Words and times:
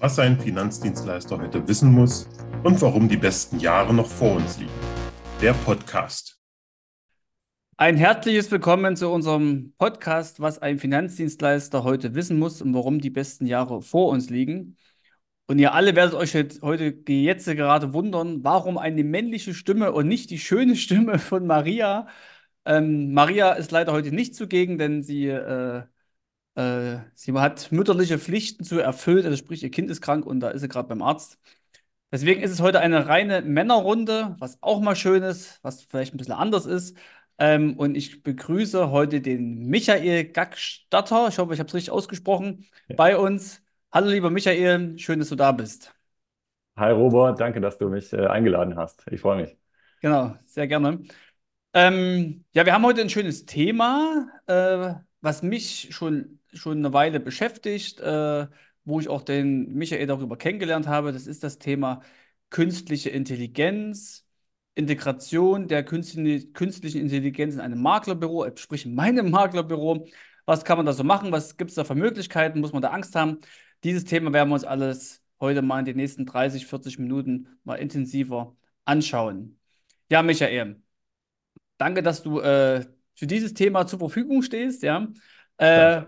was 0.00 0.18
ein 0.20 0.38
Finanzdienstleister 0.38 1.38
heute 1.38 1.66
wissen 1.66 1.90
muss 1.90 2.28
und 2.62 2.80
warum 2.80 3.08
die 3.08 3.16
besten 3.16 3.58
Jahre 3.58 3.92
noch 3.92 4.06
vor 4.06 4.36
uns 4.36 4.58
liegen. 4.58 4.70
Der 5.42 5.52
Podcast. 5.52 6.38
Ein 7.76 7.96
herzliches 7.96 8.50
Willkommen 8.50 8.94
zu 8.94 9.08
unserem 9.10 9.74
Podcast, 9.76 10.40
was 10.40 10.60
ein 10.60 10.78
Finanzdienstleister 10.78 11.82
heute 11.82 12.14
wissen 12.14 12.38
muss 12.38 12.62
und 12.62 12.74
warum 12.74 13.00
die 13.00 13.10
besten 13.10 13.46
Jahre 13.46 13.82
vor 13.82 14.08
uns 14.10 14.30
liegen. 14.30 14.76
Und 15.48 15.58
ihr 15.58 15.74
alle 15.74 15.96
werdet 15.96 16.14
euch 16.14 16.34
heute 16.62 16.94
jetzt 17.08 17.46
gerade 17.46 17.92
wundern, 17.92 18.44
warum 18.44 18.78
eine 18.78 19.02
männliche 19.02 19.54
Stimme 19.54 19.92
und 19.92 20.06
nicht 20.06 20.30
die 20.30 20.38
schöne 20.38 20.76
Stimme 20.76 21.18
von 21.18 21.46
Maria. 21.46 22.06
Ähm, 22.64 23.12
Maria 23.14 23.52
ist 23.52 23.72
leider 23.72 23.92
heute 23.92 24.12
nicht 24.12 24.36
zugegen, 24.36 24.78
denn 24.78 25.02
sie 25.02 25.26
äh, 25.26 25.82
äh, 26.58 26.98
sie 27.14 27.32
hat 27.34 27.70
mütterliche 27.70 28.18
Pflichten 28.18 28.64
zu 28.64 28.80
erfüllen, 28.80 29.24
also 29.24 29.36
sprich, 29.36 29.62
ihr 29.62 29.70
Kind 29.70 29.90
ist 29.90 30.00
krank 30.00 30.26
und 30.26 30.40
da 30.40 30.50
ist 30.50 30.62
sie 30.62 30.68
gerade 30.68 30.88
beim 30.88 31.02
Arzt. 31.02 31.38
Deswegen 32.10 32.42
ist 32.42 32.50
es 32.50 32.60
heute 32.60 32.80
eine 32.80 33.06
reine 33.06 33.42
Männerrunde, 33.42 34.34
was 34.40 34.60
auch 34.60 34.80
mal 34.80 34.96
schön 34.96 35.22
ist, 35.22 35.60
was 35.62 35.84
vielleicht 35.84 36.14
ein 36.14 36.16
bisschen 36.16 36.34
anders 36.34 36.66
ist. 36.66 36.96
Ähm, 37.38 37.76
und 37.76 37.96
ich 37.96 38.24
begrüße 38.24 38.90
heute 38.90 39.20
den 39.20 39.68
Michael 39.68 40.24
Gackstatter. 40.24 41.28
Ich 41.28 41.38
hoffe, 41.38 41.54
ich 41.54 41.60
habe 41.60 41.68
es 41.68 41.74
richtig 41.74 41.92
ausgesprochen, 41.92 42.66
ja. 42.88 42.96
bei 42.96 43.16
uns. 43.16 43.62
Hallo, 43.92 44.08
lieber 44.08 44.30
Michael, 44.30 44.98
schön, 44.98 45.20
dass 45.20 45.28
du 45.28 45.36
da 45.36 45.52
bist. 45.52 45.94
Hi, 46.76 46.90
Robert, 46.90 47.38
danke, 47.38 47.60
dass 47.60 47.78
du 47.78 47.88
mich 47.88 48.12
äh, 48.12 48.26
eingeladen 48.26 48.76
hast. 48.76 49.04
Ich 49.12 49.20
freue 49.20 49.42
mich. 49.42 49.56
Genau, 50.00 50.34
sehr 50.46 50.66
gerne. 50.66 51.02
Ähm, 51.72 52.44
ja, 52.52 52.66
wir 52.66 52.72
haben 52.72 52.84
heute 52.84 53.02
ein 53.02 53.10
schönes 53.10 53.46
Thema, 53.46 54.28
äh, 54.46 54.94
was 55.20 55.42
mich 55.42 55.88
schon 55.92 56.37
schon 56.52 56.78
eine 56.78 56.92
Weile 56.92 57.20
beschäftigt, 57.20 58.00
äh, 58.00 58.46
wo 58.84 59.00
ich 59.00 59.08
auch 59.08 59.22
den 59.22 59.74
Michael 59.74 60.06
darüber 60.06 60.36
kennengelernt 60.36 60.86
habe. 60.86 61.12
Das 61.12 61.26
ist 61.26 61.44
das 61.44 61.58
Thema 61.58 62.02
künstliche 62.50 63.10
Intelligenz, 63.10 64.26
Integration 64.74 65.68
der 65.68 65.84
künstlichen 65.84 67.00
Intelligenz 67.00 67.54
in 67.54 67.60
einem 67.60 67.82
Maklerbüro, 67.82 68.44
äh, 68.44 68.56
sprich 68.56 68.86
in 68.86 68.94
meinem 68.94 69.30
Maklerbüro. 69.32 70.06
Was 70.46 70.64
kann 70.64 70.78
man 70.78 70.86
da 70.86 70.92
so 70.92 71.04
machen? 71.04 71.32
Was 71.32 71.56
gibt 71.56 71.70
es 71.70 71.74
da 71.74 71.84
für 71.84 71.94
Möglichkeiten? 71.94 72.60
Muss 72.60 72.72
man 72.72 72.82
da 72.82 72.90
Angst 72.90 73.14
haben? 73.14 73.38
Dieses 73.84 74.04
Thema 74.04 74.32
werden 74.32 74.48
wir 74.48 74.54
uns 74.54 74.64
alles 74.64 75.22
heute 75.40 75.62
mal 75.62 75.80
in 75.80 75.84
den 75.84 75.96
nächsten 75.96 76.26
30, 76.26 76.66
40 76.66 76.98
Minuten 76.98 77.58
mal 77.64 77.76
intensiver 77.76 78.56
anschauen. 78.84 79.58
Ja, 80.10 80.22
Michael, 80.22 80.82
danke, 81.76 82.02
dass 82.02 82.22
du 82.22 82.40
äh, 82.40 82.86
für 83.14 83.26
dieses 83.26 83.54
Thema 83.54 83.86
zur 83.86 83.98
Verfügung 83.98 84.42
stehst. 84.42 84.82
Ja. 84.82 85.08
Äh, 85.58 86.02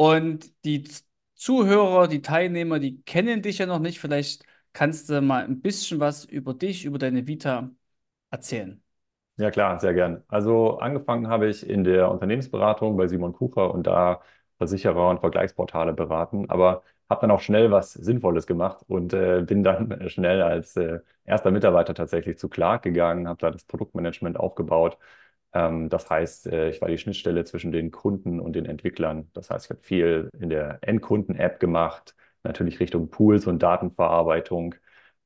und 0.00 0.52
die 0.64 0.84
Zuhörer, 1.34 2.08
die 2.08 2.22
Teilnehmer, 2.22 2.78
die 2.78 3.02
kennen 3.02 3.42
dich 3.42 3.58
ja 3.58 3.66
noch 3.66 3.78
nicht. 3.80 4.00
Vielleicht 4.00 4.44
kannst 4.72 5.08
du 5.10 5.20
mal 5.22 5.44
ein 5.44 5.60
bisschen 5.60 6.00
was 6.00 6.24
über 6.24 6.54
dich, 6.54 6.84
über 6.84 6.98
deine 6.98 7.26
Vita 7.26 7.70
erzählen. 8.30 8.82
Ja, 9.36 9.50
klar, 9.50 9.78
sehr 9.80 9.94
gern. 9.94 10.22
Also 10.28 10.78
angefangen 10.80 11.28
habe 11.28 11.48
ich 11.48 11.66
in 11.66 11.82
der 11.82 12.10
Unternehmensberatung 12.10 12.96
bei 12.98 13.08
Simon 13.08 13.32
Kucher 13.32 13.72
und 13.72 13.86
da 13.86 14.20
Versicherer 14.58 15.08
und 15.08 15.20
Vergleichsportale 15.20 15.94
beraten, 15.94 16.50
aber 16.50 16.82
habe 17.08 17.22
dann 17.22 17.30
auch 17.30 17.40
schnell 17.40 17.70
was 17.70 17.94
Sinnvolles 17.94 18.46
gemacht 18.46 18.84
und 18.86 19.14
äh, 19.14 19.40
bin 19.42 19.62
dann 19.62 20.10
schnell 20.10 20.42
als 20.42 20.76
äh, 20.76 21.00
erster 21.24 21.50
Mitarbeiter 21.50 21.94
tatsächlich 21.94 22.36
zu 22.38 22.50
Clark 22.50 22.82
gegangen, 22.82 23.26
habe 23.28 23.38
da 23.40 23.50
das 23.50 23.64
Produktmanagement 23.64 24.38
aufgebaut 24.38 24.98
das 25.52 26.08
heißt, 26.10 26.46
äh, 26.46 26.70
ich 26.70 26.80
war 26.80 26.88
die 26.88 26.98
Schnittstelle 26.98 27.44
zwischen 27.44 27.72
den 27.72 27.90
Kunden 27.90 28.40
und 28.40 28.54
den 28.54 28.66
Entwicklern. 28.66 29.28
Das 29.32 29.50
heißt, 29.50 29.66
ich 29.66 29.70
habe 29.70 29.80
viel 29.82 30.28
in 30.38 30.48
der 30.50 30.78
Endkunden-App 30.82 31.60
gemacht, 31.60 32.14
natürlich 32.42 32.80
Richtung 32.80 33.10
Pools 33.10 33.46
und 33.46 33.62
Datenverarbeitung 33.62 34.76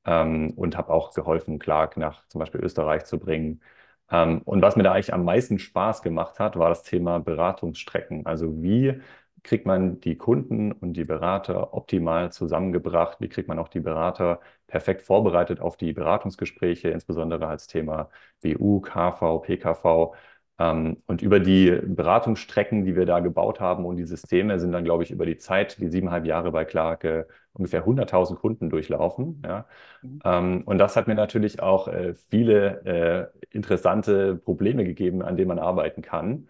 ähm, 0.07 0.51
und 0.57 0.77
habe 0.77 0.93
auch 0.93 1.13
geholfen, 1.15 1.59
Clark 1.59 1.97
nach 1.97 2.27
zum 2.29 2.39
Beispiel 2.41 2.63
Österreich 2.63 3.05
zu 3.05 3.19
bringen. 3.19 3.63
Ähm, 4.11 4.43
und 4.45 4.63
was 4.63 4.77
mir 4.77 4.83
da 4.83 4.93
eigentlich 4.93 5.15
am 5.15 5.25
meisten 5.25 5.59
Spaß 5.59 6.03
gemacht 6.03 6.39
hat, 6.39 6.57
war 6.59 6.69
das 6.69 6.83
Thema 6.83 7.19
Beratungsstrecken. 7.21 8.27
Also 8.27 8.63
wie 8.63 9.01
kriegt 9.43 9.67
man 9.67 10.01
die 10.01 10.17
Kunden 10.17 10.73
und 10.73 10.95
die 10.95 11.05
Berater 11.05 11.75
optimal 11.75 12.33
zusammengebracht? 12.33 13.21
Wie 13.21 13.29
kriegt 13.29 13.49
man 13.49 13.59
auch 13.59 13.69
die 13.69 13.81
Berater 13.81 14.41
perfekt 14.67 15.03
vorbereitet 15.03 15.61
auf 15.61 15.77
die 15.77 15.93
Beratungsgespräche, 15.93 16.89
insbesondere 16.89 17.47
als 17.47 17.67
Thema 17.67 18.11
BU, 18.43 18.81
KV, 18.81 19.41
PKV? 19.41 20.15
Ähm, 20.59 21.03
und 21.07 21.21
über 21.23 21.41
die 21.41 21.71
Beratungsstrecken, 21.83 22.85
die 22.85 22.95
wir 22.95 23.07
da 23.07 23.21
gebaut 23.21 23.61
haben 23.61 23.85
und 23.85 23.97
die 23.97 24.05
Systeme 24.05 24.61
sind 24.61 24.73
dann, 24.73 24.85
glaube 24.85 25.03
ich, 25.03 25.11
über 25.11 25.27
die 25.27 25.37
Zeit, 25.37 25.79
die 25.81 25.89
siebeneinhalb 25.89 26.27
Jahre 26.27 26.53
bei 26.53 26.65
Clark, 26.65 27.05
äh, 27.05 27.25
ungefähr 27.53 27.85
100.000 27.85 28.39
Kunden 28.39 28.71
durchlaufen. 28.71 29.43
Ja. 29.45 29.67
Mhm. 30.03 30.21
Ähm, 30.25 30.63
und 30.65 30.79
das 30.79 30.97
hat 30.97 31.09
mir 31.09 31.15
natürlich 31.17 31.61
auch 31.61 31.89
äh, 31.89 32.15
viele 32.31 33.33
äh, 33.43 33.47
interessante 33.51 34.37
Probleme 34.37 34.85
gegeben, 34.85 35.23
an 35.23 35.37
denen 35.37 35.49
man 35.49 35.59
arbeiten 35.59 36.03
kann. 36.03 36.49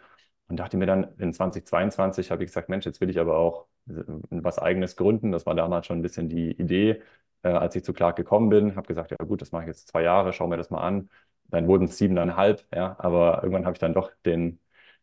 Und 0.49 0.61
dachte 0.61 0.77
mir 0.77 0.87
dann, 0.87 1.15
in 1.19 1.33
2022 1.33 2.31
habe 2.31 2.43
ich 2.45 2.49
gesagt, 2.49 2.69
Mensch, 2.69 2.85
jetzt 2.85 3.01
will 3.01 3.09
ich 3.11 3.19
aber 3.19 3.39
auch 3.39 3.67
was 3.87 4.59
Eigenes 4.59 4.97
gründen. 4.97 5.33
Das 5.33 5.47
war 5.47 5.55
damals 5.55 5.87
schon 5.87 5.99
ein 5.99 6.03
bisschen 6.03 6.28
die 6.28 6.50
Idee, 6.53 7.03
äh, 7.43 7.49
als 7.49 7.77
ich 7.77 7.84
zu 7.84 7.93
Clark 7.93 8.17
gekommen 8.17 8.49
bin. 8.49 8.77
Habe 8.77 8.87
gesagt, 8.87 9.11
ja 9.11 9.17
gut, 9.19 9.41
das 9.43 9.53
mache 9.53 9.65
ich 9.65 9.69
jetzt 9.69 9.89
zwei 9.89 10.03
Jahre, 10.03 10.33
schau 10.33 10.47
mir 10.47 10.56
das 10.56 10.71
mal 10.71 10.81
an. 10.81 11.11
Dann 11.49 11.69
wurden 11.69 11.84
es 11.84 11.99
siebeneinhalb, 11.99 12.65
ja, 12.75 12.97
aber 12.99 13.41
irgendwann 13.43 13.65
habe 13.67 13.75
ich 13.75 13.78
dann 13.78 13.94
doch 13.94 14.11
den, 14.25 14.59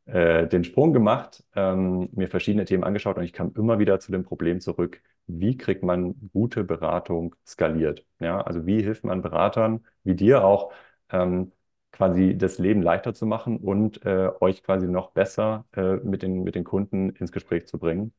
äh, 0.05 0.47
den 0.47 0.63
Sprung 0.63 0.93
gemacht, 0.93 1.43
ähm, 1.55 2.09
mir 2.13 2.27
verschiedene 2.27 2.65
Themen 2.65 2.83
angeschaut 2.83 3.17
und 3.17 3.23
ich 3.23 3.33
kam 3.33 3.53
immer 3.55 3.79
wieder 3.79 3.99
zu 3.99 4.11
dem 4.11 4.23
Problem 4.23 4.59
zurück, 4.59 5.01
wie 5.27 5.55
kriegt 5.57 5.83
man 5.83 6.15
gute 6.33 6.63
Beratung 6.63 7.35
skaliert? 7.45 8.05
Ja, 8.19 8.41
also 8.41 8.65
wie 8.65 8.81
hilft 8.81 9.03
man 9.03 9.21
Beratern, 9.21 9.85
wie 10.03 10.15
dir 10.15 10.43
auch, 10.43 10.73
ähm, 11.09 11.51
quasi 11.91 12.37
das 12.37 12.57
Leben 12.57 12.81
leichter 12.81 13.13
zu 13.13 13.25
machen 13.25 13.57
und 13.57 14.03
äh, 14.05 14.29
euch 14.39 14.63
quasi 14.63 14.87
noch 14.87 15.11
besser 15.11 15.65
äh, 15.75 15.95
mit 15.97 16.21
den, 16.23 16.43
mit 16.43 16.55
den 16.55 16.63
Kunden 16.63 17.09
ins 17.11 17.31
Gespräch 17.31 17.67
zu 17.67 17.77
bringen. 17.79 18.13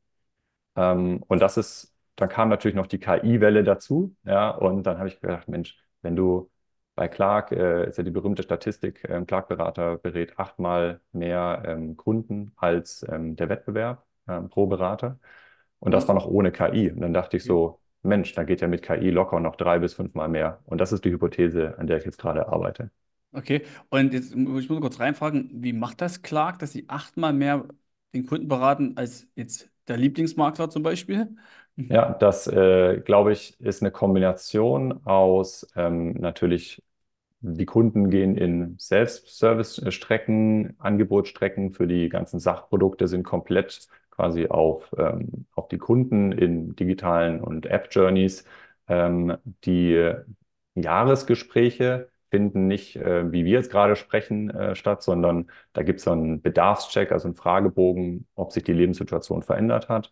Ähm, 0.76 1.22
und 1.28 1.40
das 1.40 1.56
ist, 1.56 1.94
dann 2.16 2.28
kam 2.28 2.48
natürlich 2.48 2.76
noch 2.76 2.86
die 2.86 2.98
KI-Welle 2.98 3.64
dazu, 3.64 4.16
ja, 4.24 4.50
und 4.50 4.84
dann 4.84 4.98
habe 4.98 5.08
ich 5.08 5.20
gedacht, 5.20 5.48
Mensch, 5.48 5.78
wenn 6.02 6.16
du 6.16 6.50
bei 6.94 7.08
Clark, 7.08 7.52
äh, 7.52 7.88
ist 7.88 7.98
ja 7.98 8.04
die 8.04 8.10
berühmte 8.10 8.42
Statistik, 8.42 9.04
ähm, 9.08 9.26
Clark-Berater 9.26 9.98
berät 9.98 10.38
achtmal 10.38 11.00
mehr 11.12 11.62
ähm, 11.66 11.96
Kunden 11.96 12.52
als 12.56 13.04
ähm, 13.08 13.36
der 13.36 13.48
Wettbewerb 13.48 14.06
ähm, 14.28 14.50
pro 14.50 14.66
Berater. 14.66 15.18
Und 15.78 15.92
das 15.92 16.06
war 16.08 16.14
noch 16.14 16.26
ohne 16.26 16.52
KI. 16.52 16.90
Und 16.90 17.00
dann 17.00 17.14
dachte 17.14 17.36
ich 17.38 17.44
so, 17.44 17.80
Mensch, 18.02 18.32
da 18.34 18.44
geht 18.44 18.60
ja 18.60 18.68
mit 18.68 18.82
KI 18.82 19.10
locker 19.10 19.40
noch 19.40 19.56
drei 19.56 19.78
bis 19.78 19.94
fünfmal 19.94 20.28
mehr. 20.28 20.60
Und 20.66 20.80
das 20.80 20.92
ist 20.92 21.04
die 21.04 21.10
Hypothese, 21.10 21.78
an 21.78 21.86
der 21.86 21.98
ich 21.98 22.04
jetzt 22.04 22.18
gerade 22.18 22.48
arbeite. 22.48 22.90
Okay, 23.34 23.64
und 23.88 24.12
jetzt 24.12 24.36
muss 24.36 24.64
ich 24.64 24.68
muss 24.68 24.80
kurz 24.80 25.00
reinfragen, 25.00 25.50
wie 25.62 25.72
macht 25.72 26.02
das 26.02 26.20
Clark, 26.22 26.58
dass 26.58 26.72
sie 26.72 26.88
achtmal 26.88 27.32
mehr 27.32 27.66
den 28.14 28.26
Kunden 28.26 28.46
beraten 28.46 28.96
als 28.98 29.26
jetzt 29.34 29.71
der 29.88 29.96
Lieblingsmakler 29.96 30.70
zum 30.70 30.82
Beispiel? 30.82 31.34
Ja, 31.88 32.12
das 32.14 32.46
äh, 32.46 33.00
glaube 33.04 33.32
ich, 33.32 33.58
ist 33.60 33.82
eine 33.82 33.90
Kombination 33.90 35.04
aus 35.06 35.66
ähm, 35.76 36.12
natürlich, 36.14 36.82
die 37.40 37.66
Kunden 37.66 38.10
gehen 38.10 38.36
in 38.36 38.78
Self-Service-Strecken, 38.78 40.76
Angebotsstrecken 40.78 41.72
für 41.72 41.86
die 41.88 42.08
ganzen 42.08 42.40
Sachprodukte 42.40 43.08
sind 43.08 43.24
komplett 43.24 43.88
quasi 44.10 44.48
auf, 44.48 44.92
ähm, 44.98 45.46
auf 45.54 45.68
die 45.68 45.78
Kunden 45.78 46.32
in 46.32 46.76
digitalen 46.76 47.40
und 47.42 47.66
App-Journeys. 47.66 48.44
Ähm, 48.88 49.36
die 49.64 50.12
Jahresgespräche 50.74 52.10
finden 52.32 52.66
nicht, 52.66 52.96
äh, 52.96 53.30
wie 53.30 53.44
wir 53.44 53.52
jetzt 53.52 53.70
gerade 53.70 53.94
sprechen, 53.96 54.50
äh, 54.50 54.74
statt, 54.74 55.02
sondern 55.02 55.50
da 55.74 55.82
gibt 55.82 55.98
es 55.98 56.04
so 56.06 56.12
einen 56.12 56.40
Bedarfscheck, 56.42 57.12
also 57.12 57.28
einen 57.28 57.34
Fragebogen, 57.36 58.26
ob 58.34 58.52
sich 58.52 58.64
die 58.64 58.72
Lebenssituation 58.72 59.42
verändert 59.42 59.88
hat. 59.90 60.10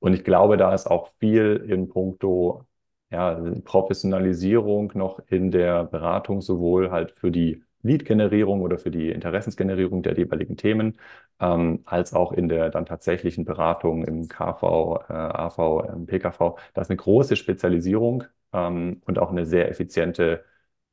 Und 0.00 0.14
ich 0.14 0.24
glaube, 0.24 0.56
da 0.56 0.74
ist 0.74 0.86
auch 0.86 1.08
viel 1.18 1.64
in 1.68 1.88
puncto 1.88 2.64
ja, 3.10 3.34
Professionalisierung 3.64 4.92
noch 4.94 5.20
in 5.28 5.50
der 5.50 5.84
Beratung, 5.84 6.40
sowohl 6.40 6.90
halt 6.90 7.12
für 7.12 7.30
die 7.30 7.62
Lead-Generierung 7.82 8.62
oder 8.62 8.78
für 8.78 8.90
die 8.90 9.10
Interessensgenerierung 9.10 10.02
der 10.02 10.16
jeweiligen 10.16 10.56
Themen, 10.56 10.98
ähm, 11.40 11.80
als 11.84 12.12
auch 12.14 12.32
in 12.32 12.48
der 12.48 12.70
dann 12.70 12.86
tatsächlichen 12.86 13.44
Beratung 13.44 14.04
im 14.04 14.28
KV, 14.28 15.04
äh, 15.08 15.12
AV, 15.12 16.06
PKV. 16.06 16.56
Da 16.74 16.80
ist 16.82 16.90
eine 16.90 16.96
große 16.96 17.36
Spezialisierung 17.36 18.24
ähm, 18.52 19.02
und 19.06 19.18
auch 19.18 19.30
eine 19.30 19.46
sehr 19.46 19.68
effiziente 19.70 20.44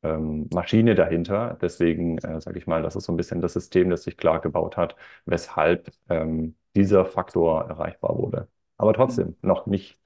ähm, 0.06 0.50
Maschine 0.54 0.96
dahinter. 0.96 1.58
Deswegen 1.62 2.18
äh, 2.20 2.40
sage 2.42 2.58
ich 2.58 2.68
mal, 2.68 2.82
das 2.82 2.96
ist 2.96 3.06
so 3.06 3.14
ein 3.14 3.18
bisschen 3.18 3.42
das 3.42 3.54
System, 3.54 3.90
das 3.90 4.04
sich 4.04 4.18
klar 4.18 4.40
gebaut 4.42 4.78
hat, 4.78 4.96
weshalb 5.26 5.92
ähm, 6.10 6.56
dieser 6.76 7.06
Faktor 7.06 7.66
erreichbar 7.66 8.18
wurde. 8.18 8.48
Aber 8.78 8.94
trotzdem 8.94 9.28
mhm. 9.28 9.36
noch 9.42 9.66
nicht 9.66 10.00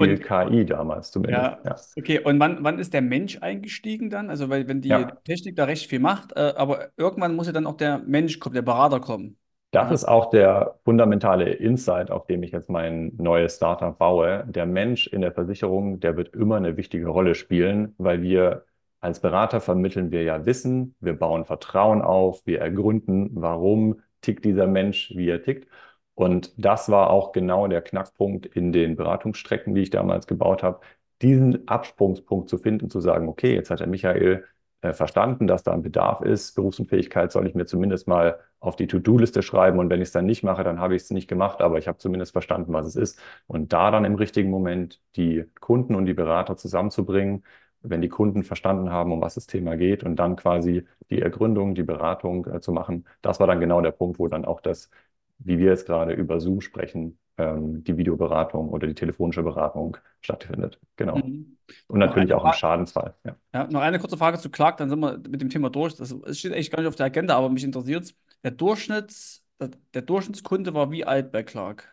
viel 0.00 0.14
und, 0.14 0.22
KI 0.22 0.64
damals 0.66 1.10
zumindest. 1.10 1.42
Ja, 1.42 1.58
ja, 1.64 1.76
Okay, 1.96 2.20
und 2.20 2.38
wann, 2.40 2.62
wann 2.62 2.78
ist 2.78 2.94
der 2.94 3.02
Mensch 3.02 3.38
eingestiegen 3.40 4.10
dann? 4.10 4.30
Also, 4.30 4.48
weil 4.48 4.68
wenn 4.68 4.80
die 4.80 4.88
ja. 4.88 5.10
Technik 5.24 5.56
da 5.56 5.64
recht 5.64 5.88
viel 5.88 6.00
macht, 6.00 6.32
äh, 6.36 6.54
aber 6.56 6.90
irgendwann 6.96 7.34
muss 7.34 7.46
ja 7.46 7.52
dann 7.52 7.66
auch 7.66 7.76
der 7.76 7.98
Mensch 7.98 8.38
kommen, 8.38 8.54
der 8.54 8.62
Berater 8.62 9.00
kommen. 9.00 9.36
Das 9.70 9.90
ist 9.90 10.04
auch 10.04 10.28
der 10.28 10.78
fundamentale 10.84 11.50
Insight, 11.50 12.10
auf 12.10 12.26
dem 12.26 12.42
ich 12.42 12.52
jetzt 12.52 12.68
mein 12.68 13.12
neues 13.16 13.56
Startup 13.56 13.96
baue. 13.96 14.44
Der 14.46 14.66
Mensch 14.66 15.06
in 15.06 15.22
der 15.22 15.32
Versicherung, 15.32 15.98
der 15.98 16.18
wird 16.18 16.34
immer 16.34 16.56
eine 16.56 16.76
wichtige 16.76 17.08
Rolle 17.08 17.34
spielen, 17.34 17.94
weil 17.96 18.20
wir 18.20 18.66
als 19.02 19.20
Berater 19.20 19.60
vermitteln 19.60 20.10
wir 20.12 20.22
ja 20.22 20.46
Wissen, 20.46 20.94
wir 21.00 21.14
bauen 21.14 21.44
Vertrauen 21.44 22.02
auf, 22.02 22.46
wir 22.46 22.60
ergründen, 22.60 23.30
warum 23.34 24.00
tickt 24.22 24.44
dieser 24.44 24.66
Mensch, 24.66 25.12
wie 25.16 25.28
er 25.28 25.42
tickt. 25.42 25.68
Und 26.14 26.52
das 26.56 26.88
war 26.90 27.10
auch 27.10 27.32
genau 27.32 27.66
der 27.66 27.82
Knackpunkt 27.82 28.46
in 28.46 28.72
den 28.72 28.96
Beratungsstrecken, 28.96 29.74
die 29.74 29.82
ich 29.82 29.90
damals 29.90 30.26
gebaut 30.26 30.62
habe, 30.62 30.80
diesen 31.20 31.68
Absprungspunkt 31.68 32.48
zu 32.48 32.58
finden, 32.58 32.90
zu 32.90 33.00
sagen, 33.00 33.28
okay, 33.28 33.54
jetzt 33.54 33.70
hat 33.70 33.80
der 33.80 33.86
Michael 33.88 34.44
äh, 34.82 34.92
verstanden, 34.92 35.46
dass 35.46 35.62
da 35.62 35.72
ein 35.72 35.82
Bedarf 35.82 36.20
ist. 36.20 36.54
Berufsunfähigkeit 36.54 37.32
soll 37.32 37.46
ich 37.46 37.54
mir 37.54 37.66
zumindest 37.66 38.08
mal 38.08 38.38
auf 38.60 38.76
die 38.76 38.86
To-Do-Liste 38.86 39.42
schreiben 39.42 39.78
und 39.78 39.90
wenn 39.90 40.00
ich 40.00 40.08
es 40.08 40.12
dann 40.12 40.26
nicht 40.26 40.44
mache, 40.44 40.64
dann 40.64 40.78
habe 40.80 40.94
ich 40.94 41.02
es 41.02 41.10
nicht 41.10 41.28
gemacht, 41.28 41.60
aber 41.60 41.78
ich 41.78 41.88
habe 41.88 41.98
zumindest 41.98 42.32
verstanden, 42.32 42.72
was 42.72 42.86
es 42.86 42.96
ist. 42.96 43.18
Und 43.48 43.72
da 43.72 43.90
dann 43.90 44.04
im 44.04 44.14
richtigen 44.14 44.50
Moment 44.50 45.00
die 45.16 45.44
Kunden 45.60 45.94
und 45.96 46.06
die 46.06 46.14
Berater 46.14 46.56
zusammenzubringen, 46.56 47.44
wenn 47.82 48.00
die 48.00 48.08
Kunden 48.08 48.44
verstanden 48.44 48.90
haben, 48.90 49.12
um 49.12 49.20
was 49.20 49.34
das 49.34 49.46
Thema 49.46 49.76
geht 49.76 50.04
und 50.04 50.16
dann 50.16 50.36
quasi 50.36 50.84
die 51.10 51.20
Ergründung, 51.20 51.74
die 51.74 51.82
Beratung 51.82 52.46
äh, 52.46 52.60
zu 52.60 52.72
machen, 52.72 53.06
das 53.22 53.40
war 53.40 53.46
dann 53.46 53.60
genau 53.60 53.80
der 53.80 53.90
Punkt, 53.92 54.18
wo 54.18 54.28
dann 54.28 54.44
auch 54.44 54.60
das, 54.60 54.90
wie 55.38 55.58
wir 55.58 55.70
jetzt 55.70 55.86
gerade 55.86 56.12
über 56.12 56.40
Zoom 56.40 56.60
sprechen, 56.60 57.18
ähm, 57.38 57.82
die 57.84 57.96
Videoberatung 57.96 58.68
oder 58.68 58.86
die 58.86 58.94
telefonische 58.94 59.42
Beratung 59.42 59.96
stattfindet. 60.20 60.78
Genau. 60.96 61.16
Mhm. 61.16 61.56
Und 61.88 61.98
Noch 61.98 62.08
natürlich 62.08 62.34
auch 62.34 62.44
im 62.44 62.52
Schadensfall. 62.52 63.14
Ja. 63.24 63.36
Ja, 63.54 63.66
noch 63.66 63.80
eine 63.80 63.98
kurze 63.98 64.16
Frage 64.16 64.38
zu 64.38 64.50
Clark, 64.50 64.76
dann 64.76 64.90
sind 64.90 65.00
wir 65.00 65.18
mit 65.28 65.40
dem 65.40 65.48
Thema 65.48 65.70
durch. 65.70 65.96
Das, 65.96 66.14
steht 66.32 66.52
eigentlich 66.52 66.70
gar 66.70 66.80
nicht 66.80 66.88
auf 66.88 66.96
der 66.96 67.06
Agenda, 67.06 67.36
aber 67.36 67.48
mich 67.48 67.64
interessiert 67.64 68.04
es. 68.04 68.14
Der 68.44 68.50
Durchschnitts, 68.50 69.44
der, 69.60 69.70
der 69.94 70.02
Durchschnittskunde 70.02 70.74
war 70.74 70.90
wie 70.90 71.04
alt 71.04 71.32
bei 71.32 71.42
Clark? 71.42 71.88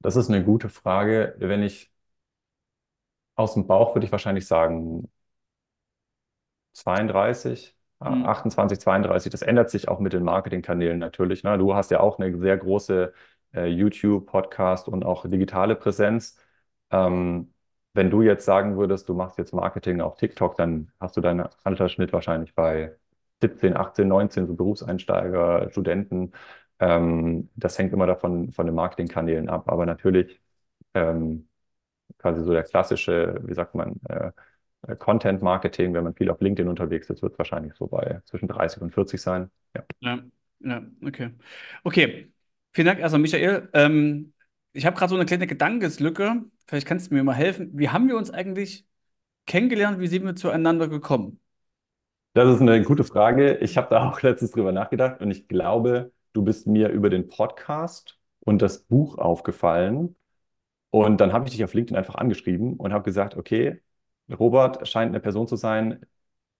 Das 0.00 0.16
ist 0.16 0.28
eine 0.28 0.44
gute 0.44 0.68
Frage. 0.68 1.34
Wenn 1.38 1.62
ich 1.62 1.90
aus 3.36 3.54
dem 3.54 3.66
Bauch 3.66 3.94
würde 3.94 4.06
ich 4.06 4.12
wahrscheinlich 4.12 4.46
sagen 4.46 5.08
32, 6.72 7.76
äh, 8.00 8.04
Mhm. 8.08 8.26
28, 8.26 8.78
32. 8.80 9.30
Das 9.32 9.42
ändert 9.42 9.70
sich 9.70 9.88
auch 9.88 10.00
mit 10.00 10.12
den 10.12 10.22
Marketingkanälen 10.24 10.98
natürlich. 10.98 11.42
Ne? 11.44 11.58
Du 11.58 11.74
hast 11.74 11.90
ja 11.90 12.00
auch 12.00 12.18
eine 12.18 12.36
sehr 12.38 12.56
große 12.56 13.12
äh, 13.54 13.66
YouTube, 13.66 14.26
Podcast 14.26 14.88
und 14.88 15.04
auch 15.04 15.26
digitale 15.28 15.76
Präsenz. 15.76 16.38
Ähm, 16.90 17.52
wenn 17.94 18.10
du 18.10 18.20
jetzt 18.22 18.44
sagen 18.44 18.76
würdest, 18.76 19.08
du 19.08 19.14
machst 19.14 19.38
jetzt 19.38 19.52
Marketing 19.54 20.00
auf 20.02 20.16
TikTok, 20.16 20.56
dann 20.56 20.92
hast 21.00 21.16
du 21.16 21.20
deinen 21.22 21.48
Altersschnitt 21.64 22.12
wahrscheinlich 22.12 22.54
bei 22.54 22.94
17, 23.40 23.76
18, 23.76 24.08
19, 24.08 24.46
so 24.46 24.54
Berufseinsteiger, 24.54 25.70
Studenten. 25.70 26.32
Ähm, 26.78 27.48
das 27.56 27.78
hängt 27.78 27.92
immer 27.94 28.06
davon 28.06 28.52
von 28.52 28.66
den 28.66 28.74
Marketingkanälen 28.74 29.48
ab. 29.48 29.70
Aber 29.70 29.86
natürlich 29.86 30.40
ähm, 30.94 31.48
quasi 32.26 32.42
so 32.44 32.52
der 32.52 32.64
klassische, 32.64 33.40
wie 33.44 33.54
sagt 33.54 33.74
man, 33.74 34.00
äh, 34.08 34.30
äh, 34.86 34.96
Content 34.96 35.42
Marketing, 35.42 35.94
wenn 35.94 36.04
man 36.04 36.14
viel 36.14 36.30
auf 36.30 36.40
LinkedIn 36.40 36.68
unterwegs 36.68 37.08
ist, 37.08 37.22
wird 37.22 37.32
es 37.32 37.38
wahrscheinlich 37.38 37.74
so 37.74 37.86
bei 37.86 38.20
zwischen 38.24 38.48
30 38.48 38.82
und 38.82 38.92
40 38.92 39.20
sein. 39.20 39.50
Ja. 39.74 39.84
Ja, 40.00 40.18
ja, 40.60 40.82
okay. 41.04 41.30
Okay, 41.84 42.32
vielen 42.72 42.86
Dank 42.86 42.98
erstmal, 42.98 43.20
Michael. 43.20 43.68
Ähm, 43.72 44.32
ich 44.72 44.86
habe 44.86 44.96
gerade 44.96 45.10
so 45.10 45.16
eine 45.16 45.26
kleine 45.26 45.46
Gedankenslücke. 45.46 46.44
Vielleicht 46.66 46.86
kannst 46.86 47.10
du 47.10 47.14
mir 47.14 47.22
mal 47.22 47.34
helfen. 47.34 47.70
Wie 47.74 47.88
haben 47.88 48.08
wir 48.08 48.16
uns 48.16 48.30
eigentlich 48.30 48.86
kennengelernt? 49.46 50.00
Wie 50.00 50.08
sind 50.08 50.24
wir 50.24 50.34
zueinander 50.34 50.88
gekommen? 50.88 51.40
Das 52.34 52.54
ist 52.54 52.60
eine 52.60 52.82
gute 52.82 53.04
Frage. 53.04 53.56
Ich 53.58 53.78
habe 53.78 53.88
da 53.88 54.10
auch 54.10 54.20
letztens 54.20 54.50
drüber 54.50 54.72
nachgedacht 54.72 55.22
und 55.22 55.30
ich 55.30 55.48
glaube, 55.48 56.12
du 56.34 56.42
bist 56.42 56.66
mir 56.66 56.88
über 56.88 57.08
den 57.08 57.28
Podcast 57.28 58.18
und 58.40 58.60
das 58.60 58.84
Buch 58.84 59.16
aufgefallen. 59.16 60.16
Und 60.90 61.20
dann 61.20 61.32
habe 61.32 61.46
ich 61.46 61.52
dich 61.52 61.64
auf 61.64 61.74
LinkedIn 61.74 61.96
einfach 61.96 62.14
angeschrieben 62.16 62.74
und 62.76 62.92
habe 62.92 63.04
gesagt, 63.04 63.36
okay, 63.36 63.82
Robert 64.30 64.86
scheint 64.88 65.10
eine 65.10 65.20
Person 65.20 65.46
zu 65.46 65.56
sein, 65.56 66.04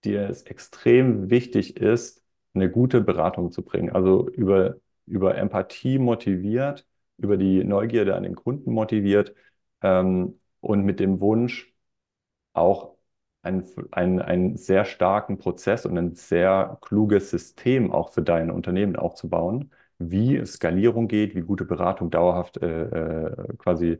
die 0.05 0.14
es 0.14 0.43
extrem 0.44 1.31
wichtig 1.31 1.76
ist, 1.78 2.25
eine 2.55 2.70
gute 2.70 3.00
Beratung 3.00 3.50
zu 3.52 3.62
bringen. 3.62 3.90
Also 3.90 4.28
über, 4.31 4.76
über 5.06 5.37
Empathie 5.37 5.99
motiviert, 5.99 6.87
über 7.19 7.37
die 7.37 7.64
Neugierde 7.64 8.14
an 8.17 8.23
den 8.25 8.34
Kunden 8.37 8.73
motiviert 8.73 9.34
ähm, 9.82 10.40
und 10.61 10.84
mit 10.84 11.00
dem 11.00 11.20
Wunsch, 11.20 11.73
auch 12.52 12.96
einen, 13.43 13.64
einen, 13.93 14.20
einen 14.20 14.56
sehr 14.56 14.84
starken 14.84 15.38
Prozess 15.38 15.87
und 15.87 15.96
ein 15.99 16.14
sehr 16.14 16.78
kluges 16.82 17.31
System 17.31 17.93
auch 17.93 18.11
für 18.12 18.23
dein 18.23 18.50
Unternehmen 18.50 18.96
aufzubauen, 18.96 19.70
wie 19.99 20.45
Skalierung 20.47 21.09
geht, 21.09 21.35
wie 21.35 21.41
gute 21.43 21.65
Beratung 21.65 22.11
dauerhaft 22.11 22.59
äh, 22.59 23.27
äh, 23.29 23.57
quasi 23.59 23.99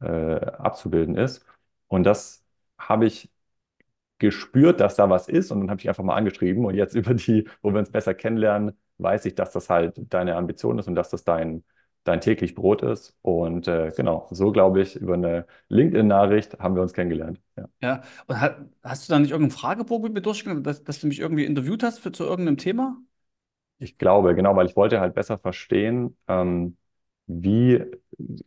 äh, 0.00 0.06
abzubilden 0.06 1.16
ist. 1.16 1.44
Und 1.88 2.04
das 2.04 2.44
habe 2.78 3.06
ich 3.06 3.30
gespürt, 4.18 4.80
dass 4.80 4.96
da 4.96 5.10
was 5.10 5.28
ist 5.28 5.50
und 5.50 5.60
dann 5.60 5.70
habe 5.70 5.80
ich 5.80 5.88
einfach 5.88 6.04
mal 6.04 6.16
angeschrieben 6.16 6.64
und 6.64 6.74
jetzt 6.74 6.94
über 6.96 7.14
die, 7.14 7.48
wo 7.62 7.72
wir 7.72 7.78
uns 7.80 7.90
besser 7.90 8.14
kennenlernen, 8.14 8.72
weiß 8.98 9.26
ich, 9.26 9.34
dass 9.34 9.52
das 9.52 9.68
halt 9.70 9.94
deine 10.12 10.36
Ambition 10.36 10.78
ist 10.78 10.88
und 10.88 10.94
dass 10.94 11.10
das 11.10 11.24
dein, 11.24 11.64
dein 12.04 12.20
täglich 12.20 12.54
Brot 12.54 12.82
ist. 12.82 13.16
Und 13.22 13.68
äh, 13.68 13.92
genau, 13.96 14.28
so 14.30 14.52
glaube 14.52 14.80
ich, 14.82 14.96
über 14.96 15.14
eine 15.14 15.46
LinkedIn-Nachricht 15.68 16.58
haben 16.58 16.74
wir 16.76 16.82
uns 16.82 16.92
kennengelernt. 16.94 17.40
Ja. 17.56 17.68
Ja, 17.82 18.02
und 18.26 18.40
ha- 18.40 18.66
hast 18.82 19.08
du 19.08 19.12
da 19.12 19.18
nicht 19.18 19.30
irgendeinen 19.32 19.56
Fragebogen 19.58 20.04
mit 20.04 20.14
mir 20.14 20.22
durchgegangen, 20.22 20.62
dass, 20.64 20.82
dass 20.84 21.00
du 21.00 21.06
mich 21.08 21.18
irgendwie 21.20 21.44
interviewt 21.44 21.82
hast 21.82 21.98
für, 22.00 22.10
zu 22.12 22.24
irgendeinem 22.24 22.56
Thema? 22.58 22.96
Ich 23.78 23.98
glaube, 23.98 24.34
genau, 24.34 24.56
weil 24.56 24.66
ich 24.66 24.76
wollte 24.76 25.00
halt 25.00 25.14
besser 25.14 25.38
verstehen, 25.38 26.16
ähm, 26.28 26.76
wie 27.26 27.84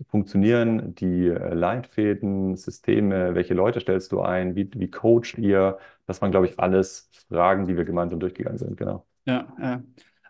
funktionieren 0.10 0.96
die 0.96 1.28
äh, 1.28 1.54
Leitfäden, 1.54 2.56
Systeme, 2.56 3.36
welche 3.36 3.54
Leute 3.54 3.80
stellst 3.82 4.12
du 4.12 4.22
ein, 4.22 4.56
wie, 4.56 4.70
wie 4.74 4.90
coacht 4.90 5.38
ihr? 5.38 5.78
Das 6.08 6.22
waren, 6.22 6.32
glaube 6.32 6.48
ich, 6.48 6.60
alles 6.60 7.10
Fragen, 7.30 7.68
die 7.68 7.78
wir 7.78 7.86
gemeinsam 7.86 8.20
durchgegangen 8.20 8.58
sind, 8.58 8.78
genau. 8.78 9.06
Ja, 9.26 9.54
ja. 9.60 9.84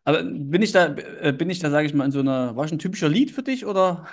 Aber 0.04 0.24
bin 0.24 0.62
ich 0.62 0.72
da, 0.72 0.88
äh, 1.22 1.34
bin 1.34 1.50
ich 1.50 1.60
da, 1.60 1.70
sage 1.70 1.86
ich 1.88 1.94
mal, 1.94 2.06
in 2.06 2.12
so 2.12 2.20
einer, 2.20 2.56
war 2.56 2.66
ich 2.66 2.72
ein 2.72 2.80
typischer 2.80 3.10
Lead 3.10 3.32
für 3.32 3.44
dich 3.44 3.66
oder? 3.66 4.08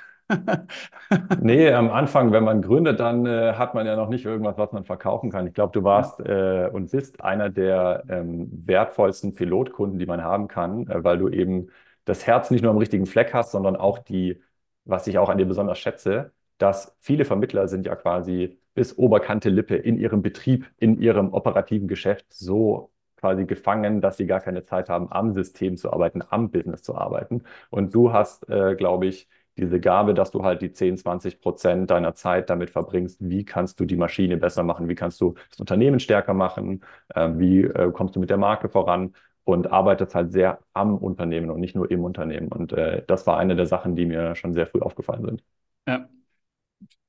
Nee, 1.40 1.70
am 1.72 1.90
Anfang, 1.90 2.32
wenn 2.32 2.44
man 2.44 2.62
gründet, 2.62 2.98
dann 3.00 3.26
äh, 3.26 3.54
hat 3.54 3.74
man 3.74 3.86
ja 3.86 3.96
noch 3.96 4.08
nicht 4.08 4.24
irgendwas, 4.24 4.58
was 4.58 4.72
man 4.72 4.84
verkaufen 4.84 5.30
kann. 5.30 5.46
Ich 5.46 5.54
glaube, 5.54 5.72
du 5.72 5.84
warst 5.84 6.18
äh, 6.20 6.68
und 6.72 6.90
bist 6.90 7.20
einer 7.22 7.48
der 7.50 8.04
ähm, 8.08 8.48
wertvollsten 8.66 9.34
Pilotkunden, 9.34 9.98
die 9.98 10.06
man 10.06 10.22
haben 10.22 10.48
kann, 10.48 10.88
äh, 10.88 11.04
weil 11.04 11.18
du 11.18 11.28
eben 11.28 11.68
das 12.04 12.26
Herz 12.26 12.50
nicht 12.50 12.62
nur 12.62 12.70
am 12.72 12.78
richtigen 12.78 13.06
Fleck 13.06 13.32
hast, 13.34 13.52
sondern 13.52 13.76
auch 13.76 13.98
die, 13.98 14.42
was 14.84 15.06
ich 15.06 15.18
auch 15.18 15.28
an 15.28 15.38
dir 15.38 15.46
besonders 15.46 15.78
schätze, 15.78 16.32
dass 16.58 16.96
viele 17.00 17.24
Vermittler 17.24 17.68
sind 17.68 17.86
ja 17.86 17.94
quasi 17.96 18.58
bis 18.74 18.96
Oberkante 18.98 19.48
Lippe 19.48 19.76
in 19.76 19.98
ihrem 19.98 20.22
Betrieb, 20.22 20.66
in 20.78 21.00
ihrem 21.00 21.32
operativen 21.34 21.88
Geschäft 21.88 22.26
so 22.32 22.90
quasi 23.16 23.46
gefangen, 23.46 24.00
dass 24.00 24.16
sie 24.18 24.26
gar 24.26 24.40
keine 24.40 24.62
Zeit 24.64 24.88
haben, 24.88 25.10
am 25.10 25.32
System 25.32 25.76
zu 25.76 25.92
arbeiten, 25.92 26.22
am 26.28 26.50
Business 26.50 26.82
zu 26.82 26.94
arbeiten. 26.94 27.42
Und 27.70 27.94
du 27.94 28.12
hast, 28.12 28.48
äh, 28.50 28.74
glaube 28.76 29.06
ich, 29.06 29.28
diese 29.56 29.80
Gabe, 29.80 30.14
dass 30.14 30.30
du 30.30 30.42
halt 30.44 30.62
die 30.62 30.72
10, 30.72 30.96
20 30.96 31.40
Prozent 31.40 31.90
deiner 31.90 32.14
Zeit 32.14 32.50
damit 32.50 32.70
verbringst, 32.70 33.18
wie 33.20 33.44
kannst 33.44 33.80
du 33.80 33.84
die 33.84 33.96
Maschine 33.96 34.36
besser 34.36 34.62
machen, 34.62 34.88
wie 34.88 34.94
kannst 34.94 35.20
du 35.20 35.34
das 35.50 35.60
Unternehmen 35.60 36.00
stärker 36.00 36.34
machen, 36.34 36.82
äh, 37.14 37.30
wie 37.34 37.62
äh, 37.62 37.90
kommst 37.92 38.16
du 38.16 38.20
mit 38.20 38.30
der 38.30 38.36
Marke 38.36 38.68
voran 38.68 39.14
und 39.44 39.70
arbeitest 39.70 40.14
halt 40.14 40.32
sehr 40.32 40.58
am 40.72 40.96
Unternehmen 40.96 41.50
und 41.50 41.60
nicht 41.60 41.76
nur 41.76 41.90
im 41.90 42.04
Unternehmen. 42.04 42.48
Und 42.48 42.72
äh, 42.72 43.04
das 43.06 43.26
war 43.26 43.38
eine 43.38 43.56
der 43.56 43.66
Sachen, 43.66 43.96
die 43.96 44.04
mir 44.06 44.34
schon 44.34 44.52
sehr 44.52 44.66
früh 44.66 44.80
aufgefallen 44.80 45.24
sind. 45.24 45.44
Ja. 45.86 46.08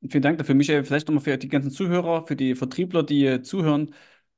Vielen 0.07 0.21
Dank 0.21 0.37
dafür, 0.37 0.55
Michael. 0.55 0.83
Vielleicht 0.83 1.07
nochmal 1.07 1.23
für 1.23 1.37
die 1.37 1.47
ganzen 1.47 1.71
Zuhörer, 1.71 2.25
für 2.27 2.35
die 2.35 2.55
Vertriebler, 2.55 3.03
die 3.03 3.25
äh, 3.25 3.41
zuhören. 3.41 3.93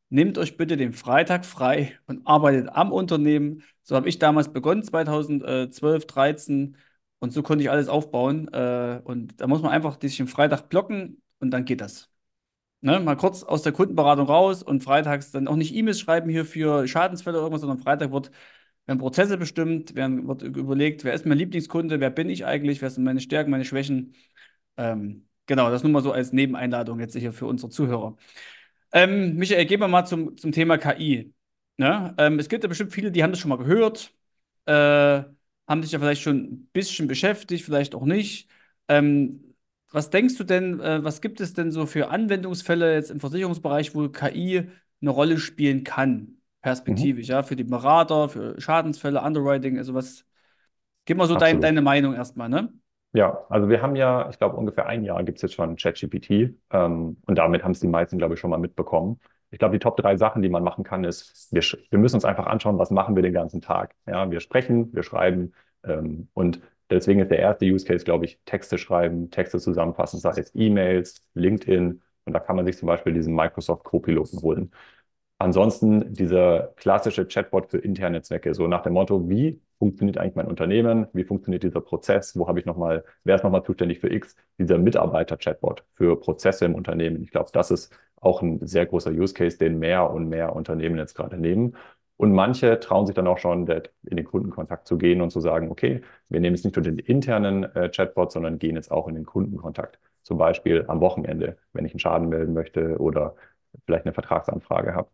Nehmt 0.10 0.38
euch 0.38 0.58
bitte 0.58 0.78
den 0.78 0.94
Freitag 0.94 1.46
frei 1.46 2.00
und 2.08 2.26
arbeitet 2.26 2.70
am 2.70 2.92
Unternehmen. 2.92 3.64
So 3.84 3.96
habe 3.96 4.10
ich 4.10 4.18
damals 4.18 4.52
begonnen, 4.52 4.84
2012, 4.84 6.08
13. 6.08 6.78
Und 7.20 7.34
so 7.34 7.44
konnte 7.44 7.64
ich 7.64 7.70
alles 7.70 7.90
aufbauen. 7.90 8.48
Äh, 8.54 9.02
Und 9.04 9.40
da 9.42 9.48
muss 9.48 9.62
man 9.62 9.72
einfach 9.72 10.00
sich 10.02 10.18
den 10.18 10.28
Freitag 10.28 10.70
blocken 10.70 11.22
und 11.40 11.52
dann 11.52 11.66
geht 11.66 11.82
das. 11.82 12.10
Ne? 12.82 13.00
Mal 13.00 13.18
kurz 13.18 13.44
aus 13.44 13.62
der 13.62 13.74
Kundenberatung 13.74 14.26
raus 14.28 14.64
und 14.64 14.84
freitags 14.84 15.32
dann 15.32 15.48
auch 15.48 15.56
nicht 15.58 15.76
E-Mails 15.76 16.00
schreiben 16.00 16.30
hier 16.30 16.46
für 16.46 16.88
Schadensfälle 16.88 17.38
oder 17.38 17.46
irgendwas, 17.46 17.62
sondern 17.62 17.80
Freitag 17.80 18.12
wird, 18.12 18.32
werden 18.86 19.00
Prozesse 19.00 19.38
bestimmt, 19.38 19.96
werden, 19.96 20.28
wird 20.28 20.44
überlegt, 20.44 21.04
wer 21.04 21.14
ist 21.14 21.26
mein 21.26 21.38
Lieblingskunde, 21.38 22.00
wer 22.00 22.10
bin 22.10 22.30
ich 22.30 22.46
eigentlich, 22.46 22.82
wer 22.82 22.90
sind 22.90 23.04
meine 23.04 23.20
Stärken, 23.20 23.52
meine 23.52 23.66
Schwächen. 23.66 24.16
Ähm, 24.78 25.28
genau, 25.46 25.70
das 25.72 25.84
nur 25.84 25.92
mal 25.92 26.02
so 26.04 26.12
als 26.14 26.32
Nebeneinladung 26.34 27.00
jetzt 27.00 27.16
hier 27.18 27.34
für 27.34 27.48
unsere 27.48 27.70
Zuhörer. 27.70 28.16
Ähm, 28.94 29.36
Michael, 29.36 29.66
gehen 29.66 29.80
wir 29.82 29.88
mal 29.88 30.06
zum, 30.06 30.38
zum 30.38 30.52
Thema 30.52 30.78
KI. 30.78 31.34
Ne? 31.78 32.16
Ähm, 32.18 32.40
es 32.40 32.50
gibt 32.50 32.64
ja 32.64 32.70
bestimmt 32.70 32.94
viele, 32.94 33.12
die 33.12 33.24
haben 33.24 33.32
das 33.32 33.40
schon 33.40 33.50
mal 33.50 33.58
gehört, 33.58 34.14
äh, 34.66 35.24
haben 35.70 35.84
sich 35.84 35.94
ja 35.94 36.00
vielleicht 36.00 36.24
schon 36.24 36.38
ein 36.38 36.70
bisschen 36.74 37.08
beschäftigt, 37.08 37.66
vielleicht 37.66 37.96
auch 37.96 38.06
nicht. 38.06 38.50
Ähm, 38.90 39.56
was 39.92 40.12
denkst 40.12 40.38
du 40.38 40.46
denn, 40.46 40.82
äh, 40.82 41.04
was 41.04 41.22
gibt 41.22 41.42
es 41.42 41.54
denn 41.54 41.72
so 41.72 41.86
für 41.88 42.10
Anwendungsfälle 42.10 42.96
jetzt 42.96 43.12
im 43.12 43.22
Versicherungsbereich, 43.22 43.96
wo 43.96 44.10
KI 44.10 44.70
eine 45.02 45.12
Rolle 45.12 45.40
spielen 45.40 45.86
kann, 45.86 46.40
perspektivisch, 46.62 47.30
ja, 47.30 47.44
für 47.44 47.56
die 47.56 47.64
Berater, 47.64 48.30
für 48.30 48.60
Schadensfälle, 48.62 49.22
Underwriting, 49.22 49.78
also 49.80 49.94
was 49.94 50.26
Gib 51.06 51.18
mal 51.18 51.28
so 51.28 51.36
dein, 51.36 51.60
deine 51.60 51.82
Meinung 51.82 52.14
erstmal, 52.14 52.50
ne? 52.50 52.72
Ja, 53.14 53.46
also 53.50 53.70
wir 53.70 53.82
haben 53.82 53.96
ja, 53.96 54.30
ich 54.30 54.38
glaube, 54.38 54.56
ungefähr 54.56 54.86
ein 54.86 55.04
Jahr 55.04 55.24
gibt 55.24 55.40
es 55.40 55.42
jetzt 55.42 55.56
schon 55.56 55.76
ChatGPT 55.76 56.56
ähm, 56.70 57.18
und 57.26 57.36
damit 57.38 57.64
haben 57.64 57.72
es 57.72 57.80
die 57.80 57.88
meisten, 57.88 58.20
glaube 58.20 58.36
ich, 58.36 58.40
schon 58.40 58.52
mal 58.52 58.60
mitbekommen. 58.60 59.20
Ich 59.52 59.60
glaube, 59.60 59.74
die 59.74 59.80
Top 59.80 59.98
drei 59.98 60.16
Sachen, 60.18 60.42
die 60.42 60.50
man 60.50 60.64
machen 60.64 60.84
kann, 60.84 61.04
ist, 61.04 61.48
wir, 61.52 61.62
wir 61.90 62.00
müssen 62.00 62.16
uns 62.16 62.26
einfach 62.26 62.46
anschauen, 62.48 62.78
was 62.78 62.92
machen 62.92 63.16
wir 63.16 63.24
den 63.24 63.34
ganzen 63.34 63.62
Tag. 63.62 63.96
Ja, 64.08 64.30
wir 64.30 64.40
sprechen, 64.40 64.94
wir 64.94 65.04
schreiben 65.04 65.54
ähm, 65.84 66.30
und 66.34 66.62
deswegen 66.90 67.20
ist 67.20 67.32
der 67.32 67.40
erste 67.40 67.66
Use 67.66 67.86
Case, 67.86 68.06
glaube 68.06 68.26
ich, 68.26 68.40
Texte 68.46 68.78
schreiben, 68.78 69.32
Texte 69.32 69.60
zusammenfassen, 69.60 70.20
sei 70.20 70.32
es 70.32 70.52
E-Mails, 70.56 71.24
LinkedIn 71.34 72.02
und 72.26 72.34
da 72.34 72.40
kann 72.40 72.56
man 72.56 72.66
sich 72.66 72.78
zum 72.78 72.88
Beispiel 72.88 73.14
diesen 73.14 73.36
Microsoft 73.36 73.84
Copiloten 73.84 74.42
holen. 74.42 74.72
Ansonsten 75.38 76.14
dieser 76.14 76.74
klassische 76.76 77.26
Chatbot 77.28 77.72
für 77.72 77.78
interne 77.80 78.22
Zwecke, 78.22 78.54
so 78.54 78.68
nach 78.68 78.84
dem 78.84 78.94
Motto, 78.94 79.30
wie 79.30 79.62
funktioniert 79.80 80.18
eigentlich 80.18 80.36
mein 80.36 80.48
Unternehmen? 80.48 81.08
Wie 81.14 81.24
funktioniert 81.24 81.64
dieser 81.64 81.82
Prozess? 81.82 82.38
Wo 82.38 82.48
habe 82.48 82.60
ich 82.60 82.66
nochmal, 82.66 83.04
wer 83.24 83.36
ist 83.36 83.44
nochmal 83.44 83.64
zuständig 83.64 84.00
für 84.00 84.12
X? 84.12 84.36
Dieser 84.60 84.78
Mitarbeiter-Chatbot 84.78 85.86
für 85.96 86.20
Prozesse 86.20 86.66
im 86.66 86.76
Unternehmen. 86.76 87.24
Ich 87.24 87.32
glaube, 87.32 87.50
das 87.54 87.72
ist 87.72 87.98
auch 88.22 88.42
ein 88.42 88.66
sehr 88.68 88.86
großer 88.86 89.12
Use 89.12 89.34
Case, 89.34 89.58
den 89.58 89.80
mehr 89.80 90.12
und 90.12 90.28
mehr 90.30 90.56
Unternehmen 90.56 90.98
jetzt 90.98 91.16
gerade 91.16 91.38
nehmen. 91.38 91.76
Und 92.18 92.34
manche 92.34 92.80
trauen 92.82 93.06
sich 93.06 93.16
dann 93.16 93.28
auch 93.28 93.38
schon, 93.38 93.66
in 93.66 94.18
den 94.18 94.26
Kundenkontakt 94.26 94.88
zu 94.88 94.98
gehen 94.98 95.22
und 95.22 95.30
zu 95.32 95.40
sagen, 95.40 95.72
okay, 95.72 96.02
wir 96.28 96.42
nehmen 96.42 96.54
jetzt 96.56 96.66
nicht 96.66 96.76
nur 96.76 96.84
den 96.84 97.00
internen 97.00 97.64
äh, 97.76 97.90
Chatbot, 97.90 98.34
sondern 98.34 98.60
gehen 98.60 98.76
jetzt 98.76 98.92
auch 98.92 99.08
in 99.08 99.16
den 99.16 99.26
Kundenkontakt. 99.26 100.00
Zum 100.24 100.38
Beispiel 100.38 100.84
am 100.90 101.00
Wochenende, 101.00 101.58
wenn 101.72 101.86
ich 101.86 101.94
einen 101.94 102.00
Schaden 102.00 102.28
melden 102.28 102.54
möchte 102.54 102.98
oder 103.00 103.36
vielleicht 103.86 104.06
eine 104.06 104.14
Vertragsanfrage 104.14 104.94
habe. 104.94 105.10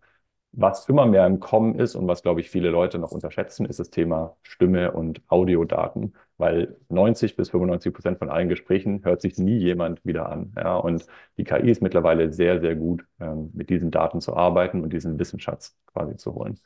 Was 0.58 0.88
immer 0.88 1.06
mehr 1.06 1.26
im 1.26 1.42
Kommen 1.42 1.76
ist 1.80 1.96
und 1.96 2.08
was, 2.08 2.22
glaube 2.22 2.40
ich, 2.40 2.50
viele 2.50 2.70
Leute 2.70 2.98
noch 2.98 3.12
unterschätzen, 3.12 3.66
ist 3.66 3.80
das 3.80 3.90
Thema 3.90 4.38
Stimme 4.42 4.94
und 4.94 5.22
Audiodaten, 5.28 6.16
weil 6.38 6.78
90 6.88 7.36
bis 7.36 7.50
95 7.50 7.94
Prozent 7.94 8.20
von 8.20 8.30
allen 8.30 8.48
Gesprächen 8.48 9.04
hört 9.04 9.22
sich 9.22 9.38
nie 9.38 9.58
jemand 9.58 10.06
wieder 10.06 10.30
an. 10.30 10.54
Ja, 10.56 10.78
und 10.78 11.06
die 11.38 11.44
KI 11.44 11.70
ist 11.72 11.82
mittlerweile 11.82 12.32
sehr, 12.32 12.62
sehr 12.62 12.76
gut, 12.76 13.06
ähm, 13.20 13.52
mit 13.54 13.70
diesen 13.70 13.92
Daten 13.92 14.22
zu 14.22 14.34
arbeiten 14.36 14.82
und 14.82 14.94
diesen 14.94 15.20
Wissensschatz 15.20 15.76
quasi 15.88 16.16
zu 16.16 16.34
holen. 16.36 16.58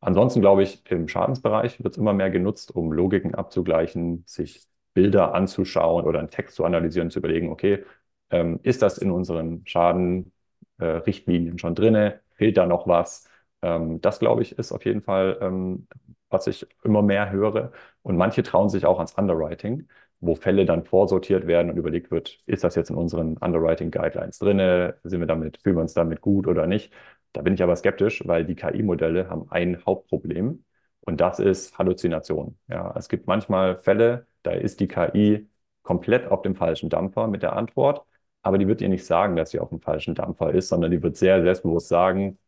Ansonsten 0.00 0.40
glaube 0.40 0.62
ich, 0.62 0.82
im 0.90 1.08
Schadensbereich 1.08 1.82
wird 1.82 1.94
es 1.94 1.98
immer 1.98 2.12
mehr 2.12 2.30
genutzt, 2.30 2.74
um 2.74 2.92
Logiken 2.92 3.34
abzugleichen, 3.34 4.24
sich 4.26 4.66
Bilder 4.94 5.34
anzuschauen 5.34 6.04
oder 6.04 6.18
einen 6.20 6.30
Text 6.30 6.56
zu 6.56 6.64
analysieren, 6.64 7.10
zu 7.10 7.18
überlegen, 7.20 7.50
okay, 7.50 7.84
ähm, 8.30 8.60
ist 8.62 8.82
das 8.82 8.98
in 8.98 9.10
unseren 9.10 9.62
Schadenrichtlinien 9.66 11.58
schon 11.58 11.74
drinne? 11.74 12.20
Fehlt 12.34 12.56
da 12.56 12.66
noch 12.66 12.86
was? 12.86 13.28
Ähm, 13.62 14.00
das, 14.00 14.18
glaube 14.18 14.42
ich, 14.42 14.58
ist 14.58 14.72
auf 14.72 14.84
jeden 14.84 15.02
Fall, 15.02 15.38
ähm, 15.40 15.86
was 16.30 16.46
ich 16.46 16.66
immer 16.84 17.02
mehr 17.02 17.30
höre. 17.30 17.72
Und 18.02 18.16
manche 18.16 18.42
trauen 18.42 18.68
sich 18.68 18.86
auch 18.86 18.98
ans 18.98 19.14
Underwriting, 19.14 19.88
wo 20.20 20.34
Fälle 20.34 20.64
dann 20.66 20.84
vorsortiert 20.84 21.46
werden 21.46 21.70
und 21.70 21.76
überlegt 21.76 22.10
wird, 22.10 22.40
ist 22.46 22.64
das 22.64 22.74
jetzt 22.74 22.90
in 22.90 22.96
unseren 22.96 23.36
Underwriting 23.38 23.90
Guidelines 23.90 24.38
drinne? 24.38 24.96
Sind 25.04 25.20
wir 25.20 25.26
damit, 25.26 25.58
fühlen 25.62 25.76
wir 25.76 25.82
uns 25.82 25.94
damit 25.94 26.20
gut 26.20 26.46
oder 26.46 26.66
nicht? 26.66 26.92
Da 27.32 27.42
bin 27.42 27.54
ich 27.54 27.62
aber 27.62 27.76
skeptisch, 27.76 28.22
weil 28.26 28.44
die 28.44 28.54
KI-Modelle 28.54 29.28
haben 29.28 29.50
ein 29.50 29.84
Hauptproblem 29.86 30.64
und 31.00 31.20
das 31.20 31.38
ist 31.40 31.76
Halluzination. 31.78 32.58
Ja, 32.68 32.94
es 32.96 33.08
gibt 33.08 33.26
manchmal 33.26 33.78
Fälle, 33.78 34.26
da 34.42 34.52
ist 34.52 34.80
die 34.80 34.88
KI 34.88 35.48
komplett 35.82 36.26
auf 36.30 36.42
dem 36.42 36.54
falschen 36.54 36.90
Dampfer 36.90 37.26
mit 37.28 37.42
der 37.42 37.54
Antwort, 37.56 38.04
aber 38.42 38.58
die 38.58 38.66
wird 38.68 38.80
dir 38.80 38.88
nicht 38.88 39.06
sagen, 39.06 39.36
dass 39.36 39.50
sie 39.50 39.60
auf 39.60 39.70
dem 39.70 39.80
falschen 39.80 40.14
Dampfer 40.14 40.52
ist, 40.52 40.68
sondern 40.68 40.90
die 40.90 41.02
wird 41.02 41.16
sehr 41.16 41.42
selbstbewusst 41.42 41.88
sagen, 41.88 42.38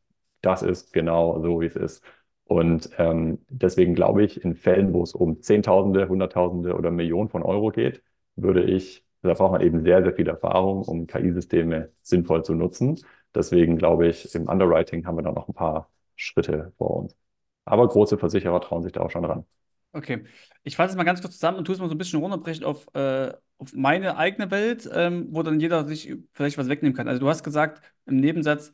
das 0.45 0.63
ist 0.63 0.93
genau 0.93 1.41
so, 1.41 1.61
wie 1.61 1.67
es 1.67 1.77
ist. 1.77 2.03
Und 2.45 2.91
ähm, 2.99 3.39
deswegen 3.49 3.95
glaube 3.95 4.25
ich, 4.25 4.45
in 4.45 4.55
Fällen, 4.55 4.93
wo 4.93 5.03
es 5.03 5.15
um 5.15 5.41
Zehntausende, 5.43 6.09
Hunderttausende 6.09 6.75
oder 6.75 6.91
Millionen 6.91 7.29
von 7.31 7.43
Euro 7.43 7.71
geht, 7.71 8.03
würde 8.37 8.63
ich, 8.65 9.05
da 9.23 9.33
braucht 9.35 9.53
man 9.53 9.63
eben 9.63 9.83
sehr, 9.83 10.03
sehr 10.03 10.15
viel 10.15 10.29
Erfahrung, 10.29 10.83
um 10.83 11.07
KI-Systeme 11.07 11.91
sinnvoll 12.03 12.45
zu 12.45 12.55
nutzen. 12.55 13.01
Deswegen 13.35 13.79
glaube 13.79 14.09
ich, 14.09 14.35
im 14.35 14.49
Underwriting 14.49 15.07
haben 15.07 15.17
wir 15.17 15.23
da 15.23 15.33
noch 15.33 15.49
ein 15.49 15.55
paar 15.55 15.91
Schritte 16.17 16.73
vor 16.77 16.97
uns. 16.97 17.17
Aber 17.65 17.89
große 17.89 18.19
Versicherer 18.19 18.61
trauen 18.61 18.83
sich 18.83 18.93
da 18.93 19.01
auch 19.01 19.11
schon 19.11 19.25
ran. 19.25 19.47
Okay. 19.93 20.25
Ich 20.65 20.77
fasse 20.77 20.91
es 20.91 20.97
mal 20.97 21.05
ganz 21.05 21.21
kurz 21.21 21.35
zusammen 21.35 21.59
und 21.59 21.65
tue 21.65 21.75
es 21.75 21.81
mal 21.81 21.89
so 21.89 21.95
ein 21.95 21.99
bisschen 21.99 22.21
runterbrechen 22.21 22.65
auf, 22.65 22.89
äh, 22.95 23.33
auf 23.59 23.73
meine 23.75 24.17
eigene 24.17 24.51
Welt, 24.51 24.89
ähm, 24.93 25.29
wo 25.31 25.43
dann 25.43 25.61
jeder 25.61 25.87
sich 25.87 26.15
vielleicht 26.33 26.59
was 26.59 26.69
wegnehmen 26.69 26.97
kann. 26.97 27.09
Also 27.09 27.21
du 27.21 27.29
hast 27.29 27.45
gesagt 27.45 27.81
im 28.07 28.17
Nebensatz, 28.17 28.73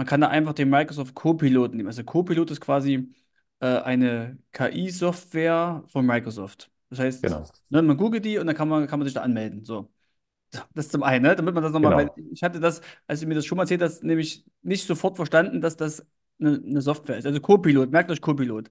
man 0.00 0.06
kann 0.06 0.22
da 0.22 0.28
einfach 0.28 0.54
den 0.54 0.70
Microsoft 0.70 1.14
Copilot 1.14 1.74
nehmen. 1.74 1.86
Also 1.86 2.02
Copilot 2.04 2.50
ist 2.50 2.60
quasi 2.62 3.12
äh, 3.60 3.66
eine 3.66 4.38
KI-Software 4.52 5.84
von 5.88 6.06
Microsoft. 6.06 6.70
Das 6.88 6.98
heißt, 7.00 7.22
Genau. 7.22 7.44
ne, 7.68 7.82
man 7.82 7.98
googelt 7.98 8.24
die 8.24 8.38
und 8.38 8.46
dann 8.46 8.56
kann 8.56 8.66
man, 8.66 8.86
kann 8.86 8.98
man 8.98 9.06
sich 9.06 9.12
da 9.14 9.20
anmelden. 9.20 9.62
So. 9.62 9.92
Das 10.74 10.88
zum 10.88 11.02
einen, 11.02 11.24
ne? 11.24 11.36
damit 11.36 11.52
man 11.54 11.62
das 11.62 11.72
nochmal, 11.72 11.92
Genau. 11.92 12.16
weil 12.16 12.24
ich 12.32 12.42
hatte 12.42 12.60
das, 12.60 12.80
als 13.06 13.20
du 13.20 13.26
mir 13.26 13.34
das 13.34 13.44
schon 13.44 13.56
mal 13.56 13.64
erzählt 13.64 13.82
hast, 13.82 14.02
nämlich 14.02 14.46
nicht 14.62 14.86
sofort 14.86 15.16
verstanden, 15.16 15.60
dass 15.60 15.76
das 15.76 16.06
eine, 16.40 16.62
eine 16.64 16.80
Software 16.80 17.18
ist. 17.18 17.26
Also 17.26 17.38
Copilot, 17.42 17.90
merkt 17.90 18.10
euch 18.10 18.22
Copilot. 18.22 18.70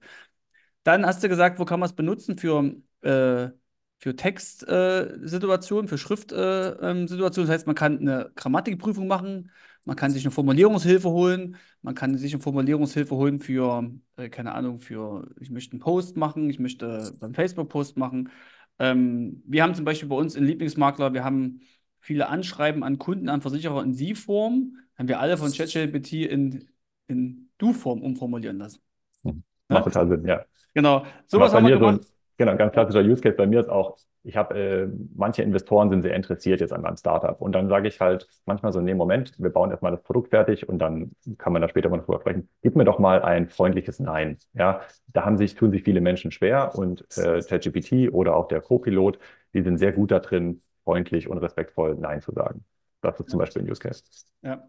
Dann 0.82 1.06
hast 1.06 1.22
du 1.22 1.28
gesagt, 1.28 1.58
wo 1.60 1.64
kann 1.64 1.80
man 1.80 1.88
es 1.88 1.94
benutzen 1.94 2.38
für, 2.38 2.74
äh, 3.02 3.50
für 3.98 4.16
Textsituationen, 4.16 5.88
für 5.88 5.98
Schriftsituationen. 5.98 6.80
Äh, 6.82 6.90
ähm, 6.90 7.46
das 7.46 7.48
heißt, 7.50 7.66
man 7.66 7.76
kann 7.76 7.98
eine 8.00 8.32
Grammatikprüfung 8.34 9.06
machen, 9.06 9.50
man 9.84 9.96
kann 9.96 10.10
sich 10.10 10.24
eine 10.24 10.30
Formulierungshilfe 10.30 11.08
holen, 11.10 11.56
man 11.82 11.94
kann 11.94 12.16
sich 12.16 12.32
eine 12.32 12.42
Formulierungshilfe 12.42 13.14
holen 13.14 13.40
für, 13.40 13.90
äh, 14.16 14.28
keine 14.28 14.52
Ahnung, 14.52 14.78
für, 14.80 15.28
ich 15.40 15.50
möchte 15.50 15.72
einen 15.72 15.80
Post 15.80 16.16
machen, 16.16 16.50
ich 16.50 16.58
möchte 16.58 17.12
beim 17.20 17.34
Facebook-Post 17.34 17.96
machen. 17.96 18.30
Ähm, 18.78 19.42
wir 19.46 19.62
haben 19.62 19.74
zum 19.74 19.84
Beispiel 19.84 20.08
bei 20.08 20.16
uns 20.16 20.34
in 20.34 20.44
Lieblingsmakler, 20.44 21.12
wir 21.14 21.24
haben 21.24 21.60
viele 21.98 22.28
Anschreiben 22.28 22.82
an 22.82 22.98
Kunden, 22.98 23.28
an 23.28 23.40
Versicherer 23.40 23.82
in 23.82 23.94
Sie-Form, 23.94 24.76
haben 24.96 25.08
wir 25.08 25.20
alle 25.20 25.36
von 25.36 25.50
ChatGPT 25.50 26.12
in, 26.12 26.68
in 27.06 27.50
Du-Form 27.58 28.02
umformulieren 28.02 28.58
lassen. 28.58 28.80
Hm. 29.22 29.42
Ja? 29.68 29.74
Macht 29.76 29.84
total 29.84 30.08
Sinn, 30.08 30.24
ja. 30.26 30.44
Genau, 30.74 31.04
sowas 31.26 31.52
bei 31.52 31.58
haben 31.58 31.66
wir 31.66 31.74
mir 31.74 31.80
so 31.80 31.86
ein, 31.86 31.94
gemacht. 31.96 32.12
genau, 32.36 32.56
ganz 32.56 32.72
klassischer 32.72 33.00
Use 33.00 33.20
Case 33.20 33.36
bei 33.36 33.46
mir 33.46 33.60
ist 33.60 33.68
auch, 33.68 33.96
ich 34.22 34.36
habe, 34.36 34.58
äh, 34.58 34.88
manche 35.14 35.42
Investoren 35.42 35.90
sind 35.90 36.02
sehr 36.02 36.14
interessiert 36.14 36.60
jetzt 36.60 36.72
an 36.72 36.82
meinem 36.82 36.96
Startup 36.96 37.40
und 37.40 37.52
dann 37.52 37.68
sage 37.68 37.88
ich 37.88 38.00
halt 38.00 38.28
manchmal 38.44 38.72
so, 38.72 38.80
nee, 38.80 38.94
Moment, 38.94 39.32
wir 39.38 39.50
bauen 39.50 39.70
erstmal 39.70 39.92
das 39.92 40.02
Produkt 40.02 40.30
fertig 40.30 40.68
und 40.68 40.78
dann 40.78 41.12
kann 41.38 41.52
man 41.52 41.62
da 41.62 41.68
später 41.68 41.88
mal 41.88 41.98
drüber 41.98 42.20
sprechen. 42.20 42.48
Gib 42.62 42.76
mir 42.76 42.84
doch 42.84 42.98
mal 42.98 43.22
ein 43.22 43.48
freundliches 43.48 43.98
Nein. 43.98 44.38
Ja, 44.52 44.82
da 45.08 45.24
haben 45.24 45.38
sich, 45.38 45.54
tun 45.54 45.70
sich 45.70 45.82
viele 45.82 46.00
Menschen 46.00 46.30
schwer 46.32 46.74
und 46.74 47.04
äh, 47.16 47.40
ChatGPT 47.40 48.12
oder 48.12 48.36
auch 48.36 48.48
der 48.48 48.60
Copilot, 48.60 49.18
die 49.54 49.62
sind 49.62 49.78
sehr 49.78 49.92
gut 49.92 50.10
da 50.10 50.18
drin, 50.18 50.62
freundlich 50.84 51.28
und 51.28 51.38
respektvoll 51.38 51.96
Nein 51.96 52.20
zu 52.20 52.32
sagen. 52.32 52.64
Das 53.00 53.18
ist 53.18 53.30
zum 53.30 53.38
Beispiel 53.38 53.62
ein 53.62 53.70
Use 53.70 53.80
Case. 53.80 54.02
Ja. 54.42 54.62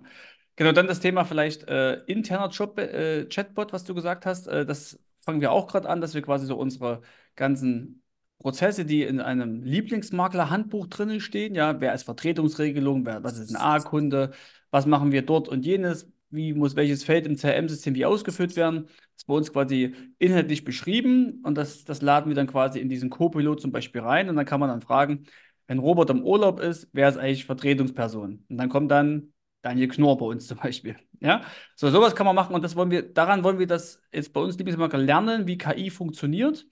Genau, 0.55 0.72
dann 0.74 0.88
das 0.88 1.00
Thema 1.00 1.25
vielleicht 1.25 1.67
äh, 1.67 1.96
interner 2.05 2.50
Job, 2.50 2.77
äh, 2.77 3.25
Chatbot, 3.25 3.74
was 3.74 3.84
du 3.84 3.93
gesagt 3.93 4.25
hast. 4.25 4.48
Äh, 4.48 4.65
das 4.65 5.00
fangen 5.20 5.41
wir 5.41 5.51
auch 5.51 5.67
gerade 5.67 5.89
an, 5.89 6.01
dass 6.01 6.13
wir 6.13 6.22
quasi 6.22 6.46
so 6.46 6.58
unsere 6.58 7.01
ganzen 7.36 8.00
Prozesse, 8.41 8.86
die 8.86 9.03
in 9.03 9.21
einem 9.21 9.62
Lieblingsmakler-Handbuch 9.62 10.88
drinnen 10.88 11.19
stehen, 11.19 11.53
ja, 11.53 11.79
wer 11.79 11.93
ist 11.93 12.03
Vertretungsregelung, 12.03 13.05
wer, 13.05 13.24
was 13.24 13.38
ist 13.38 13.51
ein 13.51 13.62
A-Kunde, 13.62 14.31
was 14.71 14.88
machen 14.88 15.12
wir 15.12 15.21
dort 15.21 15.48
und 15.48 15.63
jenes, 15.63 16.12
wie 16.31 16.53
muss 16.53 16.75
welches 16.75 17.03
Feld 17.03 17.27
im 17.27 17.36
CRM-System 17.36 17.93
wie 17.93 18.05
ausgeführt 18.05 18.55
werden, 18.55 18.86
das 18.86 19.17
ist 19.17 19.27
bei 19.27 19.36
uns 19.36 19.53
quasi 19.53 19.93
inhaltlich 20.17 20.63
beschrieben 20.63 21.41
und 21.43 21.55
das, 21.55 21.86
das 21.86 22.01
laden 22.01 22.29
wir 22.29 22.36
dann 22.36 22.48
quasi 22.48 22.79
in 22.79 22.89
diesen 22.89 23.12
Copilot 23.12 23.62
zum 23.62 23.71
Beispiel 23.71 24.01
rein 24.01 24.27
und 24.27 24.36
dann 24.36 24.45
kann 24.45 24.60
man 24.60 24.69
dann 24.69 24.81
fragen, 24.81 25.25
wenn 25.67 25.77
Robert 25.77 26.10
im 26.10 26.24
Urlaub 26.24 26.60
ist, 26.60 26.89
wer 26.93 27.10
ist 27.10 27.17
eigentlich 27.17 27.45
Vertretungsperson? 27.45 28.43
Und 28.50 28.57
dann 28.57 28.69
kommt 28.69 28.89
dann 28.89 29.33
Daniel 29.62 29.88
Knorr 29.88 30.17
bei 30.17 30.25
uns 30.25 30.48
zum 30.48 30.57
Beispiel. 30.57 30.95
Ja, 31.19 31.41
so 31.75 31.91
sowas 31.91 32.15
kann 32.15 32.25
man 32.25 32.36
machen 32.36 32.55
und 32.55 32.63
das 32.63 32.75
wollen 32.75 32.89
wir, 32.89 33.03
daran 33.03 33.43
wollen 33.43 33.60
wir 33.60 33.67
das 33.67 34.01
jetzt 34.12 34.33
bei 34.33 34.41
uns 34.41 34.57
Lieblingsmarker 34.57 34.98
lernen, 34.98 35.45
wie 35.45 35.60
KI 35.60 35.91
funktioniert. 35.91 36.65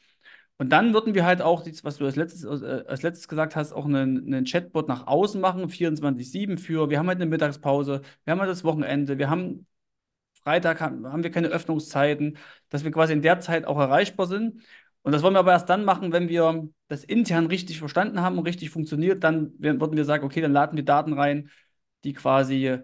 Und 0.60 0.70
dann 0.70 0.94
würden 0.94 1.16
wir 1.16 1.26
halt 1.26 1.42
auch, 1.42 1.66
was 1.84 1.98
du 1.98 2.06
als 2.06 2.18
letztes, 2.18 2.44
äh, 2.62 2.84
als 2.86 3.02
letztes 3.02 3.30
gesagt 3.30 3.56
hast, 3.56 3.72
auch 3.72 3.86
einen, 3.86 4.28
einen 4.28 4.46
Chatbot 4.46 4.90
nach 4.90 5.08
außen 5.08 5.40
machen, 5.40 5.70
24-7 5.70 6.58
für, 6.58 6.90
wir 6.90 7.00
haben 7.00 7.08
halt 7.08 7.18
eine 7.22 7.30
Mittagspause, 7.30 8.02
wir 8.26 8.32
haben 8.32 8.40
halt 8.42 8.50
das 8.52 8.66
Wochenende, 8.66 9.18
wir 9.18 9.30
haben 9.30 9.68
Freitag 10.44 10.82
haben, 10.82 11.08
haben 11.12 11.24
wir 11.24 11.32
keine 11.32 11.48
Öffnungszeiten, 11.48 12.38
dass 12.70 12.84
wir 12.84 12.92
quasi 12.92 13.14
in 13.14 13.22
der 13.22 13.40
Zeit 13.40 13.66
auch 13.66 13.78
erreichbar 13.80 14.28
sind. 14.28 14.62
Und 15.02 15.14
das 15.14 15.24
wollen 15.24 15.34
wir 15.34 15.40
aber 15.40 15.54
erst 15.54 15.70
dann 15.70 15.86
machen, 15.86 16.12
wenn 16.12 16.28
wir 16.30 16.70
das 16.90 17.04
intern 17.06 17.46
richtig 17.48 17.80
verstanden 17.80 18.22
haben 18.22 18.38
und 18.38 18.46
richtig 18.46 18.70
funktioniert. 18.70 19.24
Dann 19.24 19.54
würden 19.60 19.96
wir 19.98 20.06
sagen, 20.06 20.26
okay, 20.26 20.42
dann 20.42 20.52
laden 20.54 20.76
wir 20.76 20.84
Daten 20.86 21.14
rein, 21.14 21.50
die 22.04 22.14
quasi 22.14 22.80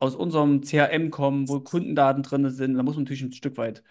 aus 0.00 0.16
unserem 0.16 0.62
CRM 0.62 1.10
kommen, 1.10 1.48
wo 1.48 1.60
Kundendaten 1.60 2.22
drin 2.22 2.50
sind. 2.50 2.74
Da 2.76 2.82
muss 2.82 2.96
man 2.96 3.04
natürlich 3.04 3.22
ein 3.22 3.32
Stück 3.32 3.56
weit 3.56 3.82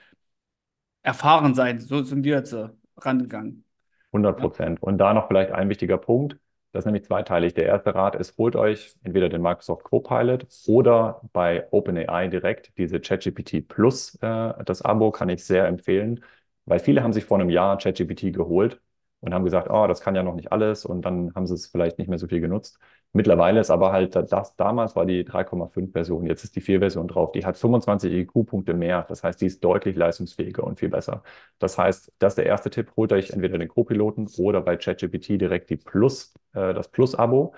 erfahren 1.02 1.56
sein. 1.56 1.80
So 1.80 2.04
sind 2.04 2.24
wir 2.24 2.36
jetzt 2.38 2.54
äh, 2.54 2.70
rangegangen. 3.06 3.64
100 4.12 4.38
Prozent. 4.40 4.82
Und 4.82 4.98
da 4.98 5.14
noch 5.14 5.28
vielleicht 5.28 5.52
ein 5.52 5.70
wichtiger 5.70 5.98
Punkt. 5.98 6.38
Das 6.72 6.82
ist 6.82 6.86
nämlich 6.86 7.06
zweiteilig. 7.06 7.54
Der 7.56 7.66
erste 7.66 7.96
Rat 7.96 8.16
ist, 8.16 8.38
holt 8.38 8.56
euch 8.56 8.96
entweder 9.04 9.30
den 9.30 9.42
Microsoft 9.42 9.84
Copilot 9.84 10.48
oder 10.68 11.22
bei 11.34 11.68
OpenAI 11.72 12.28
direkt 12.28 12.78
diese 12.78 13.00
ChatGPT 13.00 13.68
Plus. 13.68 14.16
Äh, 14.22 14.64
das 14.66 14.84
Abo 14.84 15.12
kann 15.12 15.30
ich 15.30 15.44
sehr 15.44 15.66
empfehlen, 15.68 16.24
weil 16.66 16.80
viele 16.80 17.02
haben 17.04 17.14
sich 17.14 17.26
vor 17.26 17.40
einem 17.40 17.50
Jahr 17.50 17.78
ChatGPT 17.78 18.34
geholt 18.34 18.80
und 19.22 19.34
haben 19.34 19.44
gesagt, 19.46 19.70
oh, 19.70 19.88
das 19.88 20.02
kann 20.02 20.16
ja 20.16 20.24
noch 20.24 20.36
nicht 20.36 20.52
alles 20.52 20.86
und 20.86 21.02
dann 21.04 21.34
haben 21.36 21.46
sie 21.48 21.54
es 21.54 21.68
vielleicht 21.68 21.98
nicht 22.00 22.08
mehr 22.08 22.18
so 22.20 22.28
viel 22.28 22.40
genutzt. 22.42 22.80
Mittlerweile 23.12 23.60
ist 23.60 23.72
aber 23.72 23.92
halt 23.92 24.16
das, 24.16 24.56
damals 24.56 24.96
war 24.96 25.06
die 25.06 25.26
3,5 25.26 25.92
Version, 25.94 26.26
jetzt 26.28 26.44
ist 26.44 26.56
die 26.56 26.62
4 26.62 26.80
Version 26.80 27.08
drauf. 27.08 27.32
Die 27.32 27.44
hat 27.46 27.58
25 27.58 28.14
IQ-Punkte 28.14 28.74
mehr. 28.76 29.06
Das 29.10 29.24
heißt, 29.24 29.42
die 29.42 29.48
ist 29.48 29.64
deutlich 29.64 29.96
leistungsfähiger 29.96 30.64
und 30.64 30.78
viel 30.80 30.90
besser. 30.90 31.24
Das 31.58 31.78
heißt, 31.78 32.12
das 32.20 32.34
ist 32.34 32.38
der 32.38 32.46
erste 32.46 32.70
Tipp. 32.70 32.92
Holt 32.96 33.12
euch 33.12 33.32
entweder 33.32 33.58
den 33.58 33.68
Co-Piloten 33.68 34.28
oder 34.38 34.62
bei 34.62 34.78
ChatGPT 34.78 35.30
direkt 35.42 35.70
die 35.72 35.78
Plus, 35.78 36.34
äh, 36.54 36.74
das 36.74 36.88
Plus-Abo. 36.90 37.54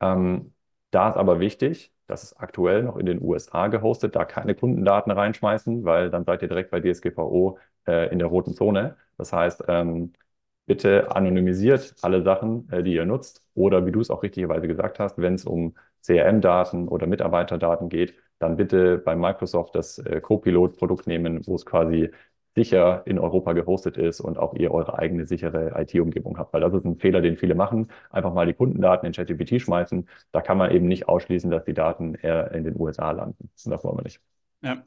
Ähm, 0.00 0.54
da 0.90 1.10
ist 1.10 1.16
aber 1.16 1.40
wichtig, 1.40 1.92
das 2.06 2.22
ist 2.24 2.34
aktuell 2.40 2.82
noch 2.82 2.96
in 2.96 3.06
den 3.06 3.20
USA 3.22 3.66
gehostet, 3.68 4.16
da 4.16 4.24
keine 4.24 4.54
Kundendaten 4.54 5.12
reinschmeißen, 5.12 5.84
weil 5.84 6.10
dann 6.10 6.24
seid 6.24 6.42
ihr 6.42 6.48
direkt 6.48 6.70
bei 6.70 6.80
DSGVO 6.80 7.58
äh, 7.86 8.10
in 8.12 8.18
der 8.18 8.28
roten 8.28 8.54
Zone. 8.54 8.96
Das 9.18 9.32
heißt, 9.32 9.64
ähm, 9.68 10.12
bitte 10.68 11.10
anonymisiert 11.16 11.96
alle 12.02 12.22
Sachen, 12.22 12.68
äh, 12.70 12.84
die 12.84 12.94
ihr 12.94 13.06
nutzt. 13.06 13.42
Oder 13.54 13.86
wie 13.86 13.92
du 13.92 14.00
es 14.00 14.10
auch 14.10 14.22
richtigerweise 14.22 14.68
gesagt 14.68 15.00
hast, 15.00 15.18
wenn 15.18 15.34
es 15.34 15.44
um 15.44 15.74
CRM-Daten 16.02 16.86
oder 16.86 17.08
Mitarbeiterdaten 17.08 17.88
geht, 17.88 18.14
dann 18.38 18.56
bitte 18.56 18.98
bei 18.98 19.16
Microsoft 19.16 19.74
das 19.74 19.98
äh, 19.98 20.20
Copilot-Produkt 20.20 21.08
nehmen, 21.08 21.44
wo 21.46 21.56
es 21.56 21.66
quasi 21.66 22.10
sicher 22.54 23.02
in 23.06 23.18
Europa 23.18 23.52
gehostet 23.52 23.96
ist 23.96 24.20
und 24.20 24.38
auch 24.38 24.54
ihr 24.54 24.72
eure 24.72 24.98
eigene 24.98 25.26
sichere 25.26 25.72
IT-Umgebung 25.80 26.38
habt. 26.38 26.52
Weil 26.52 26.60
das 26.60 26.74
ist 26.74 26.84
ein 26.84 26.98
Fehler, 26.98 27.20
den 27.20 27.36
viele 27.36 27.54
machen. 27.54 27.88
Einfach 28.10 28.32
mal 28.34 28.46
die 28.46 28.54
Kundendaten 28.54 29.06
in 29.06 29.12
ChatGPT 29.12 29.60
schmeißen. 29.60 30.08
Da 30.32 30.40
kann 30.40 30.58
man 30.58 30.70
eben 30.70 30.86
nicht 30.86 31.08
ausschließen, 31.08 31.50
dass 31.50 31.64
die 31.64 31.74
Daten 31.74 32.14
eher 32.14 32.52
in 32.52 32.64
den 32.64 32.78
USA 32.78 33.10
landen. 33.10 33.50
Das 33.64 33.84
wollen 33.84 33.98
wir 33.98 34.02
nicht. 34.02 34.20
Ja. 34.62 34.82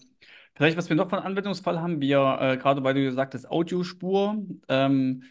Vielleicht, 0.54 0.78
was 0.78 0.90
wir 0.90 0.98
noch 0.98 1.10
von 1.10 1.20
Anwendungsfall 1.20 1.82
haben, 1.82 2.02
wir, 2.02 2.38
äh, 2.42 2.58
gerade 2.58 2.84
weil 2.84 2.94
du 2.94 3.02
gesagt 3.02 3.34
hast, 3.34 3.50
Audiospur. 3.50 4.36
Ähm, 4.68 5.24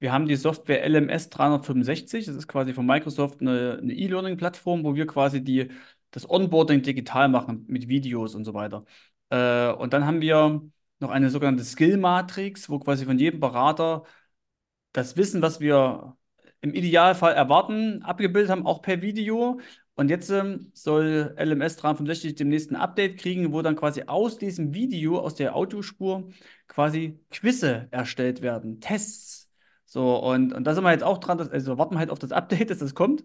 wir 0.00 0.12
haben 0.12 0.26
die 0.26 0.36
Software 0.36 0.88
LMS 0.88 1.28
365. 1.30 2.26
Das 2.26 2.36
ist 2.36 2.48
quasi 2.48 2.72
von 2.72 2.86
Microsoft 2.86 3.40
eine 3.40 3.80
E-Learning-Plattform, 3.82 4.84
wo 4.84 4.94
wir 4.94 5.06
quasi 5.06 5.42
die, 5.42 5.68
das 6.10 6.28
Onboarding 6.28 6.82
digital 6.82 7.28
machen 7.28 7.64
mit 7.68 7.88
Videos 7.88 8.34
und 8.34 8.44
so 8.44 8.54
weiter. 8.54 8.84
Äh, 9.30 9.72
und 9.72 9.92
dann 9.92 10.06
haben 10.06 10.20
wir 10.20 10.62
noch 11.00 11.10
eine 11.10 11.30
sogenannte 11.30 11.64
Skill-Matrix, 11.64 12.68
wo 12.70 12.78
quasi 12.78 13.04
von 13.04 13.18
jedem 13.18 13.40
Berater 13.40 14.04
das 14.92 15.16
Wissen, 15.16 15.42
was 15.42 15.60
wir 15.60 16.16
im 16.60 16.74
Idealfall 16.74 17.34
erwarten, 17.34 18.02
abgebildet 18.02 18.50
haben, 18.50 18.66
auch 18.66 18.82
per 18.82 19.02
Video. 19.02 19.60
Und 19.94 20.10
jetzt 20.10 20.30
ähm, 20.30 20.70
soll 20.74 21.34
LMS 21.38 21.76
365 21.76 22.36
demnächst 22.36 22.70
ein 22.70 22.76
Update 22.76 23.18
kriegen, 23.18 23.52
wo 23.52 23.62
dann 23.62 23.76
quasi 23.76 24.04
aus 24.06 24.38
diesem 24.38 24.74
Video, 24.74 25.18
aus 25.18 25.34
der 25.34 25.56
Audiospur, 25.56 26.28
quasi 26.68 27.20
Quizze 27.30 27.88
erstellt 27.90 28.42
werden, 28.42 28.80
Tests 28.80 29.37
so, 29.88 30.18
und, 30.18 30.52
und 30.52 30.64
da 30.64 30.74
sind 30.74 30.84
wir 30.84 30.92
jetzt 30.92 31.02
auch 31.02 31.16
dran, 31.16 31.38
dass, 31.38 31.48
also 31.48 31.78
warten 31.78 31.94
wir 31.94 31.98
halt 31.98 32.10
auf 32.10 32.18
das 32.18 32.30
Update, 32.30 32.68
dass 32.70 32.78
das 32.78 32.94
kommt. 32.94 33.24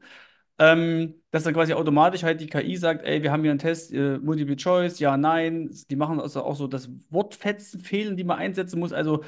Ähm, 0.59 1.15
dass 1.31 1.43
dann 1.43 1.53
quasi 1.53 1.73
automatisch 1.73 2.23
halt 2.23 2.39
die 2.39 2.47
KI 2.47 2.77
sagt, 2.77 3.03
ey, 3.03 3.23
wir 3.23 3.31
haben 3.31 3.41
hier 3.41 3.51
einen 3.51 3.59
Test, 3.59 3.91
äh, 3.91 4.19
Multiple 4.19 4.55
Choice, 4.55 4.99
ja, 4.99 5.17
nein. 5.17 5.71
Die 5.89 5.95
machen 5.95 6.21
also 6.21 6.43
auch 6.43 6.55
so 6.55 6.67
das 6.67 6.89
Wortfetzen 7.09 7.81
fehlen, 7.81 8.15
die 8.15 8.23
man 8.23 8.37
einsetzen 8.37 8.79
muss. 8.79 8.93
Also 8.93 9.23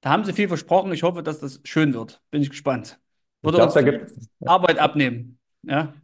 da 0.00 0.10
haben 0.10 0.24
sie 0.24 0.32
viel 0.32 0.48
versprochen. 0.48 0.92
Ich 0.92 1.04
hoffe, 1.04 1.22
dass 1.22 1.38
das 1.38 1.60
schön 1.64 1.94
wird. 1.94 2.20
Bin 2.30 2.42
ich 2.42 2.50
gespannt. 2.50 3.00
Würde 3.42 3.58
ich 3.58 3.72
glaub, 3.72 4.02
uns 4.02 4.28
Arbeit 4.44 4.78
abnehmen. 4.78 5.38
Ja. 5.62 5.94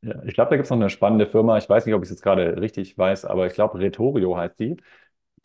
ja 0.00 0.22
ich 0.24 0.34
glaube, 0.34 0.50
da 0.50 0.56
gibt 0.56 0.64
es 0.64 0.70
noch 0.70 0.78
eine 0.78 0.90
spannende 0.90 1.26
Firma. 1.26 1.58
Ich 1.58 1.68
weiß 1.68 1.84
nicht, 1.84 1.94
ob 1.94 2.02
ich 2.02 2.06
es 2.06 2.10
jetzt 2.10 2.22
gerade 2.22 2.60
richtig 2.60 2.96
weiß, 2.96 3.24
aber 3.24 3.46
ich 3.46 3.54
glaube, 3.54 3.78
Retorio 3.78 4.36
heißt 4.36 4.58
die. 4.58 4.76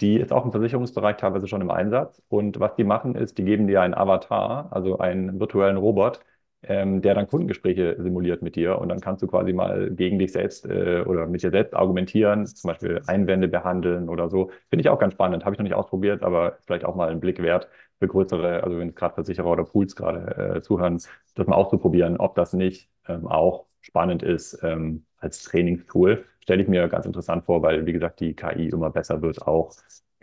Die 0.01 0.17
ist 0.17 0.31
auch 0.31 0.45
im 0.45 0.51
Versicherungsbereich 0.51 1.17
teilweise 1.17 1.47
schon 1.47 1.61
im 1.61 1.71
Einsatz. 1.71 2.21
Und 2.29 2.59
was 2.59 2.75
die 2.75 2.83
machen, 2.83 3.15
ist, 3.15 3.37
die 3.37 3.43
geben 3.43 3.67
dir 3.67 3.81
einen 3.81 3.93
Avatar, 3.93 4.69
also 4.71 4.97
einen 4.99 5.39
virtuellen 5.39 5.77
Robot, 5.77 6.21
ähm, 6.63 7.01
der 7.01 7.15
dann 7.15 7.27
Kundengespräche 7.27 7.95
simuliert 8.01 8.41
mit 8.41 8.55
dir. 8.55 8.79
Und 8.79 8.89
dann 8.89 9.01
kannst 9.01 9.21
du 9.23 9.27
quasi 9.27 9.53
mal 9.53 9.91
gegen 9.91 10.19
dich 10.19 10.31
selbst 10.31 10.65
äh, 10.65 11.03
oder 11.05 11.27
mit 11.27 11.43
dir 11.43 11.51
selbst 11.51 11.73
argumentieren, 11.73 12.45
zum 12.45 12.69
Beispiel 12.69 13.01
Einwände 13.07 13.47
behandeln 13.47 14.09
oder 14.09 14.29
so. 14.29 14.51
Finde 14.69 14.81
ich 14.81 14.89
auch 14.89 14.99
ganz 14.99 15.13
spannend. 15.13 15.45
Habe 15.45 15.55
ich 15.55 15.59
noch 15.59 15.63
nicht 15.63 15.75
ausprobiert, 15.75 16.23
aber 16.23 16.57
vielleicht 16.65 16.85
auch 16.85 16.95
mal 16.95 17.09
einen 17.09 17.19
Blick 17.19 17.41
wert 17.41 17.67
für 17.99 18.07
größere, 18.07 18.63
also 18.63 18.79
wenn 18.79 18.95
gerade 18.95 19.15
Versicherer 19.15 19.47
oder 19.51 19.65
Pools 19.65 19.95
gerade 19.95 20.55
äh, 20.57 20.61
zuhören, 20.61 21.01
das 21.35 21.47
mal 21.47 21.55
auszuprobieren, 21.55 22.17
ob 22.17 22.35
das 22.35 22.53
nicht 22.53 22.89
ähm, 23.07 23.27
auch 23.27 23.65
spannend 23.81 24.23
ist 24.23 24.59
ähm, 24.63 25.05
als 25.17 25.43
Trainingstool 25.43 26.25
stelle 26.49 26.63
ich 26.63 26.67
mir 26.67 26.87
ganz 26.87 27.05
interessant 27.05 27.45
vor, 27.45 27.61
weil, 27.61 27.85
wie 27.85 27.93
gesagt, 27.93 28.21
die 28.21 28.33
KI 28.33 28.69
immer 28.69 28.89
besser 28.89 29.21
wird, 29.21 29.45
auch 29.45 29.75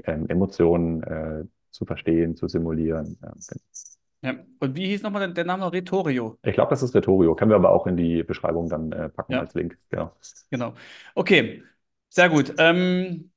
ähm, 0.02 0.28
Emotionen 0.28 1.00
äh, 1.04 1.44
zu 1.70 1.84
verstehen, 1.84 2.34
zu 2.34 2.48
simulieren. 2.48 3.16
Ja, 3.22 3.32
genau. 3.32 4.38
ja. 4.38 4.44
Und 4.58 4.74
wie 4.74 4.88
hieß 4.88 5.02
nochmal 5.02 5.32
der 5.32 5.44
Name? 5.44 5.72
Retorio? 5.72 6.36
Ich 6.42 6.54
glaube, 6.54 6.70
das 6.70 6.82
ist 6.82 6.96
Retorio. 6.96 7.36
Können 7.36 7.52
wir 7.52 7.56
aber 7.56 7.70
auch 7.70 7.86
in 7.86 7.96
die 7.96 8.24
Beschreibung 8.24 8.68
dann 8.68 8.90
äh, 8.90 9.08
packen 9.08 9.34
ja. 9.34 9.40
als 9.40 9.54
Link. 9.54 9.78
Genau. 9.88 10.16
Genau. 10.50 10.74
Okay, 11.14 11.62
sehr 12.08 12.28
gut. 12.28 12.52
Ähm, 12.58 13.30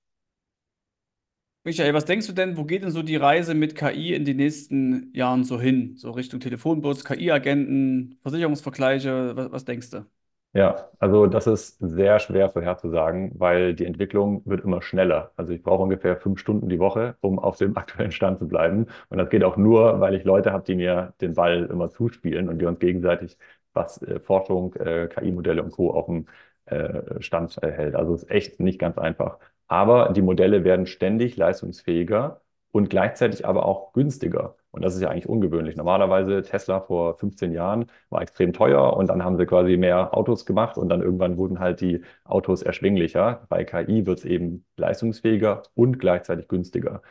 Michael, 1.64 1.94
was 1.94 2.06
denkst 2.06 2.26
du 2.26 2.34
denn, 2.34 2.58
wo 2.58 2.64
geht 2.64 2.82
denn 2.82 2.90
so 2.90 3.04
die 3.04 3.18
Reise 3.18 3.54
mit 3.54 3.76
KI 3.76 4.16
in 4.16 4.26
den 4.26 4.38
nächsten 4.38 5.14
Jahren 5.14 5.44
so 5.44 5.62
hin? 5.62 5.96
So 5.96 6.10
Richtung 6.10 6.40
Telefonbots, 6.40 7.06
KI-Agenten, 7.06 8.18
Versicherungsvergleiche, 8.24 9.36
was, 9.36 9.52
was 9.52 9.66
denkst 9.66 9.92
du? 9.92 10.06
Ja, 10.54 10.90
also 10.98 11.28
das 11.28 11.46
ist 11.46 11.78
sehr 11.80 12.18
schwer 12.20 12.50
vorherzusagen, 12.50 13.40
weil 13.40 13.76
die 13.76 13.86
Entwicklung 13.86 14.42
wird 14.46 14.64
immer 14.64 14.82
schneller. 14.82 15.32
Also 15.36 15.54
ich 15.54 15.62
brauche 15.62 15.84
ungefähr 15.84 16.18
fünf 16.18 16.40
Stunden 16.40 16.70
die 16.70 16.80
Woche, 16.80 17.16
um 17.22 17.38
auf 17.38 17.58
dem 17.58 17.78
aktuellen 17.78 18.12
Stand 18.12 18.40
zu 18.40 18.48
bleiben. 18.48 18.88
Und 19.10 19.20
das 19.20 19.30
geht 19.30 19.44
auch 19.44 19.58
nur, 19.58 20.00
weil 20.00 20.16
ich 20.16 20.24
Leute 20.24 20.52
habe, 20.52 20.64
die 20.66 20.74
mir 20.76 21.14
den 21.22 21.36
Ball 21.36 21.66
immer 21.66 21.90
zuspielen 21.90 22.50
und 22.50 22.60
wir 22.60 22.68
uns 22.68 22.80
gegenseitig, 22.80 23.38
was 23.74 24.02
äh, 24.02 24.20
Forschung, 24.20 24.74
äh, 24.76 25.08
KI-Modelle 25.08 25.62
und 25.64 25.72
Co. 25.72 25.92
auf 25.92 26.08
dem 26.08 26.26
äh, 26.66 27.22
Stand 27.22 27.56
hält. 27.62 27.94
Also 27.96 28.16
es 28.16 28.24
ist 28.24 28.32
echt 28.32 28.60
nicht 28.60 28.80
ganz 28.80 28.98
einfach. 28.98 29.38
Aber 29.68 30.10
die 30.14 30.24
Modelle 30.24 30.64
werden 30.64 30.88
ständig 30.88 31.38
leistungsfähiger 31.38 32.42
und 32.72 32.90
gleichzeitig 32.90 33.46
aber 33.46 33.66
auch 33.68 33.94
günstiger. 33.94 34.56
Und 34.72 34.84
das 34.84 34.96
ist 34.96 35.02
ja 35.02 35.10
eigentlich 35.10 35.28
ungewöhnlich. 35.28 35.76
Normalerweise 35.76 36.44
Tesla 36.44 36.80
vor 36.82 37.18
15 37.18 37.52
Jahren 37.54 37.88
war 38.10 38.22
extrem 38.22 38.54
teuer 38.54 38.96
und 38.96 39.08
dann 39.08 39.24
haben 39.24 39.38
sie 39.38 39.46
quasi 39.46 39.78
mehr 39.78 40.16
Autos 40.16 40.46
gemacht 40.46 40.78
und 40.78 40.90
dann 40.90 41.02
irgendwann 41.02 41.38
wurden 41.38 41.60
halt 41.60 41.82
die 41.82 42.04
Autos 42.24 42.62
erschwinglicher. 42.62 43.46
Bei 43.50 43.64
KI 43.64 44.06
wird 44.06 44.20
es 44.20 44.26
eben 44.26 44.66
leistungsfähiger 44.78 45.64
und 45.74 46.00
gleichzeitig 46.00 46.48
günstiger. 46.48 47.02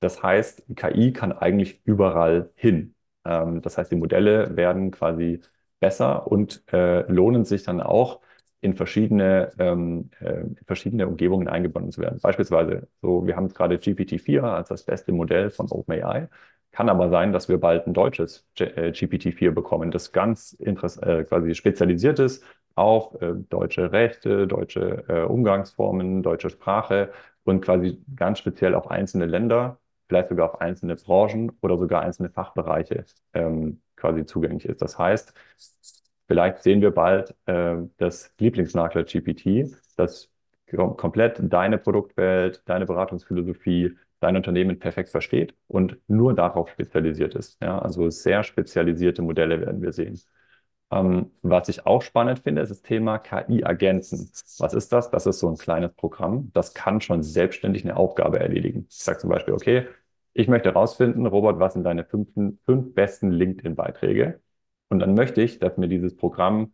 Das 0.00 0.22
heißt, 0.22 0.64
KI 0.76 1.12
kann 1.12 1.32
eigentlich 1.32 1.80
überall 1.84 2.50
hin. 2.56 2.94
Ähm, 3.24 3.62
das 3.62 3.78
heißt, 3.78 3.90
die 3.90 3.96
Modelle 3.96 4.56
werden 4.56 4.90
quasi 4.90 5.40
besser 5.80 6.26
und 6.30 6.62
äh, 6.72 7.02
lohnen 7.10 7.44
sich 7.44 7.62
dann 7.62 7.80
auch 7.80 8.20
in 8.60 8.74
verschiedene, 8.74 9.52
ähm, 9.58 10.10
äh, 10.20 10.44
verschiedene 10.66 11.06
Umgebungen 11.06 11.48
eingebunden 11.48 11.90
zu 11.92 12.00
werden. 12.00 12.18
Beispielsweise, 12.20 12.88
so, 13.02 13.26
wir 13.26 13.36
haben 13.36 13.48
gerade 13.48 13.78
GPT-4 13.78 14.42
als 14.42 14.68
das 14.70 14.84
beste 14.84 15.12
Modell 15.12 15.50
von 15.50 15.70
OpenAI. 15.70 16.28
Kann 16.74 16.88
aber 16.88 17.08
sein, 17.08 17.32
dass 17.32 17.48
wir 17.48 17.58
bald 17.58 17.86
ein 17.86 17.94
deutsches 17.94 18.44
GPT-4 18.58 19.46
äh, 19.46 19.50
bekommen, 19.52 19.92
das 19.92 20.10
ganz 20.10 20.56
äh, 20.58 20.74
quasi 21.22 21.54
spezialisiert 21.54 22.18
ist 22.18 22.44
auf 22.74 23.14
äh, 23.22 23.32
deutsche 23.48 23.92
Rechte, 23.92 24.48
deutsche 24.48 25.04
Umgangsformen, 25.28 26.24
deutsche 26.24 26.50
Sprache 26.50 27.12
und 27.44 27.60
quasi 27.60 28.02
ganz 28.16 28.40
speziell 28.40 28.74
auf 28.74 28.90
einzelne 28.90 29.26
Länder, 29.26 29.78
vielleicht 30.08 30.30
sogar 30.30 30.50
auf 30.50 30.60
einzelne 30.60 30.96
Branchen 30.96 31.52
oder 31.60 31.78
sogar 31.78 32.02
einzelne 32.02 32.30
Fachbereiche 32.30 33.04
ähm, 33.34 33.80
quasi 33.94 34.26
zugänglich 34.26 34.64
ist. 34.66 34.82
Das 34.82 34.98
heißt, 34.98 35.32
Vielleicht 36.26 36.62
sehen 36.62 36.80
wir 36.80 36.90
bald 36.90 37.34
das 37.44 38.32
Lieblingsmakler 38.38 39.04
GPT, 39.04 39.76
das 39.96 40.30
komplett 40.96 41.38
deine 41.42 41.76
Produktwelt, 41.76 42.62
deine 42.64 42.86
Beratungsphilosophie, 42.86 43.94
dein 44.24 44.36
Unternehmen 44.36 44.78
perfekt 44.78 45.10
versteht 45.10 45.54
und 45.68 45.98
nur 46.08 46.34
darauf 46.34 46.70
spezialisiert 46.70 47.34
ist. 47.34 47.60
Ja, 47.62 47.78
also 47.78 48.10
sehr 48.10 48.42
spezialisierte 48.42 49.22
Modelle 49.22 49.60
werden 49.60 49.82
wir 49.82 49.92
sehen. 49.92 50.18
Ähm, 50.90 51.30
was 51.42 51.68
ich 51.68 51.86
auch 51.86 52.02
spannend 52.02 52.40
finde, 52.40 52.62
ist 52.62 52.70
das 52.70 52.82
Thema 52.82 53.18
KI-Agenten. 53.18 54.30
Was 54.58 54.74
ist 54.74 54.92
das? 54.92 55.10
Das 55.10 55.26
ist 55.26 55.38
so 55.40 55.48
ein 55.48 55.56
kleines 55.56 55.92
Programm, 55.94 56.50
das 56.52 56.74
kann 56.74 57.00
schon 57.00 57.22
selbstständig 57.22 57.84
eine 57.84 57.96
Aufgabe 57.96 58.40
erledigen. 58.40 58.86
Ich 58.88 58.98
sage 58.98 59.18
zum 59.18 59.30
Beispiel, 59.30 59.54
okay, 59.54 59.86
ich 60.32 60.48
möchte 60.48 60.70
herausfinden, 60.70 61.26
Robert, 61.26 61.60
was 61.60 61.74
sind 61.74 61.84
deine 61.84 62.04
fünf, 62.04 62.28
fünf 62.64 62.94
besten 62.94 63.30
LinkedIn-Beiträge? 63.30 64.40
Und 64.88 64.98
dann 65.00 65.14
möchte 65.14 65.42
ich, 65.42 65.58
dass 65.58 65.76
mir 65.76 65.88
dieses 65.88 66.16
Programm 66.16 66.72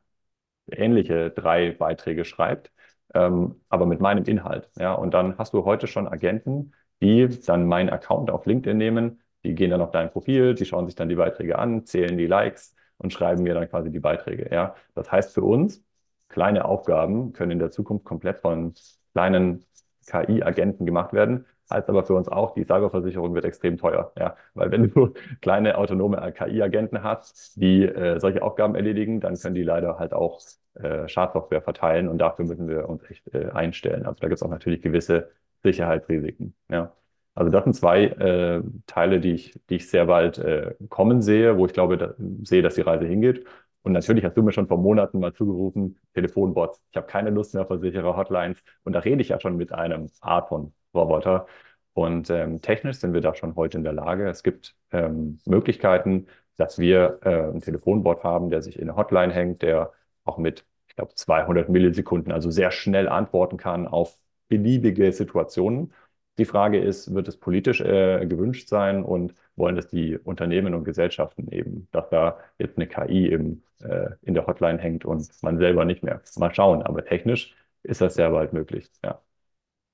ähnliche 0.71 1.31
drei 1.31 1.73
Beiträge 1.73 2.25
schreibt, 2.25 2.73
ähm, 3.15 3.61
aber 3.69 3.87
mit 3.87 4.01
meinem 4.01 4.25
Inhalt. 4.25 4.71
Ja, 4.79 4.95
und 4.95 5.13
dann 5.15 5.39
hast 5.39 5.55
du 5.55 5.65
heute 5.65 5.87
schon 5.87 6.09
Agenten, 6.09 6.73
die 7.03 7.29
dann 7.47 7.67
meinen 7.67 7.91
Account 7.91 8.31
auf 8.31 8.47
LinkedIn 8.47 8.77
nehmen, 8.77 9.21
die 9.45 9.55
gehen 9.55 9.71
dann 9.71 9.81
auf 9.81 9.91
dein 9.91 10.11
Profil, 10.11 10.55
die 10.55 10.65
schauen 10.65 10.87
sich 10.87 10.95
dann 10.95 11.09
die 11.09 11.15
Beiträge 11.15 11.59
an, 11.59 11.87
zählen 11.87 12.17
die 12.19 12.27
Likes 12.27 12.75
und 12.99 13.13
schreiben 13.13 13.43
mir 13.43 13.55
dann 13.55 13.69
quasi 13.69 13.91
die 13.91 14.01
Beiträge. 14.01 14.49
Ja, 14.53 14.75
das 14.95 15.11
heißt 15.11 15.33
für 15.33 15.43
uns, 15.43 15.83
kleine 16.29 16.65
Aufgaben 16.67 17.33
können 17.33 17.53
in 17.53 17.59
der 17.59 17.71
Zukunft 17.71 18.05
komplett 18.05 18.39
von 18.39 18.75
kleinen 19.13 19.65
KI-Agenten 20.07 20.87
gemacht 20.87 21.13
werden. 21.13 21.47
Heißt 21.71 21.89
aber 21.89 22.05
für 22.05 22.15
uns 22.15 22.29
auch, 22.29 22.55
die 22.55 22.65
Cyberversicherung 22.65 23.35
wird 23.35 23.45
extrem 23.45 23.79
teuer. 23.79 24.13
Ja? 24.19 24.37
Weil 24.55 24.71
wenn 24.73 24.91
du 24.91 25.15
kleine 25.41 25.79
autonome 25.79 26.33
KI-Agenten 26.33 27.03
hast, 27.03 27.57
die 27.57 27.85
äh, 27.85 28.19
solche 28.19 28.43
Aufgaben 28.43 28.75
erledigen, 28.75 29.21
dann 29.21 29.37
können 29.37 29.55
die 29.55 29.63
leider 29.63 29.99
halt 29.99 30.13
auch 30.13 30.41
äh, 30.75 31.09
Schadsoftware 31.09 31.63
verteilen 31.63 32.09
und 32.09 32.19
dafür 32.19 32.45
müssen 32.45 32.69
wir 32.69 32.89
uns 32.89 33.09
echt 33.09 33.33
äh, 33.35 33.51
einstellen. 33.51 34.05
Also 34.05 34.19
da 34.21 34.29
gibt 34.29 34.39
es 34.39 34.43
auch 34.43 34.51
natürlich 34.51 34.83
gewisse 34.83 35.31
Sicherheitsrisiken. 35.63 36.55
Ja? 36.69 36.95
Also 37.35 37.51
das 37.51 37.65
sind 37.65 37.75
zwei 37.75 38.05
äh, 38.07 38.63
Teile, 38.87 39.21
die 39.21 39.33
ich, 39.33 39.59
die 39.69 39.77
ich 39.77 39.89
sehr 39.89 40.07
bald 40.07 40.39
äh, 40.39 40.75
kommen 40.89 41.23
sehe, 41.23 41.57
wo 41.57 41.67
ich 41.67 41.73
glaube, 41.73 41.97
da, 41.97 42.15
sehe, 42.43 42.63
dass 42.63 42.75
die 42.75 42.81
Reise 42.83 43.07
hingeht. 43.07 43.47
Und 43.83 43.93
natürlich 43.93 44.25
hast 44.25 44.37
du 44.37 44.43
mir 44.43 44.53
schon 44.53 44.67
vor 44.69 44.79
Monaten 44.79 45.21
mal 45.21 45.33
zugerufen, 45.33 45.99
Telefonbots. 46.15 46.83
Ich 46.91 46.97
habe 46.97 47.07
keine 47.07 47.31
Lust 47.31 47.55
mehr 47.55 47.63
auf 47.63 47.69
Versicherer, 47.69 48.17
Hotlines. 48.17 48.59
Und 48.85 48.93
da 48.93 48.99
rede 49.01 49.23
ich 49.23 49.31
ja 49.31 49.41
schon 49.41 49.57
mit 49.57 49.73
einem 49.73 50.11
Art 50.21 50.49
von 50.49 50.75
Roboter. 50.95 51.47
Und 51.95 52.31
ähm, 52.31 52.61
technisch 52.61 52.99
sind 52.99 53.15
wir 53.15 53.21
da 53.21 53.35
schon 53.35 53.57
heute 53.57 53.79
in 53.79 53.85
der 53.85 53.93
Lage. 53.93 54.29
Es 54.29 54.43
gibt 54.43 54.77
ähm, 54.93 55.39
Möglichkeiten, 55.47 56.27
dass 56.57 56.79
wir 56.79 57.21
äh, 57.23 57.29
einen 57.29 57.61
Telefonbot 57.63 58.23
haben, 58.23 58.51
der 58.51 58.63
sich 58.63 58.79
in 58.79 58.89
eine 58.89 58.97
Hotline 58.97 59.33
hängt, 59.33 59.63
der 59.63 59.93
auch 60.25 60.39
mit, 60.39 60.65
ich 60.89 60.97
glaube, 60.97 61.15
200 61.15 61.69
Millisekunden, 61.69 62.33
also 62.33 62.51
sehr 62.51 62.71
schnell 62.71 63.09
antworten 63.09 63.57
kann 63.57 63.89
auf 63.89 64.19
beliebige 64.51 65.13
Situationen. 65.13 65.95
Die 66.39 66.45
Frage 66.47 66.81
ist, 66.81 67.15
wird 67.15 67.29
es 67.29 67.39
politisch 67.39 67.81
äh, 67.81 68.27
gewünscht 68.27 68.69
sein 68.69 69.05
und 69.05 69.35
wollen 69.57 69.77
das 69.77 69.89
die 69.89 70.19
Unternehmen 70.19 70.75
und 70.75 70.85
Gesellschaften 70.85 71.51
eben, 71.53 71.89
dass 71.93 72.11
da 72.11 72.39
jetzt 72.59 72.77
eine 72.79 72.89
KI 72.89 73.29
im, 73.29 73.63
äh, 73.81 74.11
in 74.23 74.35
der 74.35 74.47
Hotline 74.47 74.79
hängt 74.79 75.07
und 75.07 75.29
man 75.43 75.59
selber 75.59 75.87
nicht 75.87 76.03
mehr. 76.05 76.23
Mal 76.39 76.55
schauen, 76.55 76.83
aber 76.83 77.05
technisch 77.05 77.55
ist 77.85 78.03
das 78.03 78.15
sehr 78.15 78.31
bald 78.31 78.53
möglich, 78.53 78.91
ja. 79.05 79.21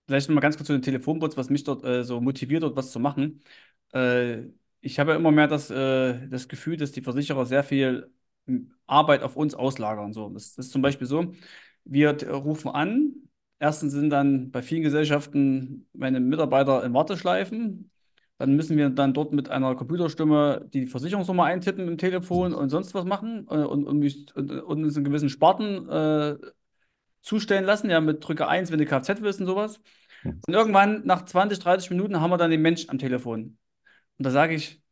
Vielleicht 0.06 0.28
noch 0.28 0.34
mal 0.36 0.40
ganz 0.40 0.56
kurz 0.56 0.68
zu 0.68 0.72
den 0.72 0.82
Telefonbots, 0.82 1.36
was 1.36 1.50
mich 1.50 1.64
dort 1.64 1.84
äh, 1.84 2.04
so 2.04 2.20
motiviert, 2.20 2.62
dort 2.62 2.76
was 2.76 2.92
zu 2.92 3.00
machen. 3.00 3.42
Äh, 3.92 4.42
ich 4.80 4.98
habe 5.00 5.12
ja 5.12 5.16
immer 5.16 5.32
mehr 5.32 5.48
das, 5.48 5.70
äh, 5.70 6.28
das 6.28 6.48
Gefühl, 6.48 6.76
dass 6.76 6.92
die 6.92 7.02
Versicherer 7.02 7.44
sehr 7.46 7.64
viel 7.64 8.10
hm, 8.46 8.72
Arbeit 8.86 9.22
auf 9.22 9.36
uns 9.36 9.54
auslagern. 9.56 10.12
So, 10.12 10.28
das 10.30 10.56
ist 10.58 10.70
zum 10.70 10.82
Beispiel 10.82 11.08
so, 11.08 11.32
wir 11.84 12.16
rufen 12.30 12.70
an, 12.70 13.14
erstens 13.58 13.92
sind 13.92 14.10
dann 14.10 14.50
bei 14.50 14.62
vielen 14.62 14.82
Gesellschaften 14.82 15.88
meine 15.92 16.20
Mitarbeiter 16.20 16.84
in 16.84 16.94
Warteschleifen. 16.94 17.90
Dann 18.38 18.54
müssen 18.54 18.76
wir 18.76 18.90
dann 18.90 19.14
dort 19.14 19.32
mit 19.32 19.48
einer 19.48 19.74
Computerstimme 19.74 20.68
die 20.72 20.86
Versicherungsnummer 20.86 21.44
eintippen 21.44 21.88
im 21.88 21.96
Telefon 21.98 22.52
und 22.52 22.68
sonst 22.68 22.94
was 22.94 23.06
machen 23.06 23.46
äh, 23.50 23.56
und, 23.56 23.86
und, 23.86 24.36
und, 24.36 24.50
und 24.50 24.84
uns 24.84 24.96
in 24.96 25.04
gewissen 25.04 25.30
Sparten 25.30 25.88
äh, 25.88 26.36
zustellen 27.22 27.64
lassen, 27.64 27.90
ja, 27.90 28.00
mit 28.00 28.26
Drücke 28.26 28.46
1, 28.46 28.70
wenn 28.70 28.78
du 28.78 28.86
Kfz 28.86 29.22
willst 29.22 29.40
und 29.40 29.46
sowas. 29.46 29.80
Und 30.22 30.54
irgendwann, 30.54 31.04
nach 31.06 31.24
20, 31.24 31.58
30 31.58 31.90
Minuten, 31.90 32.20
haben 32.20 32.30
wir 32.30 32.36
dann 32.36 32.50
den 32.50 32.62
Mensch 32.62 32.88
am 32.88 32.98
Telefon. 32.98 33.58
Und 34.18 34.26
da 34.26 34.30
sage 34.30 34.54
ich, 34.54 34.82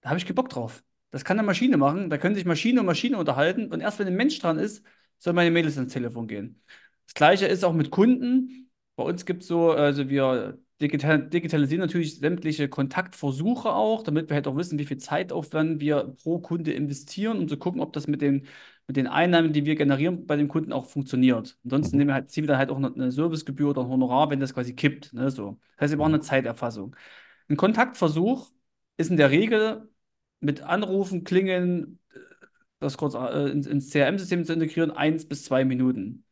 da 0.00 0.10
habe 0.10 0.18
ich 0.18 0.26
keinen 0.26 0.34
Bock 0.34 0.48
drauf. 0.48 0.82
Das 1.10 1.24
kann 1.24 1.38
eine 1.38 1.46
Maschine 1.46 1.76
machen, 1.76 2.10
da 2.10 2.18
können 2.18 2.34
sich 2.34 2.46
Maschine 2.46 2.80
und 2.80 2.86
Maschine 2.86 3.18
unterhalten 3.18 3.70
und 3.70 3.80
erst 3.80 3.98
wenn 3.98 4.06
ein 4.06 4.16
Mensch 4.16 4.38
dran 4.38 4.58
ist, 4.58 4.84
soll 5.18 5.34
meine 5.34 5.50
Mädels 5.50 5.76
ins 5.76 5.92
Telefon 5.92 6.26
gehen. 6.26 6.62
Das 7.06 7.14
gleiche 7.14 7.46
ist 7.46 7.64
auch 7.64 7.72
mit 7.72 7.90
Kunden. 7.90 8.70
Bei 8.96 9.04
uns 9.04 9.26
gibt 9.26 9.42
es 9.42 9.48
so, 9.48 9.70
also 9.72 10.08
wir 10.08 10.58
digital, 10.82 11.28
digitalisieren 11.28 11.80
natürlich 11.80 12.18
sämtliche 12.18 12.68
Kontaktversuche 12.68 13.72
auch, 13.72 14.02
damit 14.02 14.28
wir 14.28 14.34
halt 14.34 14.46
auch 14.48 14.56
wissen, 14.56 14.78
wie 14.78 14.84
viel 14.84 14.98
Zeitaufwand 14.98 15.80
wir 15.80 16.16
pro 16.22 16.40
Kunde 16.40 16.72
investieren, 16.72 17.38
um 17.38 17.48
zu 17.48 17.56
gucken, 17.56 17.80
ob 17.80 17.92
das 17.92 18.06
mit 18.06 18.20
den, 18.20 18.46
mit 18.86 18.96
den 18.96 19.06
Einnahmen, 19.06 19.52
die 19.52 19.64
wir 19.64 19.76
generieren, 19.76 20.26
bei 20.26 20.36
dem 20.36 20.48
Kunden 20.48 20.72
auch 20.72 20.86
funktioniert. 20.86 21.56
Ansonsten 21.64 21.96
mhm. 21.96 21.98
nehmen 21.98 22.08
wir 22.10 22.14
halt, 22.14 22.30
ziehen 22.30 22.44
wir 22.44 22.48
dann 22.48 22.58
halt 22.58 22.70
auch 22.70 22.76
eine 22.76 23.12
Servicegebühr 23.12 23.70
oder 23.70 23.82
ein 23.82 23.88
Honorar, 23.88 24.30
wenn 24.30 24.40
das 24.40 24.54
quasi 24.54 24.74
kippt. 24.74 25.12
Ne, 25.12 25.30
so. 25.30 25.58
Das 25.76 25.84
heißt, 25.84 25.92
wir 25.92 25.98
brauchen 25.98 26.14
eine 26.14 26.20
Zeiterfassung. 26.20 26.96
Ein 27.48 27.56
Kontaktversuch 27.56 28.50
ist 28.96 29.10
in 29.10 29.16
der 29.16 29.30
Regel 29.30 29.88
mit 30.40 30.62
Anrufen, 30.62 31.24
Klingeln, 31.24 31.98
äh, 32.12 32.18
das 32.80 32.96
kurz 32.98 33.14
äh, 33.14 33.50
ins, 33.50 33.66
ins 33.66 33.90
CRM-System 33.90 34.44
zu 34.44 34.52
integrieren, 34.52 34.90
eins 34.90 35.26
bis 35.26 35.44
zwei 35.44 35.64
Minuten. 35.64 36.24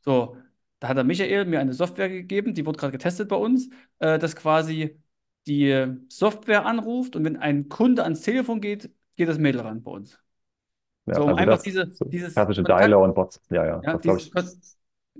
So, 0.00 0.36
da 0.78 0.88
hat 0.88 0.96
der 0.96 1.04
Michael 1.04 1.44
mir 1.44 1.60
eine 1.60 1.72
Software 1.72 2.08
gegeben, 2.08 2.54
die 2.54 2.64
wurde 2.66 2.78
gerade 2.78 2.92
getestet 2.92 3.28
bei 3.28 3.36
uns, 3.36 3.68
äh, 3.98 4.18
dass 4.18 4.34
quasi 4.36 4.98
die 5.46 5.86
Software 6.08 6.66
anruft 6.66 7.16
und 7.16 7.24
wenn 7.24 7.36
ein 7.36 7.68
Kunde 7.68 8.02
ans 8.04 8.22
Telefon 8.22 8.60
geht, 8.60 8.90
geht 9.16 9.28
das 9.28 9.38
Mädel 9.38 9.62
ran 9.62 9.82
bei 9.82 9.90
uns. 9.90 10.18
Ja, 11.06 11.14
so, 11.14 11.22
um 11.22 11.28
also 11.30 11.40
einfach 11.40 11.62
diese, 11.62 11.92
so 11.92 12.04
dieses 12.04 12.34
klassische 12.34 12.62
Kontakt, 12.62 12.80
Dialer 12.80 13.00
und 13.00 13.14
Bots. 13.14 13.40
Ja, 13.50 13.66
ja. 13.66 13.80
ja 13.82 13.98
dieses, 13.98 14.30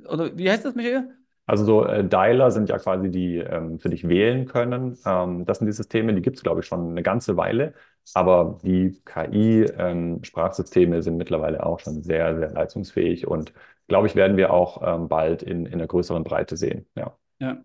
oder 0.06 0.36
wie 0.36 0.50
heißt 0.50 0.64
das, 0.64 0.74
Michael? 0.74 1.08
Also 1.46 1.64
so 1.64 1.84
äh, 1.84 2.04
Dialer 2.04 2.52
sind 2.52 2.68
ja 2.68 2.78
quasi 2.78 3.10
die 3.10 3.38
ähm, 3.38 3.80
für 3.80 3.88
dich 3.88 4.08
wählen 4.08 4.46
können. 4.46 4.96
Ähm, 5.04 5.44
das 5.46 5.58
sind 5.58 5.66
die 5.66 5.72
Systeme, 5.72 6.14
die 6.14 6.22
gibt 6.22 6.36
es, 6.36 6.44
glaube 6.44 6.60
ich, 6.60 6.66
schon 6.66 6.90
eine 6.90 7.02
ganze 7.02 7.36
Weile. 7.36 7.74
Aber 8.14 8.60
die 8.62 9.02
KI-Sprachsysteme 9.04 10.96
ähm, 10.96 11.02
sind 11.02 11.16
mittlerweile 11.16 11.66
auch 11.66 11.80
schon 11.80 12.02
sehr, 12.02 12.38
sehr 12.38 12.52
leistungsfähig 12.52 13.26
und 13.26 13.52
glaube 13.90 14.07
ich, 14.07 14.14
werden 14.14 14.37
wir 14.37 14.53
auch 14.53 14.81
ähm, 14.87 15.09
bald 15.09 15.42
in, 15.42 15.66
in 15.66 15.74
einer 15.74 15.88
größeren 15.88 16.22
Breite 16.22 16.57
sehen. 16.57 16.87
Ja. 16.94 17.16
ja. 17.40 17.62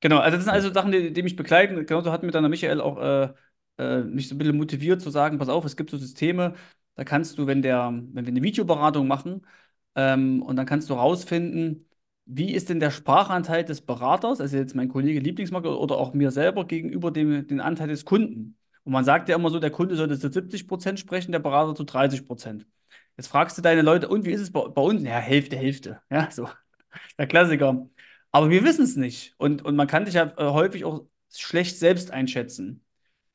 Genau, 0.00 0.18
also 0.18 0.36
das 0.36 0.44
sind 0.44 0.52
also 0.52 0.72
Sachen, 0.72 0.90
die, 0.90 1.12
die 1.12 1.22
mich 1.22 1.36
begleiten. 1.36 1.86
Genauso 1.86 2.10
hat 2.12 2.24
mir 2.24 2.32
dann 2.32 2.42
der 2.42 2.50
Michael 2.50 2.80
auch 2.80 2.98
äh, 2.98 3.32
äh, 3.78 4.02
mich 4.02 4.28
so 4.28 4.34
ein 4.34 4.38
bisschen 4.38 4.56
motiviert 4.56 5.00
zu 5.00 5.10
sagen, 5.10 5.38
pass 5.38 5.48
auf, 5.48 5.64
es 5.64 5.76
gibt 5.76 5.90
so 5.90 5.96
Systeme, 5.96 6.54
da 6.96 7.04
kannst 7.04 7.38
du, 7.38 7.46
wenn 7.46 7.62
der, 7.62 7.92
wenn 8.12 8.26
wir 8.26 8.32
eine 8.32 8.42
Videoberatung 8.42 9.06
machen, 9.06 9.46
ähm, 9.94 10.42
und 10.42 10.56
dann 10.56 10.66
kannst 10.66 10.90
du 10.90 10.94
rausfinden, 10.94 11.88
wie 12.26 12.52
ist 12.52 12.68
denn 12.68 12.80
der 12.80 12.90
Sprachanteil 12.90 13.64
des 13.64 13.82
Beraters, 13.82 14.40
also 14.40 14.56
jetzt 14.56 14.74
mein 14.74 14.88
Kollege 14.88 15.20
Lieblingsmarke 15.20 15.78
oder 15.78 15.96
auch 15.98 16.14
mir 16.14 16.30
selber 16.32 16.66
gegenüber 16.66 17.10
dem 17.12 17.46
den 17.46 17.60
Anteil 17.60 17.88
des 17.88 18.04
Kunden. 18.04 18.58
Und 18.82 18.92
man 18.92 19.04
sagt 19.04 19.28
ja 19.28 19.36
immer 19.36 19.50
so, 19.50 19.60
der 19.60 19.70
Kunde 19.70 19.94
sollte 19.96 20.18
zu 20.18 20.32
70 20.32 20.66
Prozent 20.68 20.98
sprechen, 21.00 21.32
der 21.32 21.38
Berater 21.38 21.74
zu 21.76 21.84
30 21.84 22.26
Prozent. 22.26 22.66
Jetzt 23.16 23.28
fragst 23.28 23.56
du 23.56 23.62
deine 23.62 23.82
Leute, 23.82 24.08
und 24.08 24.24
wie 24.24 24.32
ist 24.32 24.40
es 24.40 24.52
bei, 24.52 24.66
bei 24.68 24.82
uns? 24.82 25.02
Ja, 25.02 25.18
Hälfte, 25.18 25.56
Hälfte. 25.56 26.00
Ja, 26.10 26.30
so. 26.30 26.48
Der 27.18 27.26
Klassiker. 27.26 27.88
Aber 28.32 28.50
wir 28.50 28.64
wissen 28.64 28.84
es 28.84 28.96
nicht. 28.96 29.34
Und, 29.38 29.64
und 29.64 29.76
man 29.76 29.86
kann 29.86 30.04
dich 30.04 30.14
ja 30.14 30.32
äh, 30.36 30.44
häufig 30.52 30.84
auch 30.84 31.06
schlecht 31.32 31.78
selbst 31.78 32.10
einschätzen. 32.10 32.84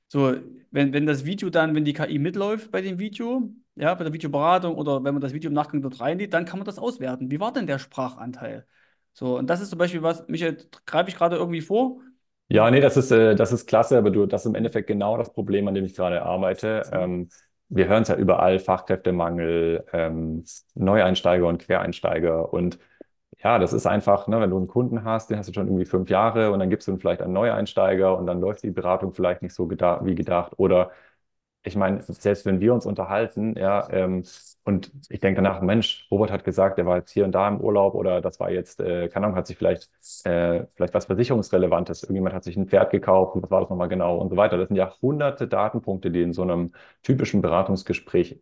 So, 0.08 0.36
wenn, 0.72 0.94
wenn 0.94 1.06
das 1.06 1.26
Video 1.26 1.50
dann, 1.50 1.76
wenn 1.76 1.86
die 1.86 1.94
KI 1.94 2.20
mitläuft 2.20 2.72
bei 2.72 2.82
dem 2.82 3.00
Video, 3.00 3.50
ja, 3.76 3.94
bei 3.94 4.04
der 4.04 4.14
Videoberatung 4.14 4.76
oder 4.76 5.04
wenn 5.04 5.14
man 5.14 5.22
das 5.22 5.34
Video 5.34 5.50
im 5.50 5.54
Nachgang 5.54 5.82
dort 5.82 6.02
reinlädt, 6.02 6.34
dann 6.34 6.46
kann 6.46 6.60
man 6.60 6.66
das 6.66 6.80
auswerten. 6.80 7.32
Wie 7.32 7.40
war 7.40 7.54
denn 7.54 7.68
der 7.68 7.80
Sprachanteil? 7.80 8.66
So, 9.14 9.38
und 9.38 9.48
das 9.50 9.62
ist 9.62 9.70
zum 9.70 9.80
Beispiel 9.80 10.02
was, 10.02 10.28
Michael, 10.28 10.58
greife 10.86 11.10
ich 11.10 11.16
gerade 11.16 11.36
irgendwie 11.38 11.62
vor? 11.62 12.02
Ja, 12.50 12.72
nee, 12.72 12.82
das 12.82 12.98
ist, 12.98 13.12
äh, 13.12 13.36
das 13.36 13.52
ist 13.52 13.68
klasse, 13.68 13.98
aber 13.98 14.10
du, 14.10 14.26
das 14.26 14.42
ist 14.42 14.48
im 14.48 14.56
Endeffekt 14.56 14.88
genau 14.88 15.18
das 15.18 15.32
Problem, 15.32 15.68
an 15.68 15.76
dem 15.76 15.86
ich 15.86 15.94
gerade 15.96 16.24
arbeite. 16.24 16.84
Ähm, 16.92 17.30
wir 17.70 17.88
hören 17.88 18.04
es 18.04 18.10
ja 18.10 18.16
überall, 18.16 18.60
Fachkräftemangel, 18.60 19.86
ähm, 19.94 20.44
Neueinsteiger 20.76 21.48
und 21.48 21.60
Quereinsteiger. 21.60 22.52
Und 22.54 22.80
ja, 23.44 23.60
das 23.60 23.74
ist 23.74 23.86
einfach, 23.88 24.28
ne, 24.28 24.42
wenn 24.42 24.50
du 24.50 24.58
einen 24.58 24.68
Kunden 24.68 25.04
hast, 25.04 25.30
den 25.30 25.38
hast 25.38 25.50
du 25.50 25.54
schon 25.54 25.68
irgendwie 25.68 25.86
fünf 25.86 26.10
Jahre 26.10 26.52
und 26.52 26.60
dann 26.60 26.70
gibst 26.70 26.88
du 26.88 26.92
ihm 26.92 27.00
vielleicht 27.00 27.22
einen 27.22 27.34
Neueinsteiger 27.34 28.18
und 28.18 28.26
dann 28.28 28.42
läuft 28.42 28.64
die 28.64 28.72
Beratung 28.72 29.14
vielleicht 29.14 29.42
nicht 29.42 29.54
so 29.54 29.68
gedacht, 29.68 30.06
wie 30.06 30.16
gedacht. 30.16 30.54
Oder 30.58 30.92
ich 31.64 31.76
meine, 31.76 32.02
selbst 32.02 32.46
wenn 32.46 32.60
wir 32.62 32.74
uns 32.74 32.86
unterhalten, 32.86 33.56
ja, 33.58 33.90
ähm, 33.92 34.24
und 34.64 34.92
ich 35.10 35.20
denke 35.20 35.42
danach, 35.42 35.62
Mensch, 35.62 36.08
Robert 36.12 36.32
hat 36.32 36.44
gesagt, 36.44 36.78
der 36.78 36.86
war 36.86 36.98
jetzt 36.98 37.12
hier 37.12 37.26
und 37.26 37.34
da 37.34 37.48
im 37.48 37.60
Urlaub 37.60 37.96
oder 37.96 38.22
das 38.22 38.40
war 38.40 38.50
jetzt, 38.52 38.80
äh, 38.80 39.10
keine 39.10 39.26
Ahnung, 39.26 39.38
hat 39.38 39.48
sich 39.48 39.58
vielleicht, 39.58 39.90
äh, 40.26 40.66
vielleicht 40.76 40.94
was 40.94 41.06
Versicherungsrelevantes, 41.06 42.04
irgendjemand 42.04 42.34
hat 42.36 42.44
sich 42.44 42.56
ein 42.56 42.68
Pferd 42.68 42.92
gekauft 42.92 43.36
und 43.36 43.44
was 43.44 43.52
war 43.52 43.62
das 43.62 43.70
nochmal 43.70 43.90
genau 43.90 44.18
und 44.18 44.30
so 44.30 44.38
weiter. 44.38 44.58
Das 44.58 44.68
sind 44.70 44.78
ja 44.78 44.94
hunderte 45.02 45.48
Datenpunkte, 45.48 46.12
die 46.12 46.22
in 46.22 46.34
so 46.34 46.44
einem 46.44 46.72
typischen 47.04 47.42
Beratungsgespräch 47.42 48.40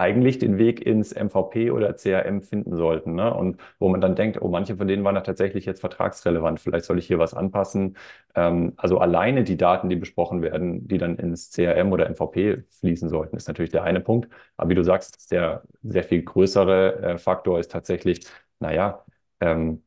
eigentlich 0.00 0.38
den 0.38 0.58
Weg 0.58 0.84
ins 0.86 1.12
MVP 1.12 1.70
oder 1.70 1.94
CRM 1.94 2.42
finden 2.42 2.74
sollten. 2.76 3.14
Ne? 3.14 3.32
Und 3.34 3.58
wo 3.78 3.88
man 3.88 4.00
dann 4.00 4.16
denkt, 4.16 4.40
oh, 4.42 4.48
manche 4.48 4.76
von 4.76 4.88
denen 4.88 5.04
waren 5.04 5.14
da 5.14 5.20
tatsächlich 5.22 5.66
jetzt 5.66 5.80
vertragsrelevant, 5.80 6.60
vielleicht 6.60 6.84
soll 6.86 6.98
ich 6.98 7.06
hier 7.06 7.18
was 7.18 7.34
anpassen. 7.34 7.96
Ähm, 8.34 8.72
also 8.76 8.98
alleine 8.98 9.44
die 9.44 9.56
Daten, 9.56 9.88
die 9.88 9.96
besprochen 9.96 10.42
werden, 10.42 10.86
die 10.88 10.98
dann 10.98 11.16
ins 11.18 11.50
CRM 11.50 11.92
oder 11.92 12.06
MVP 12.08 12.62
fließen 12.80 13.08
sollten, 13.08 13.36
ist 13.36 13.48
natürlich 13.48 13.70
der 13.70 13.84
eine 13.84 14.00
Punkt. 14.00 14.28
Aber 14.56 14.70
wie 14.70 14.74
du 14.74 14.84
sagst, 14.84 15.30
der 15.32 15.62
sehr 15.82 16.04
viel 16.04 16.22
größere 16.22 17.02
äh, 17.14 17.18
Faktor 17.18 17.58
ist 17.60 17.70
tatsächlich, 17.70 18.26
naja, 18.58 19.04
ähm, 19.40 19.82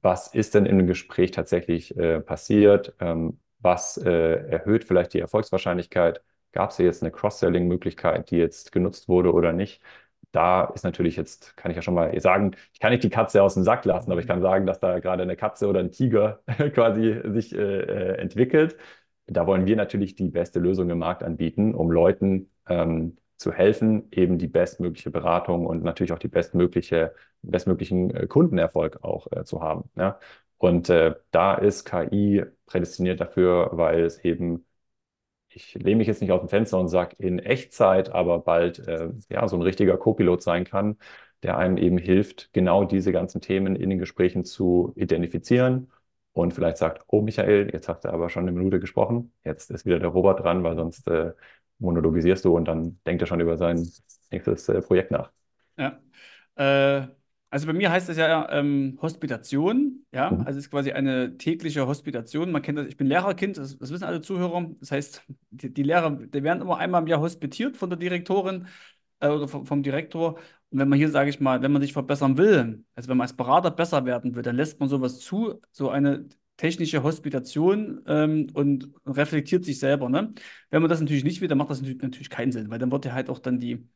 was 0.00 0.28
ist 0.34 0.54
denn 0.54 0.66
in 0.66 0.72
einem 0.78 0.86
Gespräch 0.86 1.30
tatsächlich 1.32 1.96
äh, 1.96 2.20
passiert? 2.20 2.94
Ähm, 3.00 3.40
was 3.58 3.96
äh, 3.98 4.10
erhöht 4.48 4.84
vielleicht 4.84 5.12
die 5.14 5.20
Erfolgswahrscheinlichkeit? 5.20 6.22
Gab 6.56 6.70
es 6.70 6.78
ja 6.78 6.86
jetzt 6.86 7.02
eine 7.02 7.12
Cross-Selling-Möglichkeit, 7.12 8.30
die 8.30 8.38
jetzt 8.38 8.72
genutzt 8.72 9.08
wurde 9.08 9.32
oder 9.32 9.52
nicht. 9.52 9.82
Da 10.32 10.64
ist 10.74 10.84
natürlich 10.84 11.16
jetzt, 11.16 11.56
kann 11.56 11.70
ich 11.70 11.76
ja 11.76 11.82
schon 11.82 11.94
mal 11.94 12.18
sagen, 12.20 12.56
ich 12.72 12.80
kann 12.80 12.92
nicht 12.92 13.04
die 13.04 13.10
Katze 13.10 13.42
aus 13.42 13.54
dem 13.54 13.62
Sack 13.62 13.84
lassen, 13.84 14.10
aber 14.10 14.20
ich 14.20 14.26
kann 14.26 14.40
sagen, 14.42 14.66
dass 14.66 14.80
da 14.80 14.98
gerade 15.00 15.22
eine 15.22 15.36
Katze 15.36 15.68
oder 15.68 15.80
ein 15.80 15.92
Tiger 15.92 16.40
quasi 16.74 17.20
sich 17.26 17.54
äh, 17.54 17.58
äh, 17.58 18.18
entwickelt. 18.18 18.76
Da 19.26 19.46
wollen 19.46 19.66
wir 19.66 19.76
natürlich 19.76 20.14
die 20.14 20.28
beste 20.30 20.58
Lösung 20.60 20.88
im 20.90 20.98
Markt 20.98 21.22
anbieten, 21.22 21.74
um 21.74 21.90
Leuten 21.90 22.50
ähm, 22.68 23.18
zu 23.36 23.52
helfen, 23.52 24.08
eben 24.12 24.38
die 24.38 24.48
bestmögliche 24.48 25.10
Beratung 25.10 25.66
und 25.66 25.84
natürlich 25.84 26.12
auch 26.12 26.18
die 26.18 26.28
bestmögliche, 26.28 27.14
bestmöglichen 27.42 28.14
äh, 28.14 28.26
Kundenerfolg 28.26 29.04
auch 29.04 29.26
äh, 29.32 29.44
zu 29.44 29.60
haben. 29.62 29.90
Ja? 29.96 30.18
Und 30.58 30.88
äh, 30.90 31.14
da 31.30 31.54
ist 31.54 31.84
KI 31.84 32.44
prädestiniert 32.66 33.20
dafür, 33.20 33.70
weil 33.72 34.04
es 34.04 34.18
eben, 34.24 34.65
ich 35.56 35.74
lehne 35.74 35.96
mich 35.96 36.06
jetzt 36.06 36.20
nicht 36.20 36.32
aus 36.32 36.40
dem 36.40 36.50
Fenster 36.50 36.78
und 36.78 36.88
sage 36.88 37.16
in 37.18 37.38
Echtzeit, 37.38 38.10
aber 38.10 38.40
bald 38.40 38.78
äh, 38.86 39.08
ja, 39.30 39.48
so 39.48 39.56
ein 39.56 39.62
richtiger 39.62 39.96
Co-Pilot 39.96 40.42
sein 40.42 40.64
kann, 40.64 40.98
der 41.42 41.56
einem 41.56 41.78
eben 41.78 41.98
hilft, 41.98 42.52
genau 42.52 42.84
diese 42.84 43.10
ganzen 43.10 43.40
Themen 43.40 43.74
in 43.74 43.90
den 43.90 43.98
Gesprächen 43.98 44.44
zu 44.44 44.92
identifizieren 44.96 45.90
und 46.32 46.52
vielleicht 46.52 46.76
sagt, 46.76 47.04
oh 47.08 47.22
Michael, 47.22 47.70
jetzt 47.72 47.88
hast 47.88 48.04
du 48.04 48.10
aber 48.10 48.28
schon 48.28 48.42
eine 48.42 48.52
Minute 48.52 48.80
gesprochen, 48.80 49.32
jetzt 49.44 49.70
ist 49.70 49.86
wieder 49.86 49.98
der 49.98 50.10
Robert 50.10 50.40
dran, 50.40 50.62
weil 50.62 50.76
sonst 50.76 51.08
äh, 51.08 51.32
monologisierst 51.78 52.44
du 52.44 52.54
und 52.54 52.66
dann 52.66 53.00
denkt 53.06 53.22
er 53.22 53.26
schon 53.26 53.40
über 53.40 53.56
sein 53.56 53.88
nächstes 54.30 54.68
äh, 54.68 54.82
Projekt 54.82 55.10
nach. 55.10 55.32
Ja. 55.78 55.98
Äh, 56.56 57.08
also 57.56 57.66
bei 57.66 57.72
mir 57.72 57.90
heißt 57.90 58.08
das 58.10 58.18
ja 58.18 58.46
ähm, 58.52 58.98
Hospitation, 59.00 60.04
ja, 60.12 60.30
Mhm. 60.30 60.40
also 60.40 60.58
es 60.58 60.66
ist 60.66 60.70
quasi 60.70 60.92
eine 60.92 61.38
tägliche 61.38 61.86
Hospitation. 61.86 62.52
Man 62.52 62.60
kennt 62.60 62.76
das, 62.78 62.86
ich 62.86 62.98
bin 62.98 63.06
Lehrerkind, 63.06 63.56
das, 63.56 63.78
das 63.78 63.90
wissen 63.90 64.04
alle 64.04 64.20
Zuhörer. 64.20 64.70
Das 64.78 64.90
heißt, 64.90 65.22
die, 65.50 65.72
die 65.72 65.82
Lehrer, 65.82 66.10
die 66.10 66.42
werden 66.42 66.60
immer 66.60 66.76
einmal 66.76 67.00
im 67.00 67.08
Jahr 67.08 67.20
hospitiert 67.20 67.78
von 67.78 67.88
der 67.88 67.98
Direktorin 67.98 68.66
äh, 69.20 69.28
oder 69.28 69.48
vom, 69.48 69.64
vom 69.64 69.82
Direktor. 69.82 70.38
Und 70.70 70.78
wenn 70.80 70.88
man 70.88 70.98
hier, 70.98 71.08
sage 71.08 71.30
ich 71.30 71.40
mal, 71.40 71.62
wenn 71.62 71.72
man 71.72 71.80
sich 71.80 71.94
verbessern 71.94 72.36
will, 72.36 72.84
also 72.94 73.08
wenn 73.08 73.16
man 73.16 73.24
als 73.24 73.36
Berater 73.36 73.70
besser 73.70 74.04
werden 74.04 74.34
will, 74.34 74.42
dann 74.42 74.56
lässt 74.56 74.78
man 74.78 74.88
sowas 74.90 75.18
zu, 75.20 75.62
so 75.72 75.88
eine 75.88 76.28
technische 76.58 77.02
Hospitation 77.02 78.02
ähm, 78.06 78.48
und 78.52 78.90
reflektiert 79.06 79.64
sich 79.64 79.78
selber. 79.78 80.10
Ne? 80.10 80.34
Wenn 80.70 80.82
man 80.82 80.90
das 80.90 81.00
natürlich 81.00 81.24
nicht 81.24 81.40
will, 81.40 81.48
dann 81.48 81.56
macht 81.58 81.70
das 81.70 81.80
natürlich, 81.80 82.02
natürlich 82.02 82.30
keinen 82.30 82.52
Sinn, 82.52 82.68
weil 82.70 82.78
dann 82.78 82.92
wird 82.92 83.06
ja 83.06 83.12
halt 83.14 83.30
auch 83.30 83.38
dann 83.38 83.60
die 83.60 83.88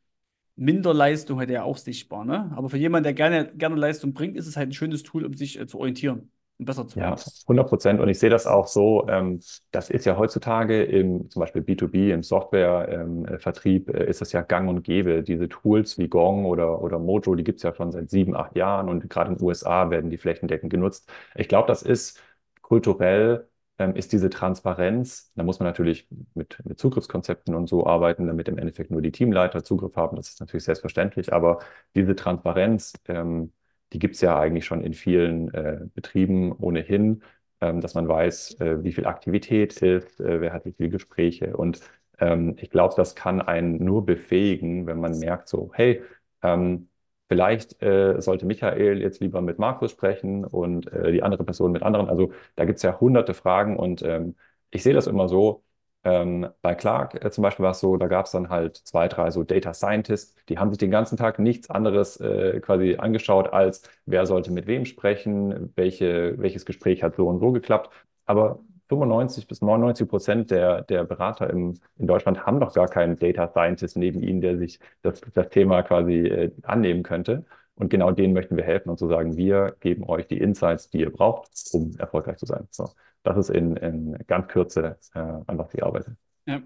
Minderleistung 0.60 1.38
halt 1.38 1.50
ja 1.50 1.62
auch 1.64 1.76
sichtbar. 1.78 2.24
Ne? 2.24 2.52
Aber 2.56 2.70
für 2.70 2.76
jemanden, 2.78 3.04
der 3.04 3.14
gerne, 3.14 3.52
gerne 3.56 3.76
Leistung 3.76 4.12
bringt, 4.14 4.36
ist 4.36 4.46
es 4.46 4.56
halt 4.56 4.70
ein 4.70 4.72
schönes 4.72 5.02
Tool, 5.02 5.24
um 5.24 5.34
sich 5.34 5.58
äh, 5.58 5.66
zu 5.66 5.78
orientieren 5.78 6.30
und 6.58 6.66
besser 6.66 6.86
zu 6.88 6.98
Ja, 6.98 7.00
werden. 7.00 7.20
100 7.46 7.68
Prozent. 7.68 8.00
Und 8.00 8.08
ich 8.08 8.18
sehe 8.18 8.30
das 8.30 8.46
auch 8.48 8.66
so, 8.66 9.06
ähm, 9.08 9.40
das 9.70 9.90
ist 9.90 10.04
ja 10.06 10.16
heutzutage 10.18 10.82
im 10.82 11.30
zum 11.30 11.40
Beispiel 11.40 11.62
B2B, 11.62 12.10
im 12.12 12.22
Softwarevertrieb, 12.24 13.88
äh, 13.90 14.06
ist 14.10 14.20
das 14.20 14.32
ja 14.32 14.42
gang 14.42 14.68
und 14.68 14.82
gäbe. 14.82 15.22
Diese 15.22 15.48
Tools 15.48 15.98
wie 15.98 16.08
Gong 16.08 16.46
oder, 16.46 16.82
oder 16.82 16.98
Mojo, 16.98 17.36
die 17.36 17.44
gibt 17.44 17.58
es 17.58 17.62
ja 17.62 17.72
schon 17.74 17.92
seit 17.92 18.10
sieben, 18.10 18.34
acht 18.34 18.56
Jahren 18.56 18.88
und 18.88 19.08
gerade 19.08 19.30
in 19.30 19.36
den 19.38 19.44
USA 19.44 19.88
werden 19.90 20.10
die 20.10 20.18
flächendeckend 20.18 20.70
genutzt. 20.72 21.08
Ich 21.36 21.46
glaube, 21.48 21.68
das 21.68 21.82
ist 21.82 22.20
kulturell, 22.60 23.48
ähm, 23.80 23.96
ist 23.96 24.12
diese 24.12 24.28
Transparenz, 24.30 25.32
da 25.34 25.42
muss 25.42 25.58
man 25.58 25.66
natürlich 25.66 26.06
mit, 26.34 26.58
mit 26.64 26.78
Zugriffskonzepten 26.78 27.54
und 27.54 27.66
so 27.66 27.86
arbeiten, 27.86 28.26
damit 28.26 28.48
im 28.48 28.58
Endeffekt 28.58 28.90
nur 28.90 29.00
die 29.02 29.10
Teamleiter 29.10 29.64
Zugriff 29.64 29.96
haben. 29.96 30.16
Das 30.16 30.28
ist 30.28 30.40
natürlich 30.40 30.64
selbstverständlich, 30.64 31.32
aber 31.32 31.60
diese 31.94 32.14
Transparenz, 32.14 32.92
ähm, 33.08 33.52
die 33.94 33.98
gibt 33.98 34.16
es 34.16 34.20
ja 34.20 34.38
eigentlich 34.38 34.66
schon 34.66 34.82
in 34.82 34.92
vielen 34.92 35.52
äh, 35.54 35.80
Betrieben 35.94 36.52
ohnehin, 36.52 37.22
ähm, 37.62 37.80
dass 37.80 37.94
man 37.94 38.06
weiß, 38.06 38.60
äh, 38.60 38.84
wie 38.84 38.92
viel 38.92 39.06
Aktivität 39.06 39.80
ist, 39.80 40.20
äh, 40.20 40.40
wer 40.42 40.52
hat 40.52 40.66
wie 40.66 40.72
viele 40.72 40.90
Gespräche. 40.90 41.56
Und 41.56 41.80
ähm, 42.18 42.56
ich 42.58 42.68
glaube, 42.70 42.94
das 42.96 43.14
kann 43.14 43.40
einen 43.40 43.82
nur 43.82 44.04
befähigen, 44.04 44.86
wenn 44.86 45.00
man 45.00 45.18
merkt, 45.18 45.48
so, 45.48 45.70
hey, 45.74 46.02
ähm, 46.42 46.89
vielleicht 47.30 47.82
äh, 47.82 48.20
sollte 48.20 48.46
Michael 48.46 49.00
jetzt 49.00 49.20
lieber 49.20 49.40
mit 49.42 49.58
Markus 49.58 49.92
sprechen 49.92 50.44
und 50.44 50.92
äh, 50.92 51.12
die 51.12 51.22
andere 51.22 51.44
Person 51.44 51.72
mit 51.72 51.82
anderen. 51.82 52.08
Also 52.10 52.32
da 52.56 52.66
gibt 52.66 52.78
es 52.78 52.82
ja 52.82 53.00
hunderte 53.00 53.34
Fragen 53.34 53.76
und 53.78 54.02
ähm, 54.02 54.36
ich 54.70 54.82
sehe 54.82 54.94
das 54.94 55.06
immer 55.06 55.28
so. 55.28 55.64
Ähm, 56.02 56.48
bei 56.62 56.74
Clark 56.74 57.22
äh, 57.24 57.30
zum 57.30 57.42
Beispiel 57.42 57.62
war 57.64 57.72
es 57.72 57.80
so, 57.80 57.96
da 57.98 58.06
gab 58.08 58.24
es 58.26 58.32
dann 58.32 58.48
halt 58.48 58.76
zwei, 58.78 59.06
drei 59.08 59.30
so 59.30 59.44
Data 59.44 59.74
Scientists, 59.74 60.34
die 60.48 60.58
haben 60.58 60.70
sich 60.70 60.78
den 60.78 60.90
ganzen 60.90 61.18
Tag 61.18 61.38
nichts 61.38 61.68
anderes 61.70 62.18
äh, 62.20 62.58
quasi 62.60 62.96
angeschaut, 62.96 63.52
als 63.52 63.82
wer 64.06 64.24
sollte 64.26 64.50
mit 64.50 64.66
wem 64.66 64.86
sprechen, 64.86 65.72
welche, 65.76 66.38
welches 66.38 66.64
Gespräch 66.64 67.02
hat 67.02 67.16
so 67.16 67.28
und 67.28 67.38
so 67.40 67.52
geklappt. 67.52 67.90
Aber 68.26 68.60
95 68.90 69.46
bis 69.46 69.62
99 69.62 70.08
Prozent 70.08 70.50
der, 70.50 70.82
der 70.82 71.04
Berater 71.04 71.48
im, 71.48 71.78
in 71.96 72.06
Deutschland 72.06 72.44
haben 72.44 72.58
doch 72.60 72.74
gar 72.74 72.88
keinen 72.88 73.18
Data 73.18 73.48
Scientist 73.48 73.96
neben 73.96 74.22
ihnen, 74.22 74.40
der 74.40 74.58
sich 74.58 74.80
das, 75.02 75.20
das 75.32 75.48
Thema 75.48 75.82
quasi 75.82 76.26
äh, 76.26 76.50
annehmen 76.62 77.02
könnte. 77.02 77.44
Und 77.76 77.88
genau 77.88 78.10
denen 78.10 78.34
möchten 78.34 78.56
wir 78.56 78.64
helfen 78.64 78.90
und 78.90 78.98
zu 78.98 79.06
sagen, 79.06 79.36
wir 79.36 79.76
geben 79.80 80.04
euch 80.04 80.26
die 80.26 80.38
Insights, 80.38 80.90
die 80.90 81.00
ihr 81.00 81.10
braucht, 81.10 81.50
um 81.72 81.92
erfolgreich 81.98 82.36
zu 82.36 82.46
sein. 82.46 82.66
So, 82.70 82.90
das 83.22 83.38
ist 83.38 83.50
in, 83.50 83.76
in 83.76 84.18
ganz 84.26 84.48
Kürze 84.48 84.98
äh, 85.14 85.20
was 85.46 85.72
ich 85.72 85.82
arbeite. 85.82 86.16
Ja. 86.46 86.60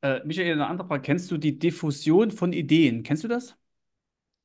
Äh, 0.00 0.20
Michael, 0.24 0.52
eine 0.52 0.66
andere 0.68 0.86
Frage. 0.86 1.02
Kennst 1.02 1.30
du 1.30 1.38
die 1.38 1.58
Diffusion 1.58 2.30
von 2.30 2.52
Ideen? 2.52 3.02
Kennst 3.02 3.24
du 3.24 3.28
das? 3.28 3.56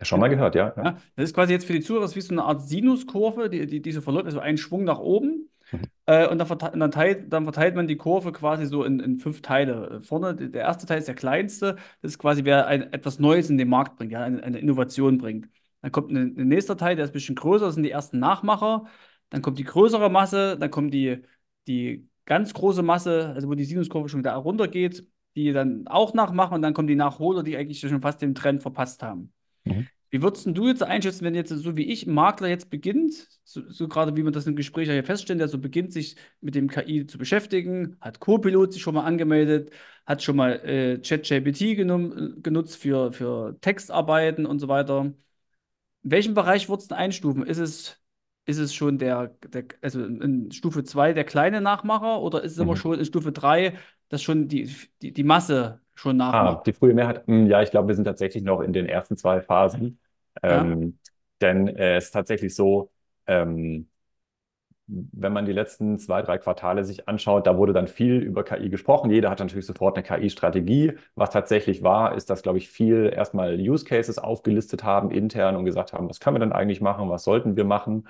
Schon 0.02 0.20
mal 0.20 0.30
gehört, 0.30 0.56
ja? 0.56 0.74
ja. 0.78 0.84
Ja, 0.84 0.92
das 1.16 1.26
ist 1.30 1.36
quasi 1.36 1.54
jetzt 1.54 1.66
für 1.66 1.74
die 1.74 1.82
Zuhörer 1.82 2.14
wie 2.16 2.22
so 2.22 2.34
eine 2.34 2.44
Art 2.44 2.62
Sinuskurve, 2.62 3.50
die, 3.50 3.66
die, 3.66 3.82
die 3.82 3.92
so 3.92 4.02
verläuft, 4.02 4.26
also 4.26 4.40
ein 4.40 4.58
Schwung 4.58 4.86
nach 4.86 5.00
oben. 5.00 5.49
Äh, 6.06 6.28
und 6.28 6.40
dann 6.40 6.48
verteilt, 6.48 6.74
dann, 6.76 6.92
teilt, 6.92 7.32
dann 7.34 7.44
verteilt 7.44 7.76
man 7.76 7.88
die 7.88 7.98
Kurve 7.98 8.32
quasi 8.32 8.66
so 8.66 8.84
in, 8.84 9.00
in 9.00 9.18
fünf 9.18 9.42
Teile. 9.42 10.02
Vorne, 10.02 10.36
der 10.36 10.62
erste 10.62 10.86
Teil 10.86 11.00
ist 11.00 11.08
der 11.08 11.16
kleinste, 11.16 11.76
das 12.02 12.14
ist 12.14 12.18
quasi, 12.20 12.46
wer 12.46 12.68
ein, 12.68 12.94
etwas 12.94 13.20
Neues 13.20 13.50
in 13.50 13.58
den 13.58 13.70
Markt 13.70 13.98
bringt, 13.98 14.12
ja, 14.12 14.24
eine, 14.24 14.42
eine 14.44 14.60
Innovation 14.60 15.18
bringt. 15.18 15.50
Dann 15.82 15.92
kommt 15.92 16.12
ein, 16.12 16.36
ein 16.38 16.48
nächster 16.48 16.78
Teil, 16.78 16.96
der 16.96 17.06
ist 17.06 17.12
ein 17.12 17.14
bisschen 17.14 17.36
größer, 17.36 17.66
das 17.66 17.76
sind 17.76 17.84
die 17.84 17.92
ersten 17.92 18.20
Nachmacher. 18.20 18.86
Dann 19.30 19.42
kommt 19.42 19.60
die 19.60 19.64
größere 19.64 20.10
Masse, 20.10 20.58
dann 20.58 20.72
kommt 20.72 20.94
die, 20.94 21.22
die 21.68 22.10
ganz 22.26 22.54
große 22.54 22.82
Masse, 22.82 23.32
also 23.36 23.48
wo 23.48 23.54
die 23.54 23.66
Sinuskurve 23.66 24.10
schon 24.10 24.24
da 24.24 24.36
runtergeht, 24.36 25.06
die 25.36 25.52
dann 25.52 25.88
auch 25.88 26.14
nachmachen 26.14 26.56
und 26.56 26.62
dann 26.62 26.74
kommen 26.74 26.88
die 26.88 26.96
Nachholer, 26.96 27.44
die 27.44 27.56
eigentlich 27.56 27.80
schon 27.80 28.02
fast 28.02 28.22
den 28.22 28.36
Trend 28.36 28.62
verpasst 28.62 29.04
haben. 29.04 29.32
Mhm. 29.66 29.88
Wie 30.12 30.22
würdest 30.24 30.48
du 30.48 30.68
jetzt 30.68 30.82
einschätzen, 30.84 31.24
wenn 31.26 31.36
jetzt 31.36 31.50
so 31.50 31.78
wie 31.78 31.84
ich, 31.92 32.08
ein 32.08 32.14
Makler 32.14 32.48
jetzt 32.48 32.70
beginnt, 32.72 33.28
so, 33.44 33.70
so 33.70 33.88
gerade 33.88 34.16
wie 34.16 34.24
man 34.24 34.34
das 34.34 34.48
im 34.48 34.56
Gespräch 34.56 34.88
ja 34.88 34.94
hier 34.94 35.04
feststellen, 35.04 35.38
der 35.40 35.48
so 35.50 35.60
beginnt, 35.60 35.94
sich 35.94 36.16
mit 36.42 36.56
dem 36.56 36.68
KI 36.70 37.06
zu 37.06 37.18
beschäftigen, 37.20 37.96
hat 38.02 38.20
Copilot 38.20 38.74
sich 38.74 38.82
schon 38.82 38.96
mal 38.96 39.04
angemeldet, 39.06 39.72
hat 40.06 40.24
schon 40.24 40.36
mal 40.36 40.54
äh, 40.66 41.00
ChatGPT 41.00 41.76
genutzt 41.78 42.78
für, 42.78 43.14
für 43.14 43.58
Textarbeiten 43.62 44.46
und 44.48 44.60
so 44.60 44.68
weiter. 44.68 45.14
In 46.04 46.12
welchem 46.12 46.34
Bereich 46.34 46.70
würdest 46.70 46.92
du 46.92 46.96
einstufen? 46.96 47.44
Ist 47.46 47.58
es, 47.58 47.98
ist 48.46 48.58
es 48.58 48.74
schon 48.74 48.98
der, 48.98 49.28
der 49.48 49.66
also 49.82 50.04
in 50.04 50.52
Stufe 50.52 50.84
2 50.84 51.14
der 51.14 51.26
kleine 51.26 51.62
Nachmacher 51.62 52.22
oder 52.22 52.44
ist 52.44 52.54
es 52.54 52.58
immer 52.60 52.76
Mhm. 52.76 52.78
schon 52.78 52.98
in 53.00 53.06
Stufe 53.06 53.32
3, 53.32 53.78
dass 54.10 54.22
schon 54.24 54.48
die, 54.48 54.74
die, 55.02 55.12
die 55.14 55.24
Masse 55.24 55.82
schon 56.00 56.18
Ah, 56.32 56.56
nachmacht? 56.56 56.66
die 56.66 56.74
frühe 56.74 56.94
Mehrheit, 56.94 57.26
hm, 57.28 57.48
ja, 57.48 57.62
ich 57.64 57.72
glaube, 57.72 57.88
wir 57.88 57.96
sind 57.96 58.06
tatsächlich 58.06 58.44
noch 58.44 58.62
in 58.62 58.72
den 58.74 58.86
ersten 58.88 59.18
zwei 59.18 59.42
Phasen. 59.42 60.00
Ja. 60.48 60.70
Ähm, 60.70 61.00
denn 61.42 61.68
äh, 61.70 61.98
es 61.98 62.06
ist 62.06 62.12
tatsächlich 62.12 62.54
so, 62.56 62.92
ähm, 63.26 63.90
wenn 64.88 65.34
man 65.34 65.46
die 65.46 65.52
letzten 65.54 66.00
zwei, 66.00 66.22
drei 66.24 66.38
Quartale 66.40 66.84
sich 66.84 67.08
anschaut, 67.08 67.46
da 67.46 67.58
wurde 67.58 67.74
dann 67.74 67.88
viel 67.88 68.16
über 68.18 68.44
KI 68.44 68.70
gesprochen. 68.70 69.12
Jeder 69.12 69.30
hat 69.30 69.40
natürlich 69.40 69.66
sofort 69.68 69.96
eine 69.96 70.04
KI-Strategie. 70.04 70.94
Was 71.16 71.30
tatsächlich 71.30 71.84
war, 71.84 72.16
ist, 72.16 72.30
dass, 72.32 72.42
glaube 72.42 72.58
ich, 72.58 72.70
viel 72.70 73.12
erstmal 73.16 73.56
Use 73.60 73.86
Cases 73.86 74.18
aufgelistet 74.18 74.84
haben 74.84 75.12
intern 75.12 75.56
und 75.56 75.66
gesagt 75.66 75.94
haben, 75.94 76.10
was 76.10 76.20
können 76.20 76.38
wir 76.38 76.40
denn 76.40 76.54
eigentlich 76.54 76.82
machen, 76.82 77.10
was 77.10 77.24
sollten 77.24 77.56
wir 77.56 77.66
machen? 77.66 78.08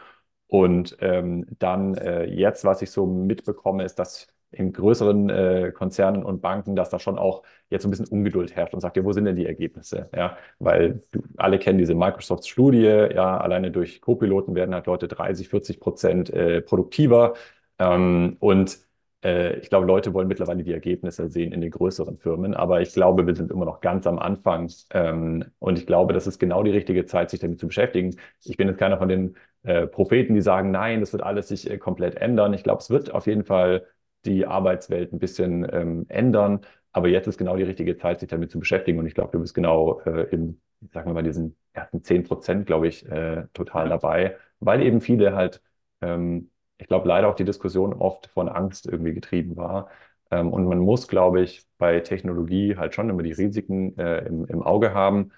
Und 0.48 0.96
ähm, 1.02 1.46
dann 1.60 1.96
äh, 1.96 2.26
jetzt, 2.26 2.64
was 2.66 2.82
ich 2.82 2.92
so 2.92 3.06
mitbekomme, 3.06 3.84
ist, 3.84 3.96
dass 4.00 4.28
in 4.52 4.74
größeren 4.74 5.30
äh, 5.30 5.72
Konzernen 5.74 6.24
und 6.24 6.42
Banken, 6.42 6.76
dass 6.76 6.90
da 6.90 7.00
schon 7.00 7.18
auch 7.20 7.44
jetzt 7.70 7.86
ein 7.86 7.92
bisschen 7.92 8.08
Ungeduld 8.08 8.56
herrscht 8.56 8.74
und 8.74 8.80
sagt, 8.82 8.98
ja, 8.98 9.04
wo 9.04 9.12
sind 9.14 9.26
denn 9.26 9.36
die 9.36 9.46
Ergebnisse? 9.46 10.10
Ja, 10.16 10.38
weil 10.60 11.02
du, 11.12 11.22
alle 11.38 11.60
kennen 11.60 11.78
diese 11.78 11.96
Microsoft-Studie, 11.96 12.80
ja, 13.14 13.38
alleine 13.38 13.72
durch 13.72 14.02
Co-Piloten 14.02 14.56
werden 14.56 14.74
halt 14.74 14.88
Leute 14.88 15.08
30, 15.08 15.50
40 15.50 15.80
Prozent 15.80 16.30
äh, 16.32 16.62
produktiver. 16.62 17.34
Ähm, 17.78 18.38
und 18.40 18.80
äh, 19.24 19.58
ich 19.60 19.70
glaube, 19.70 19.86
Leute 19.86 20.14
wollen 20.14 20.28
mittlerweile 20.28 20.64
die 20.64 20.74
Ergebnisse 20.74 21.30
sehen 21.30 21.52
in 21.52 21.62
den 21.62 21.72
größeren 21.72 22.18
Firmen, 22.18 22.54
aber 22.54 22.82
ich 22.82 22.94
glaube, 22.94 23.26
wir 23.28 23.36
sind 23.36 23.52
immer 23.52 23.66
noch 23.66 23.82
ganz 23.82 24.08
am 24.08 24.20
Anfang. 24.20 24.72
Ähm, 24.92 25.46
und 25.60 25.78
ich 25.78 25.86
glaube, 25.88 26.14
das 26.14 26.28
ist 26.28 26.40
genau 26.40 26.64
die 26.64 26.72
richtige 26.72 27.06
Zeit, 27.06 27.30
sich 27.30 27.40
damit 27.40 27.60
zu 27.60 27.68
beschäftigen. 27.68 28.16
Ich 28.44 28.58
bin 28.58 28.68
jetzt 28.68 28.78
keiner 28.80 28.98
von 28.98 29.10
den 29.10 29.36
äh, 29.64 29.88
Propheten, 29.88 30.34
die 30.36 30.42
sagen, 30.42 30.72
nein, 30.72 31.00
das 31.02 31.12
wird 31.14 31.24
alles 31.24 31.48
sich 31.50 31.70
äh, 31.70 31.78
komplett 31.78 32.16
ändern. 32.16 32.54
Ich 32.54 32.64
glaube, 32.64 32.80
es 32.82 32.90
wird 32.90 33.14
auf 33.14 33.28
jeden 33.28 33.44
Fall 33.44 33.86
die 34.26 34.46
Arbeitswelt 34.46 35.14
ein 35.14 35.20
bisschen 35.20 35.68
ähm, 35.72 36.06
ändern. 36.10 36.62
Aber 36.92 37.08
jetzt 37.08 37.28
ist 37.28 37.38
genau 37.38 37.56
die 37.56 37.64
richtige 37.64 37.98
Zeit, 37.98 38.20
sich 38.20 38.30
damit 38.30 38.52
zu 38.52 38.60
beschäftigen. 38.60 39.00
Und 39.00 39.06
ich 39.08 39.14
glaube, 39.14 39.32
du 39.32 39.40
bist 39.40 39.54
genau 39.54 40.00
äh, 40.02 40.24
in, 40.32 40.60
sagen 40.92 41.10
wir 41.10 41.14
mal, 41.14 41.24
diesen 41.24 41.56
ersten 41.74 42.04
10 42.04 42.24
Prozent, 42.24 42.66
glaube 42.66 42.88
ich, 42.88 43.06
äh, 43.08 43.46
total 43.54 43.86
Ja. 43.86 43.90
dabei, 43.98 44.38
weil 44.60 44.82
eben 44.84 45.02
viele 45.02 45.36
halt, 45.36 45.62
ähm, 46.02 46.52
ich 46.78 46.88
glaube, 46.88 47.08
leider 47.08 47.28
auch 47.28 47.36
die 47.36 47.44
Diskussion 47.46 47.94
oft 47.94 48.28
von 48.28 48.50
Angst 48.50 48.88
irgendwie 48.88 49.14
getrieben 49.14 49.56
war. 49.58 49.90
Ähm, 50.32 50.52
und 50.54 50.66
man 50.66 50.80
muss, 50.80 51.08
glaube 51.08 51.42
ich, 51.42 51.66
bei 51.78 52.00
Technologie 52.02 52.76
halt 52.78 52.94
schon 52.96 53.10
immer 53.10 53.24
die 53.24 53.32
Risiken 53.32 53.98
äh, 53.98 54.26
im, 54.26 54.46
im 54.46 54.62
Auge 54.64 54.94
haben. 54.94 55.32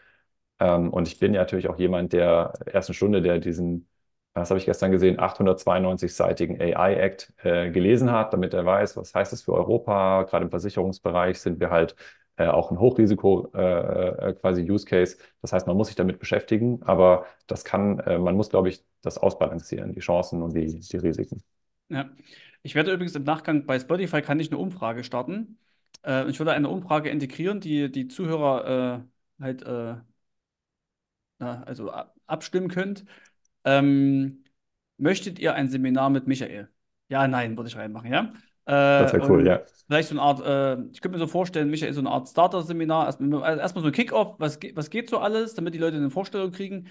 Ähm, 0.60 0.92
und 0.92 1.08
ich 1.08 1.20
bin 1.20 1.34
ja 1.34 1.42
natürlich 1.42 1.70
auch 1.70 1.78
jemand 1.80 2.14
der 2.14 2.54
ersten 2.66 2.94
Stunde, 2.94 3.22
der 3.22 3.40
diesen 3.40 3.88
was 4.34 4.50
habe 4.50 4.60
ich 4.60 4.66
gestern 4.66 4.92
gesehen, 4.92 5.20
892-seitigen 5.20 6.62
AI-Act 6.62 7.34
äh, 7.44 7.70
gelesen 7.72 8.12
hat, 8.12 8.34
damit 8.34 8.54
er 8.54 8.66
weiß, 8.66 8.96
was 8.98 9.14
heißt 9.14 9.34
es 9.34 9.42
für 9.44 9.54
Europa. 9.54 10.24
Gerade 10.24 10.46
im 10.46 10.50
Versicherungsbereich 10.52 11.40
sind 11.40 11.60
wir 11.60 11.70
halt 11.70 11.96
äh, 12.38 12.48
auch 12.48 12.72
ein 12.72 12.80
Hochrisiko 12.80 13.52
äh, 13.54 14.30
äh, 14.30 14.34
quasi 14.34 14.70
Use 14.70 14.86
Case. 14.86 15.18
Das 15.42 15.52
heißt, 15.54 15.68
man 15.68 15.76
muss 15.76 15.88
sich 15.88 15.96
damit 15.96 16.20
beschäftigen, 16.20 16.82
aber 16.84 17.26
das 17.48 17.66
kann, 17.66 18.00
äh, 18.00 18.18
man 18.18 18.36
muss, 18.36 18.50
glaube 18.50 18.70
ich, 18.70 18.84
das 19.02 19.18
ausbalancieren, 19.18 19.92
die 19.94 20.00
Chancen 20.00 20.42
und 20.42 20.56
die, 20.56 20.80
die 20.80 20.98
Risiken. 20.98 21.44
Ja. 21.90 22.10
Ich 22.64 22.76
werde 22.76 22.92
übrigens 22.94 23.16
im 23.16 23.24
Nachgang 23.24 23.66
bei 23.66 23.80
Spotify 23.80 24.22
kann 24.22 24.40
ich 24.40 24.50
eine 24.50 24.60
Umfrage 24.60 25.04
starten. 25.04 25.58
Äh, 26.06 26.30
ich 26.30 26.40
würde 26.40 26.54
eine 26.54 26.70
Umfrage 26.70 27.10
integrieren, 27.10 27.60
die 27.60 27.92
die 27.92 28.08
Zuhörer 28.08 29.02
äh, 29.40 29.44
halt 29.44 29.64
äh, 29.64 29.96
na, 31.40 31.64
also 31.64 31.92
abstimmen 32.28 32.70
könnt. 32.70 33.06
Ähm, 33.64 34.44
möchtet 34.98 35.40
ihr 35.40 35.54
ein 35.54 35.70
Seminar 35.70 36.10
mit 36.10 36.28
Michael? 36.28 36.70
Ja, 37.10 37.28
nein, 37.28 37.58
würde 37.58 37.68
ich 37.68 37.76
reinmachen, 37.76 38.12
ja. 38.12 38.30
Das 38.66 39.12
wäre 39.12 39.30
cool, 39.30 39.46
ja. 39.46 39.62
Vielleicht 39.88 40.10
so 40.10 40.16
eine 40.16 40.22
Art, 40.22 40.40
äh, 40.46 40.82
ich 40.94 41.02
könnte 41.02 41.18
mir 41.18 41.20
so 41.20 41.28
vorstellen, 41.28 41.70
Michael, 41.70 41.94
so 41.94 42.00
eine 42.00 42.10
Art 42.10 42.30
Starter-Seminar. 42.30 43.08
Erstmal, 43.08 43.44
also 43.44 43.60
erstmal 43.60 43.82
so 43.82 43.88
ein 43.90 43.94
Kick-Off, 43.94 44.36
was, 44.38 44.60
was 44.76 44.90
geht 44.90 45.10
so 45.10 45.20
alles, 45.20 45.54
damit 45.56 45.74
die 45.74 45.80
Leute 45.80 45.98
eine 45.98 46.10
Vorstellung 46.10 46.52
kriegen. 46.52 46.88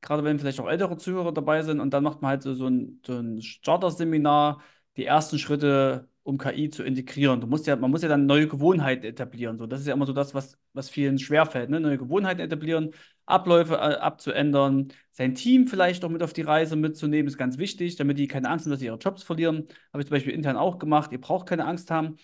Gerade 0.00 0.22
wenn 0.22 0.38
vielleicht 0.38 0.60
auch 0.60 0.68
ältere 0.68 0.96
Zuhörer 0.96 1.32
dabei 1.32 1.62
sind. 1.62 1.80
Und 1.80 1.92
dann 1.94 2.04
macht 2.04 2.22
man 2.22 2.28
halt 2.28 2.42
so, 2.42 2.54
so 2.54 2.68
ein, 2.68 3.00
so 3.04 3.14
ein 3.14 3.40
Starter-Seminar, 3.40 4.60
die 4.96 5.06
ersten 5.06 5.38
Schritte, 5.38 6.08
um 6.22 6.38
KI 6.38 6.70
zu 6.70 6.84
integrieren. 6.84 7.40
Du 7.40 7.46
musst 7.46 7.66
ja, 7.66 7.74
man 7.74 7.90
muss 7.90 8.02
ja 8.02 8.08
dann 8.08 8.26
neue 8.26 8.46
Gewohnheiten 8.46 9.04
etablieren. 9.04 9.58
So, 9.58 9.66
das 9.66 9.80
ist 9.80 9.86
ja 9.86 9.94
immer 9.94 10.06
so 10.06 10.12
das, 10.12 10.34
was, 10.34 10.56
was 10.72 10.88
vielen 10.88 11.18
schwerfällt, 11.18 11.70
ne? 11.70 11.80
Neue 11.80 11.98
Gewohnheiten 11.98 12.40
etablieren, 12.40 12.92
Abläufe 13.26 13.74
äh, 13.74 13.96
abzuändern, 13.96 14.88
sein 15.12 15.34
Team 15.34 15.66
vielleicht 15.66 16.04
auch 16.04 16.10
mit 16.10 16.22
auf 16.22 16.32
die 16.32 16.42
Reise 16.42 16.76
mitzunehmen, 16.76 17.28
ist 17.28 17.38
ganz 17.38 17.58
wichtig, 17.58 17.96
damit 17.96 18.18
die 18.18 18.28
keine 18.28 18.50
Angst 18.50 18.66
haben, 18.66 18.70
dass 18.70 18.80
sie 18.80 18.86
ihre 18.86 18.98
Jobs 18.98 19.22
verlieren. 19.22 19.66
Habe 19.92 20.02
ich 20.02 20.08
zum 20.08 20.14
Beispiel 20.16 20.34
intern 20.34 20.56
auch 20.56 20.78
gemacht. 20.78 21.12
Ihr 21.12 21.20
braucht 21.20 21.46
keine 21.48 21.64
Angst 21.66 21.90
haben. 21.90 22.16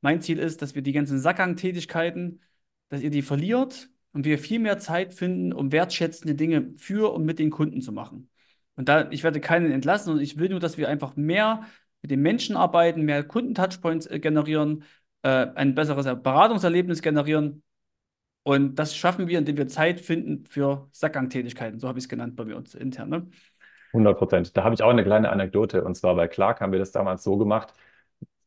Mein 0.00 0.20
Ziel 0.22 0.38
ist, 0.38 0.62
dass 0.62 0.74
wir 0.74 0.82
die 0.82 0.92
ganzen 0.92 1.18
Sackgang-Tätigkeiten, 1.18 2.40
dass 2.88 3.02
ihr 3.02 3.10
die 3.10 3.22
verliert 3.22 3.90
und 4.12 4.24
wir 4.24 4.38
viel 4.38 4.58
mehr 4.58 4.78
Zeit 4.78 5.14
finden, 5.14 5.52
um 5.52 5.72
wertschätzende 5.72 6.34
Dinge 6.34 6.72
für 6.76 7.12
und 7.12 7.24
mit 7.24 7.38
den 7.38 7.50
Kunden 7.50 7.82
zu 7.82 7.92
machen. 7.92 8.30
Und 8.76 8.88
da, 8.88 9.10
ich 9.10 9.24
werde 9.24 9.40
keinen 9.40 9.72
entlassen 9.72 10.12
und 10.12 10.20
ich 10.20 10.38
will 10.38 10.48
nur, 10.48 10.60
dass 10.60 10.78
wir 10.78 10.88
einfach 10.88 11.16
mehr 11.16 11.66
mit 12.00 12.10
den 12.10 12.22
Menschen 12.22 12.56
arbeiten, 12.56 13.02
mehr 13.02 13.24
Kundentouchpoints 13.24 14.06
äh, 14.06 14.20
generieren, 14.20 14.84
äh, 15.22 15.46
ein 15.54 15.74
besseres 15.74 16.04
Beratungserlebnis 16.22 17.02
generieren. 17.02 17.62
Und 18.48 18.76
das 18.76 18.96
schaffen 18.96 19.28
wir, 19.28 19.38
indem 19.38 19.58
wir 19.58 19.68
Zeit 19.68 20.00
finden 20.00 20.46
für 20.46 20.88
Sackgang-Tätigkeiten. 20.92 21.78
So 21.78 21.86
habe 21.86 21.98
ich 21.98 22.06
es 22.06 22.08
genannt 22.08 22.34
bei 22.34 22.54
uns 22.54 22.74
intern. 22.74 23.10
Ne? 23.10 23.26
100 23.92 24.16
Prozent. 24.16 24.56
Da 24.56 24.64
habe 24.64 24.74
ich 24.74 24.82
auch 24.82 24.88
eine 24.88 25.04
kleine 25.04 25.28
Anekdote. 25.28 25.84
Und 25.84 25.96
zwar 25.96 26.14
bei 26.14 26.28
Clark 26.28 26.62
haben 26.62 26.72
wir 26.72 26.78
das 26.78 26.90
damals 26.90 27.22
so 27.22 27.36
gemacht. 27.36 27.74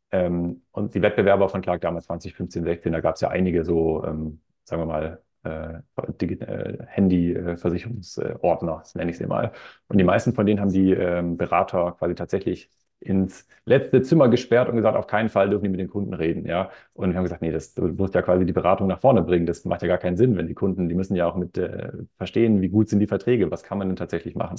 Ähm, 0.09 0.63
und 0.71 0.95
die 0.95 1.03
Wettbewerber 1.03 1.49
von 1.49 1.61
Clark 1.61 1.81
damals 1.81 2.05
2015, 2.05 2.63
16, 2.63 2.91
da 2.93 2.99
gab 2.99 3.13
es 3.13 3.21
ja 3.21 3.29
einige 3.29 3.63
so, 3.63 4.03
ähm, 4.03 4.41
sagen 4.63 4.81
wir 4.81 4.87
mal, 4.87 5.21
äh, 5.43 5.81
äh, 6.25 6.77
Handy-Versicherungsordner, 6.87 8.81
nenne 8.95 9.11
ich 9.11 9.19
sie 9.19 9.27
mal. 9.27 9.51
Und 9.87 9.99
die 9.99 10.03
meisten 10.03 10.33
von 10.33 10.47
denen 10.47 10.61
haben 10.61 10.71
die 10.71 10.93
ähm, 10.93 11.37
Berater 11.37 11.91
quasi 11.99 12.15
tatsächlich 12.15 12.71
ins 13.01 13.47
letzte 13.65 14.01
Zimmer 14.01 14.29
gesperrt 14.29 14.69
und 14.69 14.75
gesagt, 14.75 14.95
auf 14.97 15.07
keinen 15.07 15.29
Fall 15.29 15.49
dürfen 15.49 15.63
die 15.63 15.69
mit 15.69 15.79
den 15.79 15.89
Kunden 15.89 16.13
reden, 16.13 16.45
ja. 16.45 16.69
Und 16.93 17.09
wir 17.11 17.17
haben 17.17 17.23
gesagt, 17.23 17.41
nee, 17.41 17.51
das 17.51 17.73
du 17.73 17.87
musst 17.87 18.15
ja 18.15 18.21
quasi 18.21 18.45
die 18.45 18.53
Beratung 18.53 18.87
nach 18.87 18.99
vorne 19.01 19.21
bringen. 19.23 19.45
Das 19.45 19.65
macht 19.65 19.81
ja 19.81 19.87
gar 19.87 19.97
keinen 19.97 20.17
Sinn, 20.17 20.37
wenn 20.37 20.47
die 20.47 20.53
Kunden, 20.53 20.87
die 20.87 20.95
müssen 20.95 21.15
ja 21.15 21.25
auch 21.27 21.35
mit 21.35 21.57
äh, 21.57 21.91
verstehen, 22.17 22.61
wie 22.61 22.69
gut 22.69 22.89
sind 22.89 22.99
die 22.99 23.07
Verträge, 23.07 23.51
was 23.51 23.63
kann 23.63 23.77
man 23.77 23.87
denn 23.89 23.95
tatsächlich 23.97 24.35
machen. 24.35 24.57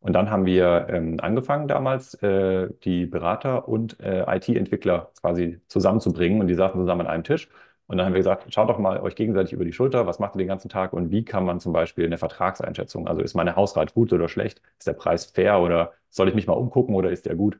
Und 0.00 0.14
dann 0.14 0.30
haben 0.30 0.46
wir 0.46 0.86
ähm, 0.88 1.18
angefangen 1.20 1.68
damals, 1.68 2.14
äh, 2.22 2.68
die 2.84 3.06
Berater 3.06 3.68
und 3.68 4.00
äh, 4.00 4.24
IT-Entwickler 4.36 5.10
quasi 5.20 5.60
zusammenzubringen 5.68 6.40
und 6.40 6.46
die 6.46 6.54
saßen 6.54 6.80
zusammen 6.80 7.02
an 7.02 7.06
einem 7.08 7.24
Tisch 7.24 7.48
und 7.90 7.96
dann 7.96 8.06
haben 8.06 8.12
wir 8.12 8.20
gesagt, 8.20 8.54
schaut 8.54 8.68
doch 8.70 8.78
mal 8.78 9.00
euch 9.00 9.16
gegenseitig 9.16 9.52
über 9.52 9.64
die 9.64 9.72
Schulter, 9.72 10.06
was 10.06 10.20
macht 10.20 10.36
ihr 10.36 10.38
den 10.38 10.46
ganzen 10.46 10.68
Tag 10.68 10.92
und 10.92 11.10
wie 11.10 11.24
kann 11.24 11.44
man 11.44 11.58
zum 11.58 11.72
Beispiel 11.72 12.06
eine 12.06 12.18
Vertragseinschätzung, 12.18 13.08
also 13.08 13.20
ist 13.20 13.34
meine 13.34 13.56
Hausrat 13.56 13.94
gut 13.94 14.12
oder 14.12 14.28
schlecht, 14.28 14.62
ist 14.78 14.86
der 14.86 14.92
Preis 14.92 15.26
fair 15.26 15.58
oder 15.58 15.92
soll 16.08 16.28
ich 16.28 16.36
mich 16.36 16.46
mal 16.46 16.52
umgucken 16.52 16.94
oder 16.94 17.10
ist 17.10 17.26
der 17.26 17.34
gut? 17.34 17.58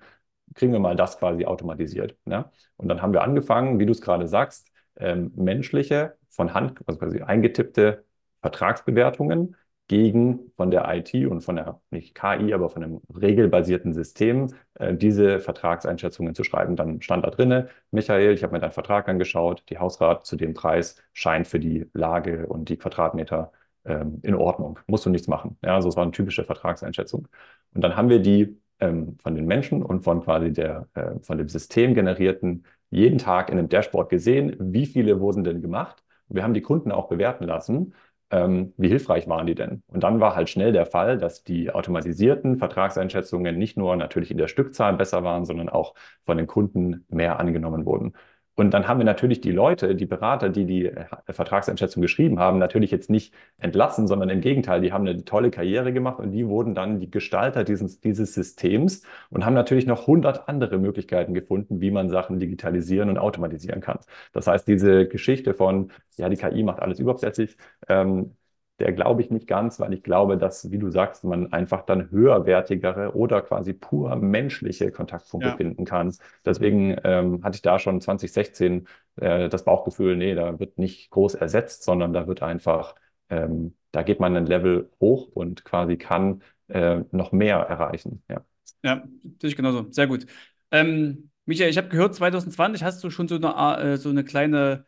Kriegen 0.55 0.73
wir 0.73 0.81
mal 0.81 0.97
das 0.97 1.19
quasi 1.19 1.45
automatisiert. 1.45 2.17
Ja? 2.27 2.51
Und 2.77 2.89
dann 2.89 3.03
haben 3.03 3.13
wir 3.13 3.23
angefangen, 3.23 3.79
wie 3.79 3.87
du 3.87 3.93
es 3.93 4.01
gerade 4.01 4.27
sagst, 4.27 4.69
ähm, 4.97 5.33
menschliche, 5.37 6.17
von 6.29 6.55
Hand, 6.55 6.81
also 6.87 6.99
quasi 6.99 7.21
eingetippte 7.23 8.05
Vertragsbewertungen 8.41 9.57
gegen 9.89 10.53
von 10.57 10.71
der 10.71 10.87
IT 10.95 11.13
und 11.27 11.41
von 11.41 11.57
der, 11.57 11.81
nicht 11.91 12.15
KI, 12.15 12.55
aber 12.55 12.71
von 12.71 12.85
einem 12.85 13.01
regelbasierten 13.13 13.93
System 13.93 14.55
äh, 14.75 14.95
diese 14.95 15.41
Vertragseinschätzungen 15.41 16.35
zu 16.35 16.45
schreiben. 16.45 16.77
Dann 16.77 17.03
stand 17.03 17.27
da 17.27 17.31
drinne, 17.31 17.69
Michael, 17.91 18.33
ich 18.33 18.45
habe 18.45 18.53
mir 18.53 18.61
deinen 18.61 18.71
Vertrag 18.71 19.09
angeschaut, 19.09 19.65
die 19.69 19.79
Hausrat 19.79 20.25
zu 20.27 20.37
dem 20.37 20.55
Preis 20.55 21.03
scheint 21.13 21.49
für 21.49 21.59
die 21.59 21.87
Lage 21.93 22.47
und 22.47 22.69
die 22.69 22.77
Quadratmeter 22.77 23.51
ähm, 23.85 24.21
in 24.23 24.37
Ordnung. 24.37 24.79
Musst 24.87 25.07
du 25.07 25.11
nichts 25.11 25.27
machen. 25.27 25.59
Ja, 25.65 25.75
also 25.75 25.89
es 25.89 25.97
war 25.97 26.05
eine 26.05 26.13
typische 26.13 26.45
Vertragseinschätzung. 26.45 27.27
Und 27.75 27.81
dann 27.83 27.97
haben 27.97 28.09
wir 28.09 28.21
die 28.21 28.61
ähm, 28.81 29.17
von 29.23 29.35
den 29.35 29.47
Menschen 29.47 29.83
und 29.83 30.03
von 30.03 30.23
quasi 30.23 30.53
der, 30.53 30.89
äh, 30.95 31.19
von 31.23 31.39
dem 31.39 31.49
System 31.49 31.95
generierten 31.95 32.65
jeden 32.91 33.19
Tag 33.19 33.51
in 33.51 33.59
einem 33.59 33.69
Dashboard 33.69 34.11
gesehen, 34.11 34.57
wie 34.59 34.87
viele 34.87 35.21
wurden 35.21 35.45
denn 35.45 35.63
gemacht. 35.63 36.03
Wir 36.29 36.43
haben 36.43 36.55
die 36.55 36.63
Kunden 36.63 36.93
auch 36.93 37.09
bewerten 37.09 37.45
lassen 37.45 37.95
ähm, 38.31 38.73
wie 38.77 38.89
hilfreich 38.89 39.29
waren 39.29 39.47
die 39.47 39.55
denn? 39.55 39.83
Und 39.89 40.05
dann 40.05 40.21
war 40.21 40.37
halt 40.37 40.49
schnell 40.49 40.73
der 40.73 40.87
Fall, 40.87 41.19
dass 41.19 41.43
die 41.43 41.71
automatisierten 41.71 42.59
Vertragseinschätzungen 42.59 43.59
nicht 43.59 43.77
nur 43.77 43.97
natürlich 43.97 44.31
in 44.31 44.39
der 44.39 44.49
Stückzahl 44.49 44.95
besser 44.97 45.25
waren, 45.25 45.45
sondern 45.45 45.69
auch 45.69 45.95
von 46.25 46.37
den 46.37 46.47
Kunden 46.47 47.05
mehr 47.09 47.41
angenommen 47.41 47.85
wurden. 47.85 48.13
Und 48.57 48.73
dann 48.73 48.89
haben 48.89 48.99
wir 48.99 49.05
natürlich 49.05 49.41
die 49.41 49.53
Leute, 49.53 49.95
die 49.95 50.07
Berater, 50.07 50.51
die 50.51 50.67
die 50.67 50.87
äh, 50.87 51.07
Vertragseinschätzung 51.29 52.03
geschrieben 52.03 52.39
haben, 52.39 52.59
natürlich 52.59 52.91
jetzt 52.91 53.09
nicht 53.09 53.33
entlassen, 53.59 54.07
sondern 54.07 54.29
im 54.29 54.41
Gegenteil, 54.41 54.81
die 54.81 54.93
haben 54.93 55.07
eine 55.07 55.25
tolle 55.25 55.51
Karriere 55.51 55.93
gemacht 55.93 56.19
und 56.19 56.33
die 56.33 56.47
wurden 56.47 56.75
dann 56.75 57.01
die 57.01 57.11
Gestalter 57.11 57.65
dieses, 57.65 58.01
dieses 58.01 58.35
Systems 58.35 59.03
und 59.31 59.45
haben 59.47 59.55
natürlich 59.55 59.87
noch 59.87 60.07
hundert 60.07 60.49
andere 60.49 60.79
Möglichkeiten 60.79 61.33
gefunden, 61.33 61.81
wie 61.81 61.91
man 61.91 62.11
Sachen 62.11 62.39
digitalisieren 62.39 63.09
und 63.09 63.19
automatisieren 63.19 63.81
kann. 63.81 63.99
Das 64.33 64.47
heißt, 64.47 64.69
diese 64.69 65.07
Geschichte 65.09 65.55
von, 65.55 65.91
ja, 66.17 66.29
die 66.29 66.37
KI 66.37 66.63
macht 66.63 66.81
alles 66.81 66.99
überflüssig, 66.99 67.57
ähm, 67.89 68.35
der 68.81 68.93
glaube 68.93 69.23
ich 69.23 69.31
nicht 69.31 69.47
ganz, 69.47 69.79
weil 69.81 69.93
ich 69.93 70.03
glaube, 70.03 70.39
dass, 70.39 70.71
wie 70.71 70.79
du 70.79 70.91
sagst, 70.91 71.25
man 71.25 71.53
einfach 71.53 71.83
dann 71.85 72.11
höherwertigere 72.11 73.15
oder 73.15 73.43
quasi 73.43 73.73
pur 73.75 74.17
menschliche 74.17 74.91
Kontaktpunkte 74.91 75.51
ja. 75.51 75.57
finden 75.57 75.85
kann. 75.85 76.15
Deswegen 76.45 76.97
ähm, 77.05 77.43
hatte 77.45 77.57
ich 77.57 77.63
da 77.63 77.79
schon 77.79 78.01
2016 78.01 78.89
äh, 79.17 79.49
das 79.49 79.65
Bauchgefühl, 79.65 80.17
nee, 80.17 80.35
da 80.35 80.59
wird 80.59 80.79
nicht 80.79 81.11
groß 81.11 81.35
ersetzt, 81.35 81.85
sondern 81.85 82.13
da 82.13 82.27
wird 82.27 82.43
einfach, 82.43 82.95
ähm, 83.29 83.75
da 83.93 84.03
geht 84.03 84.21
man 84.21 84.37
ein 84.37 84.47
Level 84.47 84.91
hoch 85.01 85.29
und 85.35 85.65
quasi 85.65 85.97
kann 85.97 86.43
äh, 86.69 87.03
noch 87.13 87.33
mehr 87.33 87.57
erreichen. 87.59 88.23
Ja, 88.29 88.45
ja 88.83 89.05
natürlich 89.23 89.57
genauso. 89.57 89.91
Sehr 89.91 90.07
gut. 90.07 90.27
Ähm, 90.71 91.31
Michael, 91.47 91.71
ich 91.71 91.77
habe 91.79 91.89
gehört, 91.89 92.15
2020 92.15 92.83
hast 92.83 93.03
du 93.03 93.11
schon 93.11 93.29
so 93.29 93.37
eine, 93.37 93.93
äh, 93.95 93.97
so 93.97 94.09
eine 94.09 94.25
kleine 94.25 94.87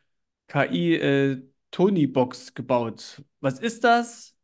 KI- 0.48 0.94
äh, 0.96 1.42
gebaut. 2.54 3.22
Was 3.42 3.58
ist 3.58 3.82
das? 3.82 4.36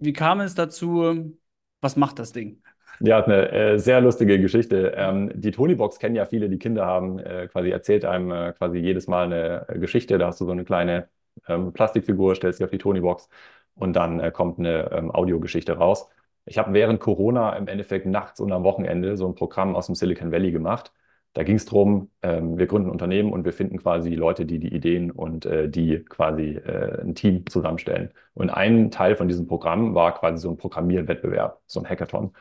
Wie 0.00 0.12
kam 0.12 0.40
es 0.40 0.56
dazu? 0.56 1.32
Was 1.80 1.94
macht 1.94 2.18
das 2.18 2.32
Ding? 2.32 2.60
Ja, 2.98 3.24
eine 3.24 3.52
äh, 3.52 3.78
sehr 3.78 4.00
lustige 4.00 4.40
Geschichte. 4.40 4.92
Ähm, 4.96 5.30
die 5.32 5.52
Tony-Box 5.52 6.00
kennen 6.00 6.16
ja 6.16 6.26
viele, 6.26 6.50
die 6.50 6.58
Kinder 6.58 6.84
haben. 6.84 7.20
Äh, 7.20 7.46
quasi 7.46 7.70
erzählt 7.70 8.04
einem 8.04 8.32
äh, 8.32 8.52
quasi 8.52 8.78
jedes 8.78 9.06
Mal 9.06 9.26
eine 9.26 9.68
äh, 9.68 9.78
Geschichte. 9.78 10.18
Da 10.18 10.26
hast 10.26 10.40
du 10.40 10.44
so 10.44 10.50
eine 10.50 10.64
kleine 10.64 11.08
ähm, 11.46 11.72
Plastikfigur, 11.72 12.34
stellst 12.34 12.58
sie 12.58 12.64
auf 12.64 12.70
die 12.70 12.78
Tony-Box 12.78 13.28
und 13.76 13.94
dann 13.94 14.18
äh, 14.18 14.32
kommt 14.32 14.58
eine 14.58 14.90
ähm, 14.90 15.12
Audiogeschichte 15.12 15.74
raus. 15.78 16.08
Ich 16.46 16.58
habe 16.58 16.72
während 16.72 16.98
Corona 16.98 17.52
im 17.56 17.68
Endeffekt 17.68 18.06
nachts 18.06 18.40
und 18.40 18.50
am 18.50 18.64
Wochenende 18.64 19.16
so 19.16 19.28
ein 19.28 19.36
Programm 19.36 19.76
aus 19.76 19.86
dem 19.86 19.94
Silicon 19.94 20.32
Valley 20.32 20.50
gemacht 20.50 20.92
da 21.32 21.44
ging 21.44 21.56
es 21.56 21.64
darum, 21.64 22.10
ähm, 22.22 22.58
wir 22.58 22.66
gründen 22.66 22.88
ein 22.88 22.92
Unternehmen 22.92 23.32
und 23.32 23.44
wir 23.44 23.52
finden 23.52 23.78
quasi 23.78 24.14
Leute, 24.14 24.46
die 24.46 24.58
die 24.58 24.74
Ideen 24.74 25.10
und 25.10 25.46
äh, 25.46 25.68
die 25.68 26.04
quasi 26.04 26.56
äh, 26.56 27.02
ein 27.02 27.14
Team 27.14 27.46
zusammenstellen. 27.46 28.10
Und 28.34 28.50
ein 28.50 28.90
Teil 28.90 29.16
von 29.16 29.28
diesem 29.28 29.46
Programm 29.46 29.94
war 29.94 30.14
quasi 30.18 30.38
so 30.38 30.50
ein 30.50 30.56
Programmierwettbewerb, 30.56 31.60
so 31.66 31.80
ein 31.80 31.88
Hackathon. 31.88 32.32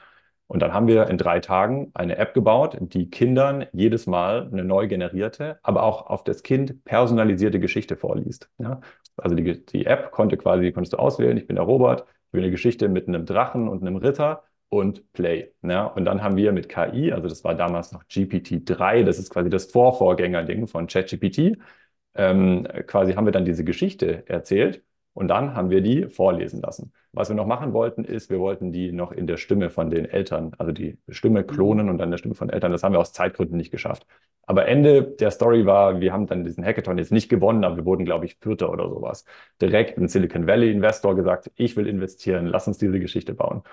Und 0.47 0.63
dann 0.63 0.73
haben 0.73 0.87
wir 0.87 1.07
in 1.07 1.19
drei 1.19 1.39
Tagen 1.39 1.91
eine 1.93 2.17
App 2.17 2.33
gebaut, 2.33 2.75
die 2.81 3.11
Kindern 3.11 3.67
jedes 3.71 4.07
Mal 4.07 4.49
eine 4.51 4.63
neu 4.63 4.87
generierte, 4.87 5.59
aber 5.61 5.83
auch 5.83 6.07
auf 6.07 6.23
das 6.23 6.41
Kind 6.41 6.83
personalisierte 6.85 7.59
Geschichte 7.59 7.95
vorliest. 7.95 8.49
Ja? 8.57 8.81
Also 9.17 9.35
die, 9.35 9.63
die 9.65 9.85
App 9.85 10.09
konnte 10.11 10.37
quasi, 10.37 10.71
konntest 10.71 10.93
du 10.93 10.97
auswählen, 10.97 11.37
ich 11.37 11.45
bin 11.45 11.57
der 11.57 11.65
Robert, 11.65 12.05
ich 12.27 12.33
will 12.33 12.41
eine 12.41 12.51
Geschichte 12.51 12.89
mit 12.89 13.07
einem 13.07 13.27
Drachen 13.27 13.67
und 13.67 13.81
einem 13.83 13.97
Ritter 13.97 14.43
und 14.69 15.11
Play. 15.13 15.51
Ja? 15.63 15.85
Und 15.85 16.05
dann 16.05 16.21
haben 16.23 16.35
wir 16.37 16.51
mit 16.51 16.69
KI, 16.69 17.11
also 17.11 17.27
das 17.27 17.43
war 17.43 17.55
damals 17.55 17.91
noch 17.91 18.07
GPT-3, 18.07 19.03
das 19.03 19.19
ist 19.19 19.29
quasi 19.31 19.49
das 19.49 19.65
Vorvorgängerding 19.71 20.67
von 20.67 20.87
ChatGPT, 20.87 21.57
ähm, 22.15 22.67
quasi 22.87 23.13
haben 23.13 23.25
wir 23.25 23.31
dann 23.31 23.45
diese 23.45 23.63
Geschichte 23.63 24.27
erzählt 24.27 24.83
Und 25.13 25.27
dann 25.27 25.55
haben 25.55 25.69
wir 25.69 25.81
die 25.81 26.07
vorlesen 26.07 26.61
lassen. 26.61 26.93
Was 27.11 27.29
wir 27.29 27.35
noch 27.35 27.45
machen 27.47 27.73
wollten, 27.73 28.03
ist, 28.03 28.29
wir 28.29 28.39
wollten 28.39 28.71
die 28.71 28.91
noch 28.91 29.11
in 29.11 29.27
der 29.27 29.37
Stimme 29.37 29.69
von 29.69 29.89
den 29.89 30.05
Eltern, 30.05 30.51
also 30.57 30.71
die 30.71 30.97
Stimme 31.09 31.43
klonen 31.43 31.89
und 31.89 31.97
dann 31.97 32.11
der 32.11 32.17
Stimme 32.17 32.35
von 32.35 32.49
Eltern. 32.49 32.71
Das 32.71 32.83
haben 32.83 32.93
wir 32.93 32.99
aus 32.99 33.13
Zeitgründen 33.13 33.57
nicht 33.57 33.71
geschafft. 33.71 34.05
Aber 34.45 34.67
Ende 34.67 35.03
der 35.03 35.31
Story 35.31 35.65
war, 35.65 35.99
wir 36.01 36.11
haben 36.13 36.25
dann 36.27 36.43
diesen 36.43 36.63
Hackathon 36.65 36.97
jetzt 36.97 37.11
nicht 37.11 37.29
gewonnen, 37.29 37.63
aber 37.63 37.77
wir 37.77 37.85
wurden, 37.85 38.05
glaube 38.05 38.25
ich, 38.25 38.37
Vierter 38.39 38.71
oder 38.71 38.89
sowas. 38.89 39.25
Direkt 39.61 39.97
ein 39.97 40.07
Silicon 40.07 40.47
Valley 40.47 40.71
Investor 40.71 41.15
gesagt, 41.15 41.51
ich 41.55 41.75
will 41.75 41.87
investieren, 41.87 42.47
lass 42.47 42.67
uns 42.67 42.77
diese 42.77 42.99
Geschichte 42.99 43.33
bauen. 43.33 43.63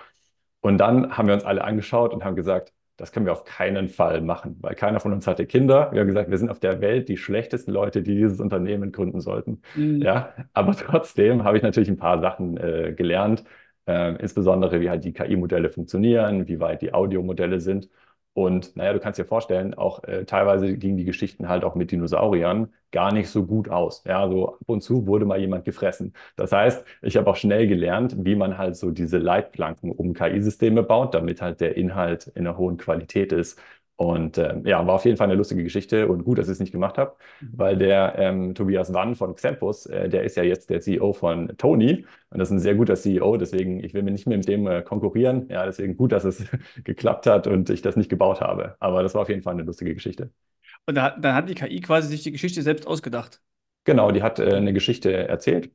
Und 0.67 0.79
dann 0.79 1.17
haben 1.17 1.29
wir 1.29 1.35
uns 1.35 1.45
alle 1.45 1.63
angeschaut 1.63 2.13
und 2.13 2.25
haben 2.25 2.35
gesagt, 2.35 2.73
das 2.97 3.13
können 3.13 3.25
wir 3.25 3.33
auf 3.33 3.45
keinen 3.45 3.89
Fall 3.89 4.21
machen, 4.21 4.57
weil 4.61 4.75
keiner 4.75 4.99
von 4.99 5.13
uns 5.13 5.29
hatte 5.29 5.47
Kinder. 5.47 5.93
Wir 5.93 6.01
haben 6.01 6.09
gesagt, 6.09 6.29
wir 6.29 6.39
sind 6.39 6.51
auf 6.51 6.59
der 6.59 6.81
Welt 6.81 7.09
die 7.09 7.17
schlechtesten 7.17 7.71
Leute, 7.71 8.03
die 8.03 8.17
dieses 8.17 8.41
Unternehmen 8.41 8.91
gründen 8.91 9.21
sollten. 9.21 9.63
Mhm. 9.77 10.03
Ja, 10.03 10.33
aber 10.55 10.73
trotzdem 10.77 11.45
habe 11.45 11.57
ich 11.57 11.63
natürlich 11.63 11.89
ein 11.89 11.99
paar 11.99 12.21
Sachen 12.21 12.57
äh, 12.57 12.95
gelernt, 12.97 13.45
äh, 13.87 14.17
insbesondere 14.21 14.81
wie 14.81 14.91
halt 14.91 15.05
die 15.05 15.13
KI-Modelle 15.13 15.69
funktionieren, 15.71 16.49
wie 16.49 16.59
weit 16.59 16.83
die 16.83 16.93
Audiomodelle 16.93 17.61
sind. 17.61 17.89
Und 18.37 18.77
naja, 18.77 18.93
du 18.93 19.01
kannst 19.01 19.19
dir 19.19 19.25
vorstellen, 19.25 19.73
auch 19.73 20.05
äh, 20.05 20.27
teilweise 20.27 20.77
gingen 20.77 20.99
die 20.99 21.07
Geschichten 21.07 21.49
halt 21.49 21.65
auch 21.65 21.75
mit 21.75 21.91
Dinosauriern 21.91 22.71
gar 22.93 23.11
nicht 23.11 23.31
so 23.31 23.47
gut 23.47 23.71
aus. 23.71 24.05
Ja, 24.07 24.29
so 24.29 24.51
ab 24.57 24.59
und 24.67 24.83
zu 24.83 25.07
wurde 25.07 25.25
mal 25.25 25.41
jemand 25.41 25.65
gefressen. 25.65 26.13
Das 26.37 26.53
heißt, 26.53 26.85
ich 27.01 27.17
habe 27.17 27.31
auch 27.31 27.37
schnell 27.37 27.67
gelernt, 27.67 28.15
wie 28.27 28.35
man 28.37 28.59
halt 28.59 28.77
so 28.77 28.91
diese 28.91 29.17
Leitplanken 29.17 29.91
um 29.91 30.13
KI-Systeme 30.13 30.83
baut, 30.83 31.15
damit 31.15 31.41
halt 31.41 31.61
der 31.63 31.79
Inhalt 31.79 32.27
in 32.35 32.47
einer 32.47 32.59
hohen 32.59 32.77
Qualität 32.77 33.33
ist 33.33 33.59
und 33.97 34.37
ähm, 34.37 34.67
ja, 34.67 34.87
war 34.87 34.95
auf 34.95 35.05
jeden 35.07 35.17
Fall 35.17 35.27
eine 35.27 35.37
lustige 35.37 35.65
Geschichte 35.65 36.07
und 36.09 36.25
gut, 36.25 36.39
dass 36.39 36.49
ich 36.49 36.53
es 36.53 36.61
nicht 36.61 36.73
gemacht 36.73 36.99
habe, 36.99 37.17
mhm. 37.41 37.49
weil 37.57 37.77
der 37.79 38.15
ähm, 38.19 38.55
Tobias 38.55 38.93
Wann 38.93 39.15
von 39.15 39.35
Xempus, 39.35 39.87
äh, 39.87 40.09
der 40.09 40.25
ist 40.25 40.37
ja 40.37 40.43
jetzt 40.43 40.69
der 40.69 40.81
CEO 40.81 41.15
von 41.15 41.57
Tony 41.57 42.05
und 42.31 42.39
das 42.39 42.49
ist 42.49 42.53
ein 42.53 42.61
sehr 42.61 42.75
guter 42.75 42.95
CEO, 42.97 43.39
deswegen, 43.39 43.83
ich 43.83 43.95
will 43.95 44.03
mir 44.03 44.11
nicht 44.11 44.27
mehr 44.27 44.37
mit 44.37 44.49
dem 44.49 44.67
äh, 44.67 44.83
konkurrieren. 44.83 45.49
Ja, 45.49 45.65
deswegen 45.65 45.97
gut, 45.97 46.13
dass 46.13 46.25
es 46.25 46.45
geklappt 46.85 47.27
hat 47.27 47.47
und 47.47 47.71
ich 47.71 47.81
das 47.81 47.97
nicht 47.97 48.11
gebaut 48.11 48.41
habe. 48.41 48.77
Aber 48.81 49.03
das 49.03 49.15
war 49.15 49.23
auf 49.23 49.29
jeden 49.31 49.43
Fall 49.43 49.55
eine 49.55 49.63
lustige 49.63 49.95
Geschichte. 49.95 50.31
Und 50.85 50.97
da, 50.97 51.11
dann 51.11 51.35
hat 51.35 51.49
die 51.49 51.55
KI 51.55 51.81
quasi 51.81 52.09
sich 52.09 52.23
die 52.23 52.33
Geschichte 52.33 52.63
selbst 52.63 52.87
ausgedacht. 52.87 53.41
Genau, 53.85 54.11
die 54.11 54.23
hat 54.23 54.39
äh, 54.39 54.55
eine 54.55 54.73
Geschichte 54.73 55.13
erzählt 55.13 55.67
äh, 55.67 55.71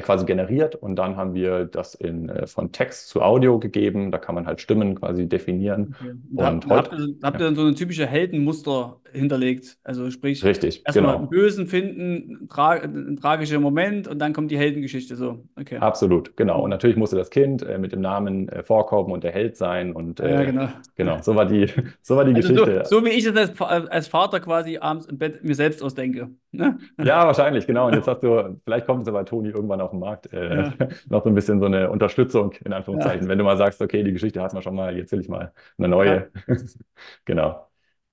quasi 0.00 0.24
generiert 0.24 0.74
und 0.74 0.96
dann 0.96 1.16
haben 1.16 1.34
wir 1.34 1.66
das 1.66 1.94
in, 1.94 2.28
äh, 2.28 2.46
von 2.46 2.72
Text 2.72 3.08
zu 3.08 3.20
Audio 3.20 3.58
gegeben. 3.58 4.10
Da 4.10 4.18
kann 4.18 4.34
man 4.34 4.46
halt 4.46 4.60
Stimmen 4.60 4.94
quasi 4.94 5.28
definieren. 5.28 5.94
Okay. 6.00 6.14
Und, 6.34 6.64
und 6.64 6.70
habt, 6.70 6.92
ihr, 6.92 7.14
habt 7.22 7.40
ihr 7.40 7.44
dann 7.44 7.56
so 7.56 7.66
ein 7.66 7.74
typische 7.74 8.06
Heldenmuster 8.06 9.00
hinterlegt? 9.12 9.76
Also 9.84 10.10
sprich, 10.10 10.42
Richtig, 10.44 10.82
erstmal 10.86 11.06
genau. 11.06 11.18
einen 11.18 11.28
Bösen 11.28 11.66
finden, 11.66 12.48
tra 12.48 12.70
ein 12.70 13.18
tragischer 13.20 13.60
Moment 13.60 14.08
und 14.08 14.18
dann 14.18 14.32
kommt 14.32 14.50
die 14.50 14.58
Heldengeschichte 14.58 15.16
so. 15.16 15.44
Okay. 15.60 15.76
Absolut, 15.76 16.36
genau. 16.36 16.62
Und 16.62 16.70
natürlich 16.70 16.96
musste 16.96 17.16
das 17.16 17.30
Kind 17.30 17.62
äh, 17.62 17.78
mit 17.78 17.92
dem 17.92 18.00
Namen 18.00 18.48
äh, 18.48 18.62
vorkommen 18.62 19.12
und 19.12 19.24
der 19.24 19.32
Held 19.32 19.56
sein. 19.56 19.92
Und 19.92 20.20
äh, 20.20 20.32
ja, 20.32 20.44
genau. 20.44 20.68
genau, 20.96 21.18
so 21.20 21.34
war 21.34 21.46
die, 21.46 21.66
so 22.02 22.16
war 22.16 22.24
die 22.24 22.34
also 22.34 22.48
Geschichte. 22.48 22.82
So, 22.84 23.00
so, 23.00 23.04
wie 23.04 23.10
ich 23.10 23.26
es 23.26 23.36
als, 23.36 23.60
als, 23.60 24.08
Vater 24.08 24.40
quasi 24.40 24.78
abends 24.78 25.06
im 25.06 25.18
Bett 25.18 25.44
mir 25.44 25.54
selbst 25.54 25.82
ausdenke. 25.82 26.30
Ne? 26.54 26.78
Ja, 27.02 27.26
wahrscheinlich, 27.26 27.66
genau. 27.66 27.86
Und 27.86 27.94
jetzt 27.94 28.06
hast 28.06 28.22
du, 28.22 28.60
vielleicht 28.64 28.86
kommt 28.86 29.02
es 29.02 29.08
aber 29.08 29.24
Toni 29.24 29.48
irgendwann 29.48 29.80
auf 29.80 29.90
den 29.90 30.00
Markt 30.00 30.32
äh, 30.32 30.56
ja. 30.56 30.74
noch 31.08 31.24
so 31.24 31.30
ein 31.30 31.34
bisschen 31.34 31.60
so 31.60 31.66
eine 31.66 31.90
Unterstützung, 31.90 32.52
in 32.64 32.74
Anführungszeichen. 32.74 33.22
Ja. 33.22 33.28
Wenn 33.28 33.38
du 33.38 33.44
mal 33.44 33.56
sagst, 33.56 33.80
okay, 33.80 34.04
die 34.04 34.12
Geschichte 34.12 34.42
hatten 34.42 34.56
wir 34.56 34.62
schon 34.62 34.74
mal, 34.74 34.96
jetzt 34.96 35.12
will 35.12 35.20
ich 35.20 35.28
mal 35.28 35.52
eine 35.78 35.88
neue. 35.88 36.30
Ja. 36.46 36.56
genau. 37.24 37.66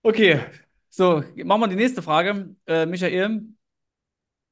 Okay, 0.04 0.40
so, 0.90 1.22
machen 1.44 1.62
wir 1.62 1.68
die 1.68 1.76
nächste 1.76 2.02
Frage. 2.02 2.56
Äh, 2.66 2.86
Michael, 2.86 3.42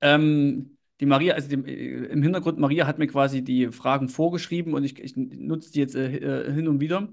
ähm, 0.01 0.77
die 0.99 1.05
Maria, 1.05 1.35
also 1.35 1.47
die, 1.47 1.55
äh, 1.55 2.05
im 2.07 2.21
Hintergrund, 2.23 2.59
Maria 2.59 2.87
hat 2.87 2.99
mir 2.99 3.07
quasi 3.07 3.43
die 3.43 3.71
Fragen 3.71 4.09
vorgeschrieben 4.09 4.73
und 4.73 4.83
ich, 4.83 4.99
ich 4.99 5.15
nutze 5.15 5.71
die 5.71 5.79
jetzt 5.79 5.95
äh, 5.95 6.17
äh, 6.17 6.51
hin 6.51 6.67
und 6.67 6.81
wieder. 6.81 7.07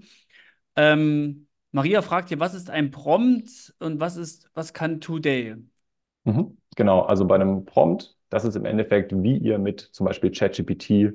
Ähm, 0.77 1.47
Maria 1.71 2.03
fragt 2.03 2.29
hier, 2.29 2.41
was 2.41 2.55
ist 2.55 2.71
ein 2.71 2.91
Prompt 2.91 3.75
und 3.79 4.01
was 4.01 4.17
ist, 4.17 4.51
was 4.55 4.73
kann 4.73 5.01
Today? 5.01 5.57
Mhm, 6.25 6.57
genau, 6.77 7.03
also 7.03 7.27
bei 7.27 7.35
einem 7.37 7.65
Prompt 7.65 8.15
das 8.35 8.45
ist 8.45 8.57
im 8.57 8.65
Endeffekt, 8.65 9.13
wie 9.23 9.39
ihr 9.39 9.59
mit 9.59 9.81
zum 9.81 10.07
Beispiel 10.07 10.33
ChatGPT, 10.33 11.13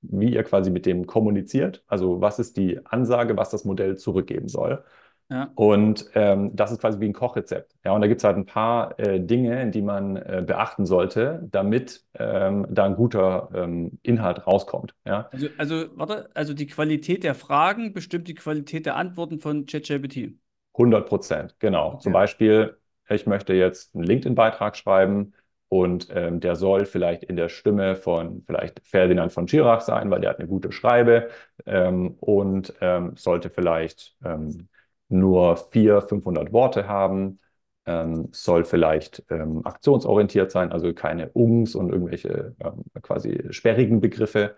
wie 0.00 0.32
ihr 0.32 0.42
quasi 0.44 0.70
mit 0.70 0.86
dem 0.86 1.06
kommuniziert. 1.06 1.84
Also 1.86 2.22
was 2.22 2.38
ist 2.38 2.56
die 2.56 2.84
Ansage, 2.86 3.36
was 3.36 3.50
das 3.50 3.66
Modell 3.66 3.98
zurückgeben 3.98 4.48
soll. 4.48 4.82
Ja. 5.30 5.50
Und 5.56 6.10
ähm, 6.14 6.56
das 6.56 6.72
ist 6.72 6.80
quasi 6.80 7.00
wie 7.00 7.06
ein 7.06 7.12
Kochrezept. 7.12 7.74
Ja, 7.84 7.92
und 7.92 8.00
da 8.00 8.06
gibt 8.06 8.20
es 8.20 8.24
halt 8.24 8.38
ein 8.38 8.46
paar 8.46 8.98
äh, 8.98 9.20
Dinge, 9.20 9.70
die 9.70 9.82
man 9.82 10.16
äh, 10.16 10.42
beachten 10.46 10.86
sollte, 10.86 11.46
damit 11.50 12.02
ähm, 12.18 12.66
da 12.70 12.84
ein 12.86 12.96
guter 12.96 13.50
ähm, 13.54 13.98
Inhalt 14.02 14.46
rauskommt. 14.46 14.94
Ja? 15.04 15.28
Also, 15.32 15.48
also, 15.58 15.84
warte, 15.96 16.30
also 16.32 16.54
die 16.54 16.66
Qualität 16.66 17.24
der 17.24 17.34
Fragen 17.34 17.92
bestimmt 17.92 18.26
die 18.26 18.34
Qualität 18.34 18.86
der 18.86 18.96
Antworten 18.96 19.38
von 19.38 19.66
ChatGPT. 19.66 20.38
100 20.74 21.06
Prozent, 21.06 21.56
genau. 21.58 21.88
Okay. 21.88 21.98
Zum 22.00 22.12
Beispiel, 22.12 22.76
ich 23.08 23.26
möchte 23.26 23.54
jetzt 23.54 23.94
einen 23.94 24.04
LinkedIn-Beitrag 24.04 24.76
schreiben 24.76 25.34
und 25.68 26.08
ähm, 26.10 26.40
der 26.40 26.56
soll 26.56 26.86
vielleicht 26.86 27.24
in 27.24 27.36
der 27.36 27.48
Stimme 27.48 27.96
von 27.96 28.42
vielleicht 28.46 28.80
Ferdinand 28.86 29.32
von 29.32 29.48
Schirach 29.48 29.80
sein, 29.80 30.10
weil 30.10 30.20
der 30.20 30.30
hat 30.30 30.38
eine 30.38 30.48
gute 30.48 30.72
Schreibe 30.72 31.30
ähm, 31.66 32.16
und 32.20 32.74
ähm, 32.80 33.16
sollte 33.16 33.50
vielleicht 33.50 34.16
ähm, 34.24 34.68
nur 35.08 35.56
400, 35.56 36.08
500 36.08 36.52
Worte 36.52 36.88
haben, 36.88 37.40
ähm, 37.86 38.28
soll 38.32 38.64
vielleicht 38.64 39.24
ähm, 39.30 39.64
aktionsorientiert 39.66 40.50
sein, 40.50 40.72
also 40.72 40.92
keine 40.94 41.30
Ungs 41.30 41.74
und 41.74 41.90
irgendwelche 41.90 42.54
quasi 43.02 43.46
sperrigen 43.50 44.00
Begriffe. 44.00 44.54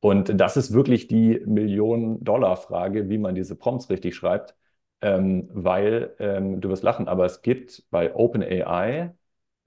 Und 0.00 0.40
das 0.40 0.56
ist 0.56 0.72
wirklich 0.72 1.08
die 1.08 1.40
Millionen-Dollar-Frage, 1.46 3.08
wie 3.08 3.18
man 3.18 3.34
diese 3.34 3.56
Prompts 3.56 3.90
richtig 3.90 4.14
schreibt, 4.14 4.54
weil 5.00 6.14
du 6.18 6.68
wirst 6.68 6.82
lachen, 6.82 7.06
aber 7.06 7.24
es 7.24 7.42
gibt 7.42 7.84
bei 7.90 8.14
OpenAI 8.14 9.12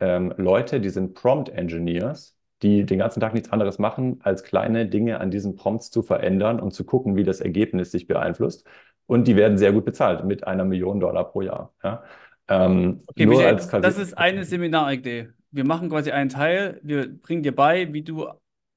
ähm, 0.02 0.34
Leute, 0.36 0.82
die 0.82 0.90
sind 0.90 1.14
Prompt 1.14 1.50
Engineers, 1.50 2.36
die 2.64 2.86
den 2.86 3.00
ganzen 3.00 3.22
Tag 3.22 3.34
nichts 3.34 3.52
anderes 3.52 3.80
machen, 3.80 4.20
als 4.24 4.44
kleine 4.44 4.88
Dinge 4.88 5.20
an 5.20 5.32
diesen 5.32 5.56
Prompts 5.56 5.92
zu 5.92 6.02
verändern 6.02 6.60
und 6.60 6.74
zu 6.74 6.84
gucken, 6.84 7.16
wie 7.16 7.24
das 7.24 7.40
Ergebnis 7.40 7.92
sich 7.92 8.08
beeinflusst. 8.08 8.66
Und 9.08 9.28
die 9.28 9.36
werden 9.36 9.58
sehr 9.58 9.72
gut 9.72 9.86
bezahlt 9.86 10.26
mit 10.26 10.46
einer 10.48 10.66
Million 10.66 11.00
Dollar 11.00 11.30
pro 11.30 11.42
Jahr. 11.42 11.74
Ja? 11.84 12.04
Ähm, 12.48 13.00
okay, 13.08 13.26
Michael, 13.26 13.56
das 13.56 13.98
ist 13.98 14.18
eine 14.18 14.44
Seminaridee. 14.44 15.30
Wir 15.52 15.66
machen 15.66 15.90
quasi 15.90 16.12
einen 16.12 16.30
Teil, 16.30 16.80
wir 16.82 17.08
bringen 17.08 17.44
dir 17.44 17.56
bei, 17.56 17.92
wie 17.94 18.04
du, 18.04 18.28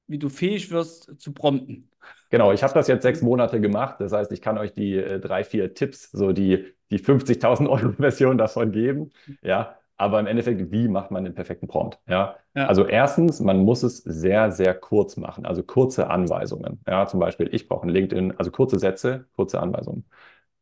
wie 0.07 0.19
du 0.19 0.29
fähig 0.29 0.71
wirst 0.71 1.19
zu 1.19 1.33
prompten. 1.33 1.89
Genau, 2.29 2.51
ich 2.51 2.63
habe 2.63 2.73
das 2.73 2.87
jetzt 2.87 3.03
sechs 3.03 3.21
Monate 3.21 3.61
gemacht. 3.61 3.95
Das 3.99 4.11
heißt, 4.11 4.31
ich 4.31 4.41
kann 4.41 4.57
euch 4.57 4.73
die 4.73 4.95
äh, 4.97 5.19
drei, 5.19 5.43
vier 5.43 5.73
Tipps, 5.73 6.11
so 6.11 6.31
die, 6.31 6.73
die 6.91 6.99
50.000 6.99 7.69
Euro 7.69 7.93
Version 7.93 8.37
davon 8.37 8.71
geben. 8.71 9.11
Ja, 9.41 9.77
aber 9.97 10.19
im 10.19 10.27
Endeffekt, 10.27 10.71
wie 10.71 10.87
macht 10.87 11.11
man 11.11 11.23
den 11.23 11.33
perfekten 11.33 11.67
Prompt? 11.67 11.99
Ja? 12.07 12.35
ja? 12.53 12.65
Also 12.67 12.85
erstens, 12.85 13.39
man 13.39 13.59
muss 13.59 13.83
es 13.83 13.97
sehr, 13.99 14.51
sehr 14.51 14.73
kurz 14.73 15.15
machen, 15.17 15.45
also 15.45 15.63
kurze 15.63 16.09
Anweisungen. 16.09 16.81
Ja, 16.87 17.05
zum 17.07 17.19
Beispiel, 17.19 17.49
ich 17.53 17.67
brauche 17.67 17.87
ein 17.87 17.89
LinkedIn, 17.89 18.33
also 18.37 18.51
kurze 18.51 18.77
Sätze, 18.79 19.25
kurze 19.35 19.59
Anweisungen. 19.61 20.05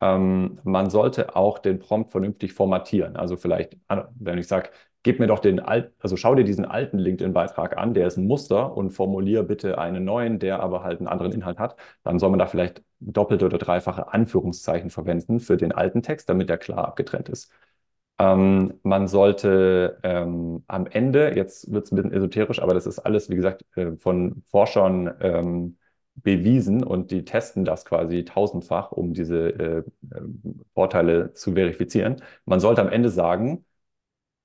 Ähm, 0.01 0.59
man 0.63 0.89
sollte 0.89 1.35
auch 1.35 1.59
den 1.59 1.79
Prompt 1.79 2.11
vernünftig 2.11 2.53
formatieren. 2.53 3.15
Also 3.15 3.37
vielleicht, 3.37 3.77
wenn 4.19 4.37
ich 4.37 4.47
sage, 4.47 4.69
gib 5.03 5.19
mir 5.19 5.27
doch 5.27 5.39
den 5.39 5.59
alten, 5.59 5.93
also 5.99 6.15
schau 6.17 6.35
dir 6.35 6.43
diesen 6.45 6.65
alten 6.65 6.97
LinkedIn-Beitrag 6.97 7.77
an, 7.77 7.93
der 7.93 8.07
ist 8.07 8.17
ein 8.17 8.25
Muster 8.27 8.75
und 8.75 8.91
formulier 8.91 9.43
bitte 9.43 9.77
einen 9.77 10.05
neuen, 10.05 10.39
der 10.39 10.61
aber 10.61 10.83
halt 10.83 10.99
einen 10.99 11.07
anderen 11.07 11.31
Inhalt 11.33 11.59
hat. 11.59 11.75
Dann 12.03 12.19
soll 12.19 12.29
man 12.29 12.39
da 12.39 12.47
vielleicht 12.47 12.83
doppelte 12.99 13.45
oder 13.45 13.57
dreifache 13.57 14.13
Anführungszeichen 14.13 14.89
verwenden 14.89 15.39
für 15.39 15.57
den 15.57 15.71
alten 15.73 16.01
Text, 16.01 16.29
damit 16.29 16.49
der 16.49 16.57
klar 16.57 16.87
abgetrennt 16.87 17.29
ist. 17.29 17.51
Ähm, 18.19 18.79
man 18.83 19.07
sollte 19.07 19.99
ähm, 20.03 20.63
am 20.67 20.85
Ende, 20.87 21.35
jetzt 21.35 21.71
wird 21.71 21.85
es 21.85 21.91
ein 21.91 21.95
bisschen 21.95 22.13
esoterisch, 22.13 22.61
aber 22.61 22.73
das 22.73 22.85
ist 22.85 22.99
alles, 22.99 23.29
wie 23.29 23.35
gesagt, 23.35 23.65
äh, 23.75 23.97
von 23.97 24.43
Forschern 24.47 25.13
ähm, 25.19 25.77
bewiesen 26.15 26.83
und 26.83 27.09
die 27.11 27.25
testen 27.25 27.65
das 27.65 27.85
quasi 27.85 28.23
tausendfach, 28.23 28.91
um 28.91 29.13
diese 29.13 29.49
äh, 29.49 29.77
äh, 29.79 29.83
Vorteile 30.73 31.33
zu 31.33 31.53
verifizieren. 31.53 32.21
Man 32.45 32.59
sollte 32.59 32.81
am 32.81 32.89
Ende 32.89 33.09
sagen, 33.09 33.65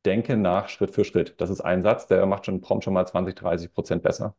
denke 0.04 0.36
nach 0.36 0.68
Schritt 0.68 0.90
für 0.92 1.04
Schritt. 1.04 1.40
Das 1.40 1.50
ist 1.50 1.60
ein 1.60 1.82
Satz, 1.82 2.06
der 2.06 2.26
macht 2.26 2.46
schon 2.46 2.60
Prompt 2.60 2.84
schon 2.84 2.94
mal 2.94 3.06
20, 3.06 3.36
30 3.36 3.72
Prozent 3.72 4.02
besser. 4.02 4.36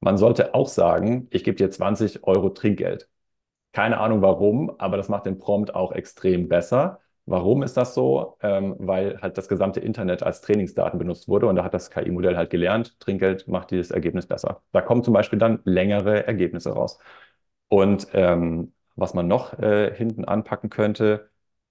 Man 0.00 0.18
sollte 0.18 0.54
auch 0.54 0.68
sagen, 0.68 1.28
ich 1.30 1.44
gebe 1.44 1.56
dir 1.56 1.70
20 1.70 2.24
Euro 2.24 2.50
Trinkgeld. 2.50 3.08
Keine 3.72 3.98
Ahnung 4.00 4.22
warum, 4.22 4.70
aber 4.78 4.96
das 4.96 5.08
macht 5.08 5.26
den 5.26 5.38
Prompt 5.38 5.74
auch 5.74 5.92
extrem 5.92 6.48
besser. 6.48 7.00
Warum 7.26 7.62
ist 7.62 7.76
das 7.76 7.94
so? 7.94 8.36
Ähm, 8.40 8.76
weil 8.78 9.20
halt 9.20 9.36
das 9.38 9.48
gesamte 9.48 9.80
Internet 9.80 10.22
als 10.22 10.40
Trainingsdaten 10.40 10.98
benutzt 10.98 11.28
wurde 11.28 11.46
und 11.48 11.56
da 11.56 11.64
hat 11.64 11.74
das 11.74 11.90
KI-Modell 11.90 12.36
halt 12.36 12.50
gelernt, 12.50 12.98
Trinkgeld 13.00 13.48
macht 13.48 13.70
dieses 13.72 13.90
Ergebnis 13.90 14.26
besser. 14.26 14.62
Da 14.72 14.80
kommen 14.80 15.04
zum 15.04 15.12
Beispiel 15.14 15.38
dann 15.38 15.60
längere 15.64 16.26
Ergebnisse 16.26 16.70
raus. 16.72 16.98
Und 17.68 18.08
ähm, 18.12 18.72
was 18.94 19.14
man 19.14 19.26
noch 19.28 19.58
äh, 19.58 19.94
hinten 19.94 20.24
anpacken 20.24 20.70
könnte, 20.70 21.30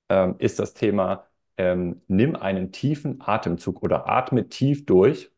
ähm, 0.10 0.36
ist 0.40 0.60
das 0.60 0.74
Thema, 0.74 1.28
ähm, 1.58 2.02
nimm 2.08 2.36
einen 2.36 2.72
tiefen 2.72 3.22
Atemzug 3.22 3.82
oder 3.84 4.10
atme 4.10 4.50
tief 4.50 4.86
durch 4.86 5.32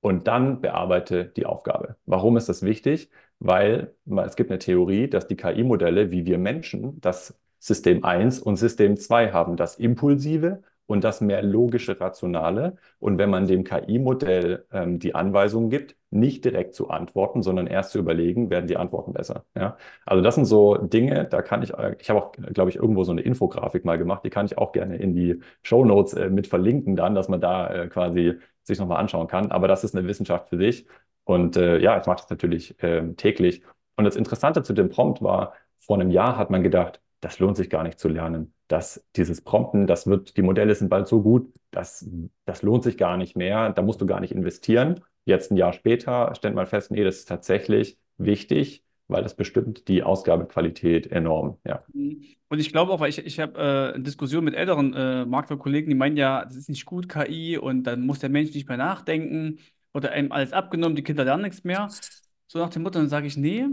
und 0.00 0.26
dann 0.28 0.60
bearbeite 0.60 1.26
die 1.36 1.46
Aufgabe. 1.46 1.96
Warum 2.06 2.36
ist 2.36 2.48
das 2.48 2.62
wichtig? 2.62 3.10
Weil 3.38 3.94
es 4.24 4.36
gibt 4.36 4.50
eine 4.50 4.58
Theorie, 4.58 5.08
dass 5.08 5.26
die 5.26 5.36
KI-Modelle, 5.36 6.10
wie 6.10 6.26
wir 6.26 6.38
Menschen, 6.38 7.00
das 7.00 7.38
System 7.58 8.04
1 8.04 8.40
und 8.40 8.56
System 8.56 8.96
2 8.96 9.32
haben, 9.32 9.56
das 9.56 9.76
Impulsive 9.76 10.62
und 10.86 11.04
das 11.04 11.20
mehr 11.20 11.42
logische, 11.42 11.98
rationale. 12.00 12.76
Und 12.98 13.18
wenn 13.18 13.30
man 13.30 13.46
dem 13.46 13.64
KI-Modell 13.64 14.66
ähm, 14.72 14.98
die 14.98 15.14
Anweisungen 15.14 15.70
gibt, 15.70 15.96
nicht 16.10 16.44
direkt 16.44 16.74
zu 16.74 16.90
antworten, 16.90 17.42
sondern 17.42 17.66
erst 17.66 17.90
zu 17.92 17.98
überlegen, 17.98 18.50
werden 18.50 18.66
die 18.66 18.76
Antworten 18.76 19.12
besser. 19.12 19.44
Ja? 19.56 19.76
Also 20.06 20.22
das 20.22 20.34
sind 20.36 20.44
so 20.44 20.76
Dinge, 20.76 21.24
da 21.24 21.42
kann 21.42 21.62
ich, 21.62 21.72
ich 21.98 22.10
habe 22.10 22.22
auch, 22.22 22.32
glaube 22.32 22.70
ich, 22.70 22.76
irgendwo 22.76 23.04
so 23.04 23.12
eine 23.12 23.22
Infografik 23.22 23.84
mal 23.84 23.98
gemacht, 23.98 24.24
die 24.24 24.30
kann 24.30 24.46
ich 24.46 24.58
auch 24.58 24.72
gerne 24.72 24.96
in 24.96 25.14
die 25.14 25.40
Show 25.62 25.84
Notes 25.84 26.14
äh, 26.14 26.30
mit 26.30 26.46
verlinken 26.46 26.96
dann, 26.96 27.14
dass 27.14 27.28
man 27.28 27.40
da 27.40 27.68
äh, 27.68 27.88
quasi 27.88 28.34
sich 28.62 28.78
nochmal 28.78 29.00
anschauen 29.00 29.26
kann. 29.26 29.50
Aber 29.50 29.68
das 29.68 29.84
ist 29.84 29.96
eine 29.96 30.06
Wissenschaft 30.06 30.48
für 30.48 30.56
sich. 30.56 30.86
Und 31.24 31.56
äh, 31.56 31.78
ja, 31.78 31.98
ich 31.98 32.06
mache 32.06 32.18
das 32.18 32.30
natürlich 32.30 32.76
ähm, 32.80 33.16
täglich. 33.16 33.62
Und 33.96 34.04
das 34.04 34.16
Interessante 34.16 34.62
zu 34.62 34.72
dem 34.72 34.88
Prompt 34.90 35.22
war, 35.22 35.54
vor 35.78 35.96
einem 35.98 36.10
Jahr 36.10 36.36
hat 36.36 36.50
man 36.50 36.62
gedacht, 36.62 37.00
das 37.20 37.38
lohnt 37.38 37.56
sich 37.56 37.70
gar 37.70 37.82
nicht 37.82 37.98
zu 37.98 38.08
lernen. 38.08 38.53
Dass 38.68 39.04
dieses 39.16 39.42
Prompten, 39.42 39.86
das 39.86 40.06
wird, 40.06 40.36
die 40.36 40.42
Modelle 40.42 40.74
sind 40.74 40.88
bald 40.88 41.06
so 41.06 41.22
gut, 41.22 41.52
das, 41.70 42.08
das 42.46 42.62
lohnt 42.62 42.82
sich 42.82 42.96
gar 42.96 43.16
nicht 43.16 43.36
mehr, 43.36 43.70
da 43.70 43.82
musst 43.82 44.00
du 44.00 44.06
gar 44.06 44.20
nicht 44.20 44.32
investieren. 44.32 45.00
Jetzt 45.26 45.50
ein 45.50 45.56
Jahr 45.56 45.72
später 45.72 46.34
stellt 46.34 46.54
man 46.54 46.66
fest, 46.66 46.90
nee, 46.90 47.04
das 47.04 47.16
ist 47.16 47.28
tatsächlich 47.28 47.98
wichtig, 48.16 48.82
weil 49.08 49.22
das 49.22 49.36
bestimmt 49.36 49.88
die 49.88 50.02
Ausgabequalität 50.02 51.10
enorm. 51.10 51.58
Ja. 51.66 51.84
Mhm. 51.92 52.24
Und 52.48 52.58
ich 52.58 52.72
glaube 52.72 52.92
auch, 52.92 53.00
weil 53.00 53.10
ich, 53.10 53.18
ich 53.18 53.40
habe 53.40 53.58
äh, 53.58 53.94
eine 53.94 54.04
Diskussion 54.04 54.44
mit 54.44 54.54
älteren 54.54 54.94
äh, 54.94 55.26
Maklerkollegen, 55.26 55.90
die 55.90 55.96
meinen 55.96 56.16
ja, 56.16 56.44
das 56.44 56.56
ist 56.56 56.68
nicht 56.68 56.86
gut, 56.86 57.08
KI, 57.08 57.58
und 57.58 57.84
dann 57.84 58.06
muss 58.06 58.20
der 58.20 58.30
Mensch 58.30 58.54
nicht 58.54 58.68
mehr 58.68 58.76
nachdenken 58.76 59.58
oder 59.92 60.12
einem 60.12 60.32
alles 60.32 60.52
abgenommen, 60.52 60.96
die 60.96 61.02
Kinder 61.02 61.24
lernen 61.24 61.42
nichts 61.42 61.64
mehr. 61.64 61.88
So 62.46 62.58
nach 62.58 62.70
dem 62.70 62.82
Motto, 62.82 62.98
dann 62.98 63.08
sage 63.08 63.26
ich, 63.26 63.36
nee, 63.36 63.66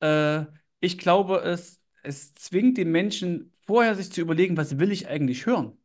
äh, 0.00 0.44
ich 0.80 0.98
glaube, 0.98 1.40
es 1.42 1.80
es 2.04 2.34
zwingt 2.34 2.76
den 2.76 2.92
Menschen 2.92 3.53
vorher 3.66 3.94
sich 3.94 4.12
zu 4.12 4.20
überlegen, 4.20 4.56
was 4.56 4.78
will 4.78 4.92
ich 4.92 5.08
eigentlich 5.08 5.46
hören. 5.46 5.76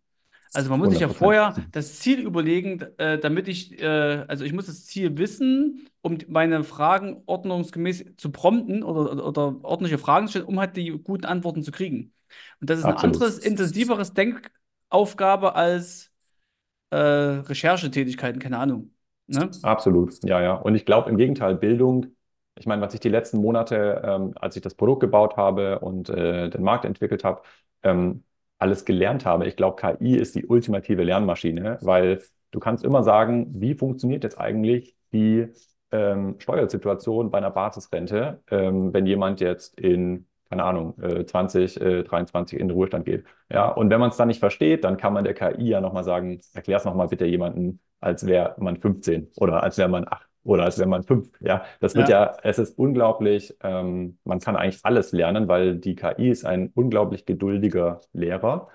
Also 0.53 0.71
man 0.71 0.79
muss 0.79 0.89
sich 0.89 0.99
ja 0.99 1.09
vorher 1.09 1.55
das 1.71 1.99
Ziel 1.99 2.19
überlegen, 2.19 2.81
äh, 2.97 3.19
damit 3.19 3.47
ich, 3.47 3.79
äh, 3.79 4.25
also 4.27 4.43
ich 4.43 4.53
muss 4.53 4.65
das 4.65 4.85
Ziel 4.85 5.15
wissen, 5.17 5.87
um 6.01 6.17
meine 6.27 6.63
Fragen 6.63 7.21
ordnungsgemäß 7.27 8.15
zu 8.17 8.31
prompten 8.31 8.83
oder, 8.83 9.11
oder, 9.11 9.27
oder 9.27 9.55
ordentliche 9.63 9.99
Fragen 9.99 10.25
zu 10.25 10.31
stellen, 10.31 10.45
um 10.45 10.59
halt 10.59 10.75
die 10.75 10.89
guten 10.89 11.25
Antworten 11.25 11.61
zu 11.61 11.71
kriegen. 11.71 12.13
Und 12.59 12.69
das 12.69 12.79
ist 12.79 12.85
Absolut. 12.85 13.03
eine 13.03 13.25
anderes, 13.25 13.37
intensiveres 13.37 14.13
Denkaufgabe 14.13 15.53
als 15.53 16.11
äh, 16.89 16.97
Recherchetätigkeiten, 16.97 18.41
keine 18.41 18.57
Ahnung. 18.57 18.91
Ne? 19.27 19.51
Absolut, 19.61 20.23
ja, 20.23 20.41
ja. 20.41 20.53
Und 20.55 20.73
ich 20.73 20.85
glaube 20.85 21.11
im 21.11 21.17
Gegenteil, 21.17 21.55
Bildung 21.55 22.15
ich 22.59 22.65
meine, 22.65 22.81
was 22.81 22.93
ich 22.93 22.99
die 22.99 23.09
letzten 23.09 23.37
Monate, 23.39 24.01
ähm, 24.03 24.33
als 24.35 24.55
ich 24.55 24.61
das 24.61 24.75
Produkt 24.75 24.99
gebaut 24.99 25.37
habe 25.37 25.79
und 25.79 26.09
äh, 26.09 26.49
den 26.49 26.61
Markt 26.61 26.83
entwickelt 26.85 27.23
habe, 27.23 27.41
ähm, 27.83 28.23
alles 28.57 28.85
gelernt 28.85 29.25
habe. 29.25 29.47
Ich 29.47 29.55
glaube, 29.55 29.77
KI 29.81 30.15
ist 30.15 30.35
die 30.35 30.45
ultimative 30.45 31.03
Lernmaschine, 31.03 31.77
weil 31.81 32.21
du 32.51 32.59
kannst 32.59 32.83
immer 32.83 33.03
sagen, 33.03 33.47
wie 33.61 33.75
funktioniert 33.75 34.23
jetzt 34.23 34.39
eigentlich 34.39 34.95
die 35.13 35.47
ähm, 35.91 36.35
Steuersituation 36.39 37.31
bei 37.31 37.37
einer 37.39 37.51
Basisrente, 37.51 38.41
ähm, 38.51 38.93
wenn 38.93 39.05
jemand 39.05 39.39
jetzt 39.39 39.79
in 39.79 40.25
keine 40.49 40.63
Ahnung, 40.63 40.95
20, 41.27 41.79
äh, 41.79 42.03
23 42.03 42.57
äh, 42.57 42.61
in 42.61 42.69
den 42.69 42.75
Ruhestand 42.75 43.05
geht. 43.05 43.23
Ja, 43.51 43.69
und 43.69 43.89
wenn 43.91 43.99
man 43.99 44.09
es 44.09 44.17
dann 44.17 44.27
nicht 44.29 44.39
versteht, 44.39 44.83
dann 44.83 44.97
kann 44.97 45.13
man 45.13 45.23
der 45.23 45.35
KI 45.35 45.69
ja 45.69 45.79
nochmal 45.79 46.03
sagen, 46.03 46.41
erklär 46.53 46.77
es 46.77 46.85
nochmal 46.85 47.07
bitte 47.07 47.25
jemanden, 47.25 47.79
als 47.99 48.25
wäre 48.25 48.55
man 48.57 48.77
15 48.77 49.29
oder 49.37 49.61
als 49.61 49.77
wäre 49.77 49.89
man 49.89 50.07
8 50.07 50.28
oder 50.43 50.63
als 50.63 50.77
wäre 50.77 50.87
man 50.89 51.03
fünf. 51.03 51.29
Ja, 51.41 51.65
das 51.79 51.95
wird 51.95 52.09
ja, 52.09 52.25
ja 52.27 52.37
es 52.43 52.59
ist 52.59 52.77
unglaublich, 52.77 53.55
ähm, 53.61 54.17
man 54.23 54.39
kann 54.39 54.55
eigentlich 54.55 54.83
alles 54.83 55.11
lernen, 55.11 55.47
weil 55.47 55.77
die 55.77 55.95
KI 55.95 56.29
ist 56.29 56.45
ein 56.45 56.71
unglaublich 56.73 57.25
geduldiger 57.25 58.01
Lehrer. 58.13 58.69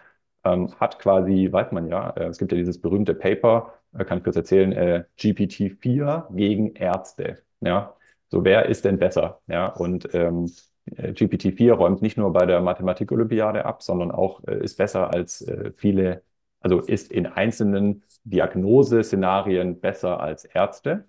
Ähm, 0.45 0.75
hat 0.79 0.99
quasi, 0.99 1.49
weiß 1.51 1.73
man 1.73 1.89
ja, 1.89 2.11
äh, 2.11 2.27
es 2.27 2.39
gibt 2.39 2.53
ja 2.53 2.59
dieses 2.59 2.81
berühmte 2.81 3.15
Paper, 3.15 3.73
äh, 3.97 4.05
kann 4.05 4.19
ich 4.19 4.25
kurz 4.25 4.37
erzählen, 4.37 4.73
äh, 4.73 5.05
GPT-4 5.17 6.29
gegen 6.35 6.75
Ärzte. 6.75 7.43
Ja, 7.61 7.97
so 8.29 8.45
wer 8.45 8.67
ist 8.67 8.85
denn 8.85 8.99
besser? 8.99 9.41
Ja, 9.47 9.69
und 9.69 10.09
ähm, 10.15 10.51
äh, 10.97 11.12
GPT-4 11.12 11.73
räumt 11.73 12.03
nicht 12.03 12.17
nur 12.19 12.33
bei 12.33 12.47
der 12.47 12.61
Mathematik-Olympiade 12.61 13.65
ab, 13.65 13.83
sondern 13.83 14.11
auch 14.11 14.43
äh, 14.47 14.62
ist 14.62 14.77
besser 14.77 15.12
als 15.12 15.41
äh, 15.43 15.73
viele, 15.77 16.23
also 16.61 16.81
ist 16.81 17.11
in 17.11 17.27
einzelnen 17.27 18.05
Diagnoseszenarien 18.25 19.81
besser 19.81 20.21
als 20.21 20.45
Ärzte. 20.45 21.07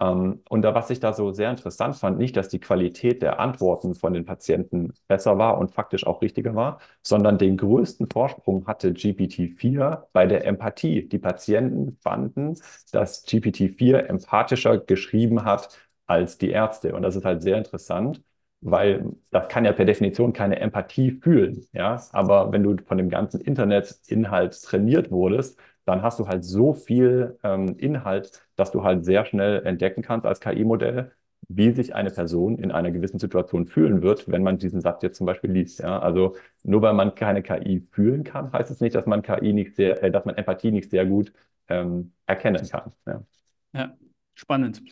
Ähm, 0.00 0.42
und 0.48 0.62
da, 0.62 0.74
was 0.74 0.90
ich 0.90 1.00
da 1.00 1.12
so 1.12 1.32
sehr 1.32 1.50
interessant 1.50 1.96
fand, 1.96 2.18
nicht, 2.18 2.36
dass 2.36 2.48
die 2.48 2.60
Qualität 2.60 3.22
der 3.22 3.40
Antworten 3.40 3.94
von 3.94 4.12
den 4.12 4.24
Patienten 4.26 4.92
besser 5.08 5.38
war 5.38 5.58
und 5.58 5.72
faktisch 5.72 6.06
auch 6.06 6.20
richtiger 6.22 6.54
war, 6.54 6.80
sondern 7.02 7.38
den 7.38 7.56
größten 7.56 8.06
Vorsprung 8.10 8.66
hatte 8.66 8.92
GPT-4 8.92 10.08
bei 10.12 10.26
der 10.26 10.44
Empathie. 10.46 11.08
Die 11.08 11.18
Patienten 11.18 11.96
fanden, 12.02 12.58
dass 12.92 13.24
GPT-4 13.26 13.98
empathischer 14.06 14.78
geschrieben 14.78 15.44
hat 15.44 15.78
als 16.06 16.38
die 16.38 16.50
Ärzte. 16.50 16.94
Und 16.94 17.02
das 17.02 17.16
ist 17.16 17.24
halt 17.24 17.42
sehr 17.42 17.56
interessant, 17.58 18.22
weil 18.60 19.12
das 19.30 19.48
kann 19.48 19.64
ja 19.64 19.72
per 19.72 19.84
Definition 19.84 20.32
keine 20.32 20.60
Empathie 20.60 21.12
fühlen. 21.12 21.66
Ja? 21.72 22.02
Aber 22.12 22.52
wenn 22.52 22.62
du 22.62 22.76
von 22.84 22.98
dem 22.98 23.08
ganzen 23.08 23.40
Internetinhalt 23.40 24.60
trainiert 24.62 25.10
wurdest, 25.10 25.58
dann 25.86 26.02
hast 26.02 26.18
du 26.18 26.28
halt 26.28 26.44
so 26.44 26.74
viel 26.74 27.38
ähm, 27.42 27.76
Inhalt, 27.78 28.46
dass 28.56 28.72
du 28.72 28.82
halt 28.84 29.04
sehr 29.04 29.24
schnell 29.24 29.64
entdecken 29.64 30.02
kannst 30.02 30.26
als 30.26 30.40
KI-Modell, 30.40 31.12
wie 31.48 31.70
sich 31.72 31.94
eine 31.94 32.10
Person 32.10 32.58
in 32.58 32.72
einer 32.72 32.90
gewissen 32.90 33.18
Situation 33.20 33.66
fühlen 33.66 34.02
wird, 34.02 34.28
wenn 34.28 34.42
man 34.42 34.58
diesen 34.58 34.80
Satz 34.80 35.02
jetzt 35.02 35.16
zum 35.16 35.26
Beispiel 35.26 35.52
liest. 35.52 35.80
Ja? 35.80 36.00
Also 36.00 36.36
nur 36.64 36.82
weil 36.82 36.92
man 36.94 37.14
keine 37.14 37.42
KI 37.42 37.86
fühlen 37.92 38.24
kann, 38.24 38.52
heißt 38.52 38.70
es 38.70 38.80
nicht, 38.80 38.96
dass 38.96 39.06
man 39.06 39.22
KI 39.22 39.52
nicht 39.52 39.76
sehr, 39.76 40.02
äh, 40.02 40.10
dass 40.10 40.24
man 40.24 40.34
Empathie 40.34 40.72
nicht 40.72 40.90
sehr 40.90 41.06
gut 41.06 41.32
ähm, 41.68 42.12
erkennen 42.26 42.68
kann. 42.68 42.92
Ja, 43.06 43.22
ja 43.72 43.96
spannend. 44.34 44.82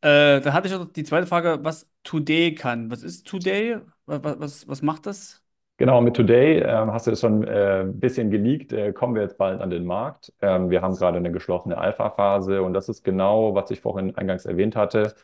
Äh, 0.00 0.40
da 0.40 0.52
hatte 0.52 0.68
ich 0.68 0.74
auch 0.74 0.84
die 0.86 1.04
zweite 1.04 1.26
Frage, 1.26 1.58
was 1.62 1.90
Today 2.04 2.54
kann. 2.54 2.90
Was 2.90 3.02
ist 3.02 3.26
Today? 3.26 3.78
Was, 4.06 4.22
was, 4.22 4.68
was 4.68 4.82
macht 4.82 5.06
das? 5.06 5.42
Genau, 5.78 6.00
mit 6.00 6.16
Today 6.16 6.60
ähm, 6.60 6.90
hast 6.92 7.06
du 7.06 7.10
das 7.10 7.20
schon 7.20 7.44
äh, 7.46 7.84
bisschen 7.86 8.30
geleakt, 8.30 8.72
äh, 8.72 8.92
kommen 8.94 9.14
wir 9.14 9.20
jetzt 9.22 9.36
bald 9.36 9.60
an 9.60 9.68
den 9.68 9.84
Markt. 9.84 10.32
Ähm, 10.40 10.70
wir 10.70 10.80
haben 10.80 10.94
gerade 10.96 11.18
eine 11.18 11.30
geschlossene 11.30 11.76
Alpha-Phase 11.76 12.62
und 12.62 12.72
das 12.72 12.88
ist 12.88 13.02
genau, 13.04 13.54
was 13.54 13.70
ich 13.70 13.82
vorhin 13.82 14.16
eingangs 14.16 14.46
erwähnt 14.46 14.74
hatte, 14.74 15.14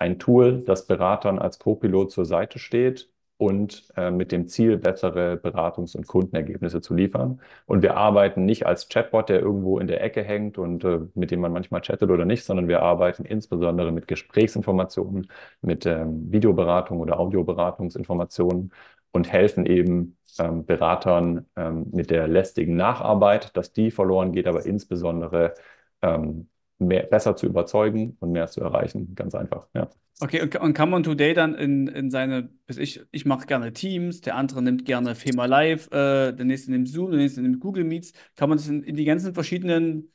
ein 0.00 0.18
Tool, 0.18 0.62
das 0.66 0.86
Beratern 0.88 1.38
als 1.38 1.60
Co-Pilot 1.60 2.10
zur 2.10 2.24
Seite 2.24 2.58
steht 2.58 3.08
und 3.36 3.86
äh, 3.96 4.10
mit 4.10 4.32
dem 4.32 4.48
Ziel, 4.48 4.78
bessere 4.78 5.34
Beratungs- 5.36 5.96
und 5.96 6.06
Kundenergebnisse 6.08 6.80
zu 6.80 6.92
liefern. 6.94 7.40
Und 7.66 7.82
wir 7.82 7.96
arbeiten 7.96 8.44
nicht 8.44 8.66
als 8.66 8.88
Chatbot, 8.88 9.28
der 9.28 9.40
irgendwo 9.40 9.78
in 9.78 9.86
der 9.86 10.02
Ecke 10.02 10.22
hängt 10.24 10.58
und 10.58 10.82
äh, 10.84 10.98
mit 11.14 11.30
dem 11.30 11.40
man 11.40 11.52
manchmal 11.52 11.82
chattet 11.82 12.10
oder 12.10 12.24
nicht, 12.24 12.44
sondern 12.44 12.66
wir 12.68 12.82
arbeiten 12.82 13.24
insbesondere 13.24 13.92
mit 13.92 14.08
Gesprächsinformationen, 14.08 15.28
mit 15.62 15.86
ähm, 15.86 16.30
Videoberatung 16.32 16.98
oder 17.00 17.18
Audioberatungsinformationen 17.20 18.72
und 19.12 19.32
helfen 19.32 19.66
eben 19.66 20.16
ähm, 20.38 20.64
Beratern 20.64 21.46
ähm, 21.56 21.86
mit 21.92 22.10
der 22.10 22.28
lästigen 22.28 22.76
Nacharbeit, 22.76 23.56
dass 23.56 23.72
die 23.72 23.90
verloren 23.90 24.32
geht, 24.32 24.46
aber 24.46 24.64
insbesondere 24.64 25.54
ähm, 26.02 26.48
mehr, 26.78 27.04
besser 27.04 27.36
zu 27.36 27.46
überzeugen 27.46 28.16
und 28.20 28.32
mehr 28.32 28.46
zu 28.46 28.60
erreichen. 28.60 29.14
Ganz 29.14 29.34
einfach, 29.34 29.68
ja. 29.74 29.88
Okay, 30.22 30.42
und 30.42 30.74
kann 30.74 30.90
man 30.90 31.02
Today 31.02 31.32
dann 31.32 31.54
in, 31.54 31.88
in 31.88 32.10
seine, 32.10 32.50
ich, 32.68 33.02
ich 33.10 33.24
mache 33.24 33.46
gerne 33.46 33.72
Teams, 33.72 34.20
der 34.20 34.36
andere 34.36 34.62
nimmt 34.62 34.84
gerne 34.84 35.14
FEMA 35.14 35.46
Live, 35.46 35.86
äh, 35.92 36.32
der 36.32 36.44
nächste 36.44 36.70
nimmt 36.70 36.88
Zoom, 36.88 37.10
der 37.10 37.20
nächste 37.20 37.40
nimmt 37.40 37.60
Google 37.60 37.84
Meets. 37.84 38.12
Kann 38.36 38.50
man 38.50 38.58
das 38.58 38.68
in, 38.68 38.82
in 38.82 38.96
die 38.96 39.06
ganzen 39.06 39.32
verschiedenen 39.32 40.12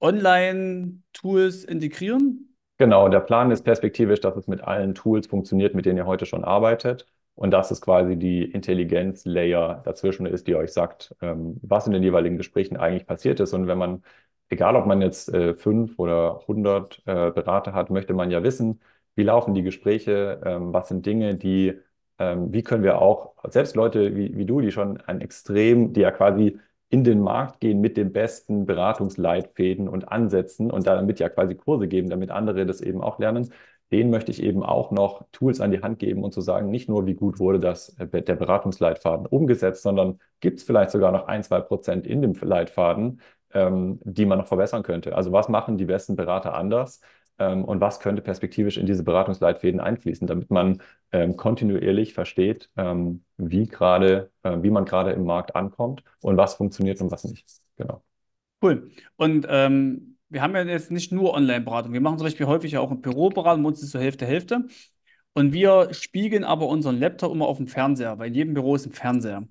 Online-Tools 0.00 1.64
integrieren? 1.64 2.54
Genau, 2.76 3.08
der 3.08 3.20
Plan 3.20 3.50
ist 3.50 3.62
perspektivisch, 3.62 4.20
dass 4.20 4.36
es 4.36 4.48
mit 4.48 4.60
allen 4.60 4.94
Tools 4.94 5.28
funktioniert, 5.28 5.74
mit 5.74 5.86
denen 5.86 5.98
ihr 5.98 6.06
heute 6.06 6.26
schon 6.26 6.44
arbeitet. 6.44 7.06
Und 7.34 7.50
das 7.50 7.70
ist 7.70 7.80
quasi 7.80 8.16
die 8.16 8.44
Intelligenz-Layer 8.44 9.82
dazwischen 9.84 10.26
ist, 10.26 10.46
die 10.46 10.54
euch 10.54 10.72
sagt, 10.72 11.14
ähm, 11.22 11.58
was 11.62 11.86
in 11.86 11.92
den 11.92 12.02
jeweiligen 12.02 12.36
Gesprächen 12.36 12.76
eigentlich 12.76 13.06
passiert 13.06 13.40
ist. 13.40 13.52
Und 13.54 13.66
wenn 13.66 13.78
man, 13.78 14.02
egal 14.48 14.76
ob 14.76 14.86
man 14.86 15.00
jetzt 15.02 15.32
äh, 15.32 15.54
fünf 15.54 15.98
oder 15.98 16.42
hundert 16.46 17.02
äh, 17.06 17.30
Berater 17.30 17.72
hat, 17.72 17.90
möchte 17.90 18.14
man 18.14 18.30
ja 18.30 18.42
wissen, 18.42 18.80
wie 19.14 19.22
laufen 19.24 19.54
die 19.54 19.62
Gespräche, 19.62 20.40
ähm, 20.44 20.72
was 20.72 20.88
sind 20.88 21.06
Dinge, 21.06 21.34
die, 21.36 21.78
ähm, 22.18 22.52
wie 22.52 22.62
können 22.62 22.82
wir 22.84 23.00
auch, 23.00 23.34
selbst 23.50 23.76
Leute 23.76 24.14
wie, 24.16 24.36
wie 24.36 24.44
du, 24.46 24.60
die 24.60 24.70
schon 24.72 25.00
ein 25.00 25.20
extrem, 25.20 25.92
die 25.92 26.00
ja 26.00 26.10
quasi 26.10 26.58
in 26.88 27.04
den 27.04 27.20
Markt 27.20 27.60
gehen 27.60 27.80
mit 27.80 27.96
den 27.96 28.12
besten 28.12 28.66
Beratungsleitfäden 28.66 29.88
und 29.88 30.08
Ansätzen 30.12 30.70
und 30.70 30.86
damit 30.86 31.20
ja 31.20 31.28
quasi 31.30 31.54
Kurse 31.54 31.88
geben, 31.88 32.10
damit 32.10 32.30
andere 32.30 32.66
das 32.66 32.82
eben 32.82 33.00
auch 33.02 33.18
lernen, 33.18 33.50
denen 33.92 34.10
möchte 34.10 34.30
ich 34.30 34.42
eben 34.42 34.62
auch 34.62 34.90
noch 34.90 35.24
Tools 35.32 35.60
an 35.60 35.70
die 35.70 35.82
Hand 35.82 35.98
geben 35.98 36.24
und 36.24 36.32
zu 36.32 36.40
sagen, 36.40 36.70
nicht 36.70 36.88
nur, 36.88 37.06
wie 37.06 37.14
gut 37.14 37.38
wurde 37.38 37.60
das, 37.60 37.90
äh, 37.98 38.22
der 38.22 38.36
Beratungsleitfaden 38.36 39.26
umgesetzt, 39.26 39.82
sondern 39.82 40.18
gibt 40.40 40.58
es 40.58 40.64
vielleicht 40.64 40.90
sogar 40.90 41.12
noch 41.12 41.26
ein, 41.28 41.42
zwei 41.42 41.60
Prozent 41.60 42.06
in 42.06 42.22
dem 42.22 42.34
Leitfaden, 42.34 43.20
ähm, 43.54 44.00
die 44.04 44.26
man 44.26 44.38
noch 44.38 44.46
verbessern 44.46 44.82
könnte. 44.82 45.14
Also 45.14 45.32
was 45.32 45.48
machen 45.48 45.78
die 45.78 45.84
besten 45.84 46.16
Berater 46.16 46.54
anders? 46.54 47.00
ähm, 47.38 47.64
und 47.64 47.80
was 47.80 48.00
könnte 48.00 48.22
perspektivisch 48.22 48.76
in 48.76 48.86
diese 48.86 49.02
Beratungsleitfäden 49.04 49.80
einfließen, 49.80 50.26
damit 50.26 50.50
man 50.50 50.82
ähm, 51.12 51.36
kontinuierlich 51.36 52.14
versteht, 52.14 52.70
ähm, 52.76 53.24
wie 53.36 53.66
gerade, 53.66 54.30
äh, 54.42 54.58
wie 54.60 54.70
man 54.70 54.84
gerade 54.84 55.12
im 55.12 55.24
Markt 55.24 55.56
ankommt 55.56 56.02
und 56.20 56.36
was 56.36 56.54
funktioniert 56.54 57.00
und 57.00 57.10
was 57.10 57.24
nicht. 57.24 57.46
Genau. 57.76 58.02
Cool. 58.62 58.90
Und 59.16 59.46
ähm, 59.48 60.16
wir 60.32 60.42
haben 60.42 60.54
ja 60.56 60.62
jetzt 60.64 60.90
nicht 60.90 61.12
nur 61.12 61.34
Online-Beratung. 61.34 61.92
Wir 61.92 62.00
machen 62.00 62.18
zum 62.18 62.26
Beispiel 62.26 62.46
häufig 62.46 62.76
auch 62.78 62.90
ein 62.90 63.00
Büroberatung, 63.02 63.62
bei 63.62 63.68
uns 63.68 63.78
ist 63.80 63.86
es 63.86 63.90
so 63.92 63.98
Hälfte, 63.98 64.26
Hälfte. 64.26 64.66
Und 65.34 65.52
wir 65.52 65.94
spiegeln 65.94 66.44
aber 66.44 66.68
unseren 66.68 66.98
Laptop 66.98 67.32
immer 67.32 67.46
auf 67.46 67.58
dem 67.58 67.68
Fernseher, 67.68 68.18
weil 68.18 68.28
in 68.28 68.34
jedem 68.34 68.54
Büro 68.54 68.74
ist 68.76 68.86
ein 68.86 68.92
Fernseher. 68.92 69.46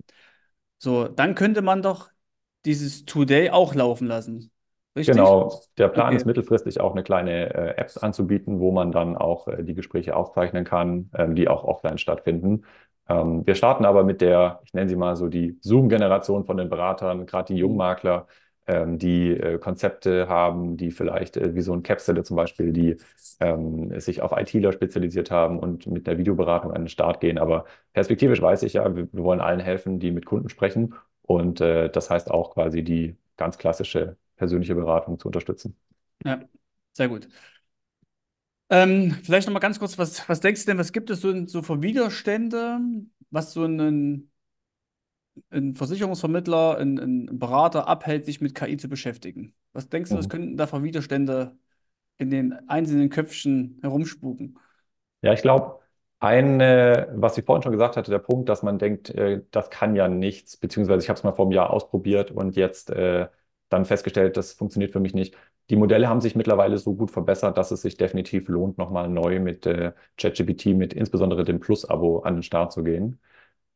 So, 0.78 1.08
dann 1.08 1.34
könnte 1.34 1.62
man 1.62 1.82
doch 1.82 2.10
dieses 2.64 3.04
Today 3.06 3.50
auch 3.50 3.74
laufen 3.74 4.06
lassen. 4.08 4.50
Richtig? 4.96 5.38
Genau, 5.38 5.60
der 5.78 5.88
Plan 5.88 6.14
Okay. 6.14 6.16
ist 6.16 6.26
mittelfristig 6.26 6.80
auch 6.80 6.92
eine 6.92 7.02
kleine 7.02 7.52
äh, 7.54 7.76
Apps 7.76 7.98
anzubieten, 7.98 8.60
wo 8.60 8.70
man 8.70 8.92
dann 8.92 9.16
auch 9.16 9.48
äh, 9.48 9.64
die 9.64 9.74
Gespräche 9.74 10.14
aufzeichnen 10.14 10.64
kann, 10.64 11.10
ähm, 11.14 11.34
die 11.34 11.48
auch 11.48 11.64
offline 11.64 11.98
stattfinden. 11.98 12.64
Ähm, 13.08 13.44
wir 13.44 13.56
starten 13.56 13.84
aber 13.84 14.04
mit 14.04 14.20
der, 14.20 14.60
ich 14.64 14.72
nenne 14.74 14.88
sie 14.88 14.94
mal 14.94 15.16
so 15.16 15.26
die 15.28 15.58
Zoom-Generation 15.60 16.44
von 16.44 16.56
den 16.56 16.68
Beratern, 16.70 17.26
gerade 17.26 17.52
die 17.52 17.58
Jungmakler, 17.58 18.28
ähm, 18.28 18.28
die 18.68 19.30
äh, 19.30 19.58
Konzepte 19.58 20.28
haben, 20.28 20.76
die 20.76 20.90
vielleicht 20.90 21.36
äh, 21.36 21.54
wie 21.54 21.62
so 21.62 21.72
ein 21.72 21.82
Capstelle 21.82 22.22
zum 22.22 22.36
Beispiel, 22.36 22.72
die 22.72 22.96
ähm, 23.40 23.98
sich 24.00 24.22
auf 24.22 24.32
ITler 24.32 24.72
spezialisiert 24.72 25.30
haben 25.30 25.58
und 25.58 25.86
mit 25.86 26.06
der 26.06 26.18
Videoberatung 26.18 26.72
an 26.72 26.82
den 26.82 26.88
Start 26.88 27.20
gehen. 27.20 27.38
Aber 27.38 27.64
perspektivisch 27.92 28.40
weiß 28.40 28.62
ich 28.62 28.74
ja, 28.74 28.94
wir, 28.94 29.12
wir 29.12 29.24
wollen 29.24 29.40
allen 29.40 29.60
helfen, 29.60 29.98
die 29.98 30.10
mit 30.12 30.26
Kunden 30.26 30.48
sprechen. 30.48 30.94
Und 31.22 31.60
äh, 31.60 31.90
das 31.90 32.10
heißt 32.10 32.30
auch 32.30 32.54
quasi 32.54 32.82
die 32.84 33.16
ganz 33.36 33.58
klassische 33.58 34.16
persönliche 34.36 34.74
Beratung 34.74 35.18
zu 35.18 35.28
unterstützen. 35.28 35.76
Ja, 36.24 36.40
sehr 36.92 37.08
gut. 37.08 37.28
Ähm, 38.70 39.18
vielleicht 39.22 39.46
noch 39.46 39.52
mal 39.52 39.60
ganz 39.60 39.78
kurz, 39.78 39.98
was, 39.98 40.28
was 40.28 40.40
denkst 40.40 40.62
du 40.62 40.70
denn, 40.70 40.78
was 40.78 40.92
gibt 40.92 41.10
es 41.10 41.20
so, 41.20 41.46
so 41.46 41.62
für 41.62 41.82
Widerstände, 41.82 42.78
was 43.30 43.52
so 43.52 43.64
einen, 43.64 44.31
ein 45.50 45.74
Versicherungsvermittler, 45.74 46.78
ein, 46.78 46.98
ein 46.98 47.38
Berater 47.38 47.88
abhält, 47.88 48.26
sich 48.26 48.40
mit 48.40 48.54
KI 48.54 48.76
zu 48.76 48.88
beschäftigen? 48.88 49.54
Was 49.72 49.88
denkst 49.88 50.12
du, 50.12 50.18
was 50.18 50.28
Mhm. 50.28 50.30
könnten 50.30 50.56
da 50.56 50.66
für 50.66 50.82
Widerstände 50.82 51.56
in 52.18 52.30
den 52.30 52.52
einzelnen 52.68 53.10
Köpfchen 53.10 53.78
herumspuken? 53.82 54.58
Ja, 55.22 55.32
ich 55.32 55.42
glaube, 55.42 55.78
ein, 56.18 56.60
äh, 56.60 57.06
was 57.14 57.38
ich 57.38 57.44
vorhin 57.44 57.62
schon 57.62 57.72
gesagt 57.72 57.96
hatte, 57.96 58.10
der 58.10 58.18
Punkt, 58.18 58.48
dass 58.48 58.62
man 58.62 58.78
denkt, 58.78 59.10
äh, 59.10 59.42
das 59.50 59.70
kann 59.70 59.94
ja 59.94 60.08
nichts, 60.08 60.56
beziehungsweise 60.56 61.02
ich 61.04 61.08
habe 61.08 61.16
es 61.18 61.24
mal 61.24 61.32
vor 61.32 61.44
einem 61.46 61.52
Jahr 61.52 61.70
ausprobiert 61.70 62.30
und 62.30 62.56
jetzt 62.56 62.90
äh, 62.90 63.28
dann 63.68 63.84
festgestellt, 63.84 64.36
das 64.36 64.52
funktioniert 64.52 64.92
für 64.92 65.00
mich 65.00 65.14
nicht. 65.14 65.36
Die 65.70 65.76
Modelle 65.76 66.08
haben 66.08 66.20
sich 66.20 66.34
mittlerweile 66.34 66.76
so 66.78 66.94
gut 66.94 67.10
verbessert, 67.10 67.56
dass 67.56 67.70
es 67.70 67.82
sich 67.82 67.96
definitiv 67.96 68.48
lohnt, 68.48 68.78
nochmal 68.78 69.08
neu 69.08 69.38
mit 69.40 69.64
äh, 69.66 69.92
ChatGPT, 70.18 70.66
mit 70.76 70.92
insbesondere 70.92 71.44
dem 71.44 71.60
Plus-Abo 71.60 72.20
an 72.20 72.34
den 72.36 72.42
Start 72.42 72.72
zu 72.72 72.82
gehen. 72.82 73.20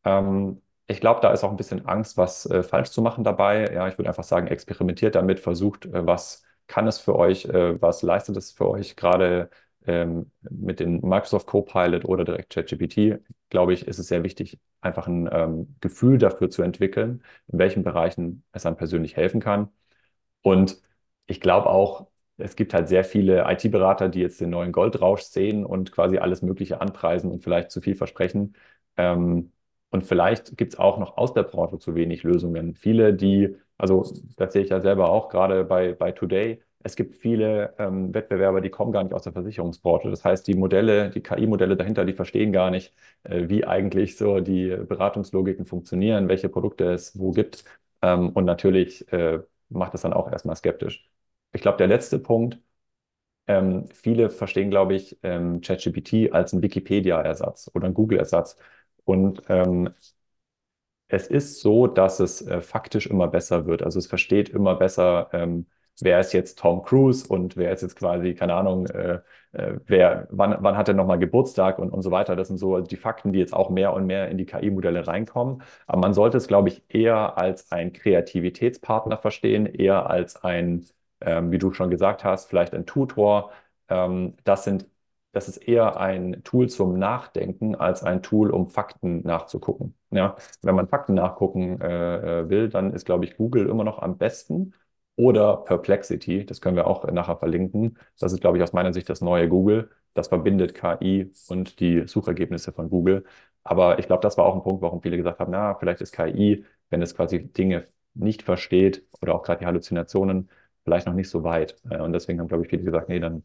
Ähm, 0.04 0.62
ich 0.86 1.00
glaube, 1.00 1.20
da 1.20 1.32
ist 1.32 1.42
auch 1.44 1.50
ein 1.50 1.56
bisschen 1.56 1.86
Angst, 1.86 2.16
was 2.16 2.46
äh, 2.46 2.62
falsch 2.62 2.90
zu 2.90 3.02
machen 3.02 3.24
dabei. 3.24 3.72
Ja, 3.72 3.88
ich 3.88 3.98
würde 3.98 4.08
einfach 4.08 4.24
sagen, 4.24 4.46
experimentiert 4.46 5.14
damit, 5.14 5.40
versucht, 5.40 5.86
äh, 5.86 6.06
was 6.06 6.44
kann 6.68 6.86
es 6.86 6.98
für 6.98 7.16
euch, 7.16 7.44
äh, 7.46 7.80
was 7.80 8.02
leistet 8.02 8.36
es 8.36 8.52
für 8.52 8.68
euch 8.68 8.96
gerade 8.96 9.50
ähm, 9.86 10.30
mit 10.42 10.80
dem 10.80 11.00
Microsoft 11.00 11.46
Copilot 11.46 12.04
oder 12.04 12.24
direkt 12.24 12.50
ChatGPT. 12.52 13.20
Glaube 13.50 13.72
ich, 13.72 13.86
ist 13.86 13.98
es 13.98 14.08
sehr 14.08 14.22
wichtig, 14.24 14.58
einfach 14.80 15.06
ein 15.08 15.28
ähm, 15.32 15.76
Gefühl 15.80 16.18
dafür 16.18 16.50
zu 16.50 16.62
entwickeln, 16.62 17.22
in 17.48 17.58
welchen 17.58 17.82
Bereichen 17.84 18.44
es 18.52 18.66
einem 18.66 18.76
persönlich 18.76 19.16
helfen 19.16 19.40
kann. 19.40 19.68
Und 20.42 20.80
ich 21.26 21.40
glaube 21.40 21.68
auch, 21.70 22.08
es 22.38 22.56
gibt 22.56 22.74
halt 22.74 22.88
sehr 22.88 23.04
viele 23.04 23.44
IT-Berater, 23.50 24.08
die 24.08 24.20
jetzt 24.20 24.40
den 24.40 24.50
neuen 24.50 24.72
Goldrausch 24.72 25.22
sehen 25.22 25.64
und 25.64 25.92
quasi 25.92 26.18
alles 26.18 26.42
Mögliche 26.42 26.80
anpreisen 26.80 27.30
und 27.30 27.42
vielleicht 27.42 27.70
zu 27.70 27.80
viel 27.80 27.94
versprechen. 27.96 28.54
Ähm, 28.96 29.52
und 29.96 30.02
vielleicht 30.06 30.56
gibt 30.56 30.72
es 30.74 30.78
auch 30.78 30.98
noch 30.98 31.16
aus 31.16 31.32
der 31.34 31.42
Branche 31.44 31.78
zu 31.78 31.94
wenig 31.94 32.22
Lösungen. 32.22 32.74
Viele, 32.74 33.14
die, 33.14 33.56
also 33.78 34.04
das 34.36 34.52
sehe 34.52 34.62
ich 34.62 34.70
ja 34.70 34.80
selber 34.80 35.10
auch 35.10 35.28
gerade 35.28 35.64
bei, 35.64 35.92
bei 35.94 36.12
Today, 36.12 36.62
es 36.82 36.94
gibt 36.94 37.16
viele 37.16 37.74
ähm, 37.78 38.14
Wettbewerber, 38.14 38.60
die 38.60 38.70
kommen 38.70 38.92
gar 38.92 39.02
nicht 39.02 39.12
aus 39.12 39.22
der 39.24 39.32
Versicherungsbranche. 39.32 40.08
Das 40.10 40.24
heißt, 40.24 40.46
die 40.46 40.54
Modelle, 40.54 41.10
die 41.10 41.20
KI-Modelle 41.20 41.76
dahinter, 41.76 42.04
die 42.04 42.12
verstehen 42.12 42.52
gar 42.52 42.70
nicht, 42.70 42.94
äh, 43.24 43.48
wie 43.48 43.64
eigentlich 43.64 44.16
so 44.16 44.38
die 44.40 44.68
Beratungslogiken 44.76 45.66
funktionieren, 45.66 46.28
welche 46.28 46.48
Produkte 46.48 46.84
es 46.92 47.18
wo 47.18 47.32
gibt. 47.32 47.64
Ähm, 48.02 48.30
und 48.30 48.44
natürlich 48.44 49.10
äh, 49.12 49.40
macht 49.68 49.94
es 49.94 50.02
dann 50.02 50.12
auch 50.12 50.30
erstmal 50.30 50.54
skeptisch. 50.56 51.10
Ich 51.52 51.60
glaube, 51.60 51.78
der 51.78 51.88
letzte 51.88 52.18
Punkt, 52.20 52.60
ähm, 53.46 53.86
viele 53.92 54.30
verstehen, 54.30 54.70
glaube 54.70 54.94
ich, 54.94 55.18
ähm, 55.22 55.60
ChatGPT 55.60 56.32
als 56.32 56.52
einen 56.52 56.62
Wikipedia-Ersatz 56.62 57.70
oder 57.74 57.86
einen 57.86 57.94
Google-Ersatz. 57.94 58.56
Und 59.06 59.42
ähm, 59.48 59.90
es 61.08 61.26
ist 61.28 61.60
so, 61.60 61.86
dass 61.86 62.20
es 62.20 62.42
äh, 62.46 62.60
faktisch 62.60 63.06
immer 63.06 63.28
besser 63.28 63.66
wird. 63.66 63.82
Also 63.82 63.98
es 63.98 64.06
versteht 64.06 64.48
immer 64.48 64.74
besser, 64.74 65.28
ähm, 65.32 65.66
wer 66.00 66.18
ist 66.20 66.32
jetzt 66.32 66.58
Tom 66.58 66.82
Cruise 66.82 67.26
und 67.28 67.56
wer 67.56 67.72
ist 67.72 67.82
jetzt 67.82 67.96
quasi, 67.96 68.34
keine 68.34 68.54
Ahnung, 68.54 68.86
äh, 68.86 69.20
äh, 69.52 69.78
wer, 69.86 70.26
wann, 70.30 70.56
wann 70.60 70.76
hat 70.76 70.88
er 70.88 70.94
nochmal 70.94 71.18
Geburtstag 71.18 71.78
und, 71.78 71.90
und 71.90 72.02
so 72.02 72.10
weiter. 72.10 72.34
Das 72.36 72.48
sind 72.48 72.58
so 72.58 72.80
die 72.80 72.96
Fakten, 72.96 73.32
die 73.32 73.38
jetzt 73.38 73.54
auch 73.54 73.70
mehr 73.70 73.92
und 73.94 74.06
mehr 74.06 74.28
in 74.28 74.36
die 74.38 74.46
KI-Modelle 74.46 75.06
reinkommen. 75.06 75.62
Aber 75.86 76.00
man 76.00 76.12
sollte 76.14 76.36
es, 76.38 76.48
glaube 76.48 76.68
ich, 76.68 76.82
eher 76.88 77.38
als 77.38 77.70
ein 77.72 77.92
Kreativitätspartner 77.92 79.16
verstehen, 79.18 79.66
eher 79.66 80.10
als 80.10 80.42
ein, 80.42 80.84
ähm, 81.20 81.50
wie 81.52 81.58
du 81.58 81.72
schon 81.72 81.90
gesagt 81.90 82.24
hast, 82.24 82.48
vielleicht 82.48 82.74
ein 82.74 82.84
Tutor. 82.86 83.52
Ähm, 83.88 84.34
das 84.44 84.64
sind 84.64 84.86
das 85.36 85.48
ist 85.48 85.58
eher 85.58 85.98
ein 86.00 86.42
Tool 86.44 86.68
zum 86.68 86.98
Nachdenken 86.98 87.74
als 87.76 88.02
ein 88.02 88.22
Tool, 88.22 88.50
um 88.50 88.68
Fakten 88.68 89.22
nachzugucken. 89.22 89.94
Ja, 90.10 90.36
wenn 90.62 90.74
man 90.74 90.88
Fakten 90.88 91.14
nachgucken 91.14 91.80
äh, 91.80 92.40
äh, 92.42 92.48
will, 92.50 92.68
dann 92.70 92.92
ist, 92.92 93.04
glaube 93.06 93.24
ich, 93.26 93.36
Google 93.36 93.68
immer 93.68 93.84
noch 93.84 93.98
am 94.00 94.18
besten 94.18 94.72
oder 95.16 95.58
Perplexity. 95.58 96.44
Das 96.46 96.60
können 96.60 96.76
wir 96.76 96.86
auch 96.86 97.04
nachher 97.10 97.36
verlinken. 97.36 97.98
Das 98.18 98.32
ist, 98.32 98.40
glaube 98.40 98.58
ich, 98.58 98.62
aus 98.62 98.72
meiner 98.72 98.92
Sicht 98.92 99.08
das 99.08 99.20
neue 99.20 99.48
Google. 99.48 99.90
Das 100.14 100.28
verbindet 100.28 100.74
KI 100.74 101.30
und 101.48 101.80
die 101.80 102.06
Suchergebnisse 102.06 102.72
von 102.72 102.88
Google. 102.90 103.24
Aber 103.62 103.98
ich 103.98 104.06
glaube, 104.06 104.22
das 104.22 104.36
war 104.38 104.44
auch 104.46 104.54
ein 104.54 104.62
Punkt, 104.62 104.82
warum 104.82 105.02
viele 105.02 105.16
gesagt 105.16 105.40
haben, 105.40 105.50
na, 105.52 105.74
vielleicht 105.74 106.00
ist 106.00 106.12
KI, 106.12 106.64
wenn 106.90 107.02
es 107.02 107.14
quasi 107.14 107.46
Dinge 107.52 107.86
nicht 108.14 108.42
versteht 108.42 109.04
oder 109.20 109.34
auch 109.34 109.42
gerade 109.42 109.60
die 109.60 109.66
Halluzinationen, 109.66 110.50
vielleicht 110.84 111.06
noch 111.06 111.14
nicht 111.14 111.28
so 111.28 111.42
weit. 111.44 111.76
Äh, 111.90 111.98
Und 112.00 112.12
deswegen 112.12 112.40
haben, 112.40 112.48
glaube 112.48 112.64
ich, 112.64 112.70
viele 112.70 112.84
gesagt, 112.84 113.08
nee, 113.08 113.20
dann 113.20 113.44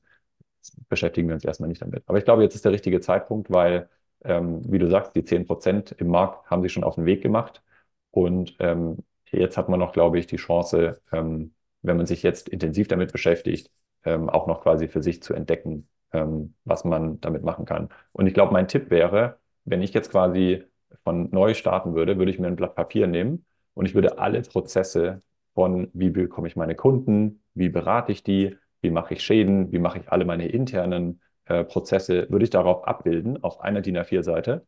beschäftigen 0.89 1.27
wir 1.27 1.35
uns 1.35 1.45
erstmal 1.45 1.69
nicht 1.69 1.81
damit. 1.81 2.03
Aber 2.07 2.17
ich 2.17 2.25
glaube, 2.25 2.43
jetzt 2.43 2.55
ist 2.55 2.65
der 2.65 2.71
richtige 2.71 2.99
Zeitpunkt, 3.01 3.51
weil, 3.51 3.89
ähm, 4.23 4.61
wie 4.71 4.79
du 4.79 4.89
sagst, 4.89 5.15
die 5.15 5.23
10 5.23 5.45
Prozent 5.47 5.91
im 5.97 6.07
Markt 6.07 6.49
haben 6.49 6.61
sich 6.61 6.73
schon 6.73 6.83
auf 6.83 6.95
den 6.95 7.05
Weg 7.05 7.21
gemacht. 7.21 7.63
Und 8.11 8.55
ähm, 8.59 8.97
jetzt 9.31 9.57
hat 9.57 9.69
man 9.69 9.79
noch, 9.79 9.93
glaube 9.93 10.19
ich, 10.19 10.27
die 10.27 10.37
Chance, 10.37 11.01
ähm, 11.11 11.53
wenn 11.81 11.97
man 11.97 12.05
sich 12.05 12.23
jetzt 12.23 12.49
intensiv 12.49 12.87
damit 12.87 13.11
beschäftigt, 13.11 13.71
ähm, 14.03 14.29
auch 14.29 14.47
noch 14.47 14.61
quasi 14.61 14.87
für 14.87 15.01
sich 15.01 15.21
zu 15.23 15.33
entdecken, 15.33 15.87
ähm, 16.13 16.55
was 16.65 16.83
man 16.83 17.19
damit 17.21 17.43
machen 17.43 17.65
kann. 17.65 17.89
Und 18.11 18.27
ich 18.27 18.33
glaube, 18.33 18.53
mein 18.53 18.67
Tipp 18.67 18.89
wäre, 18.89 19.39
wenn 19.65 19.81
ich 19.81 19.93
jetzt 19.93 20.11
quasi 20.11 20.63
von 21.03 21.29
neu 21.31 21.53
starten 21.53 21.95
würde, 21.95 22.17
würde 22.17 22.31
ich 22.31 22.39
mir 22.39 22.47
ein 22.47 22.55
Blatt 22.55 22.75
Papier 22.75 23.07
nehmen 23.07 23.45
und 23.73 23.85
ich 23.85 23.95
würde 23.95 24.19
alle 24.19 24.41
Prozesse 24.41 25.21
von, 25.53 25.89
wie 25.93 26.09
bekomme 26.09 26.47
ich 26.47 26.55
meine 26.55 26.75
Kunden, 26.75 27.43
wie 27.53 27.69
berate 27.69 28.11
ich 28.11 28.23
die, 28.23 28.57
wie 28.81 28.91
mache 28.91 29.13
ich 29.13 29.23
Schäden, 29.23 29.71
wie 29.71 29.79
mache 29.79 29.99
ich 29.99 30.11
alle 30.11 30.25
meine 30.25 30.47
internen 30.47 31.21
äh, 31.45 31.63
Prozesse, 31.63 32.27
würde 32.29 32.43
ich 32.43 32.49
darauf 32.49 32.87
abbilden, 32.87 33.43
auf 33.43 33.61
einer 33.61 33.81
DIN 33.81 33.97
A4-Seite. 33.97 34.65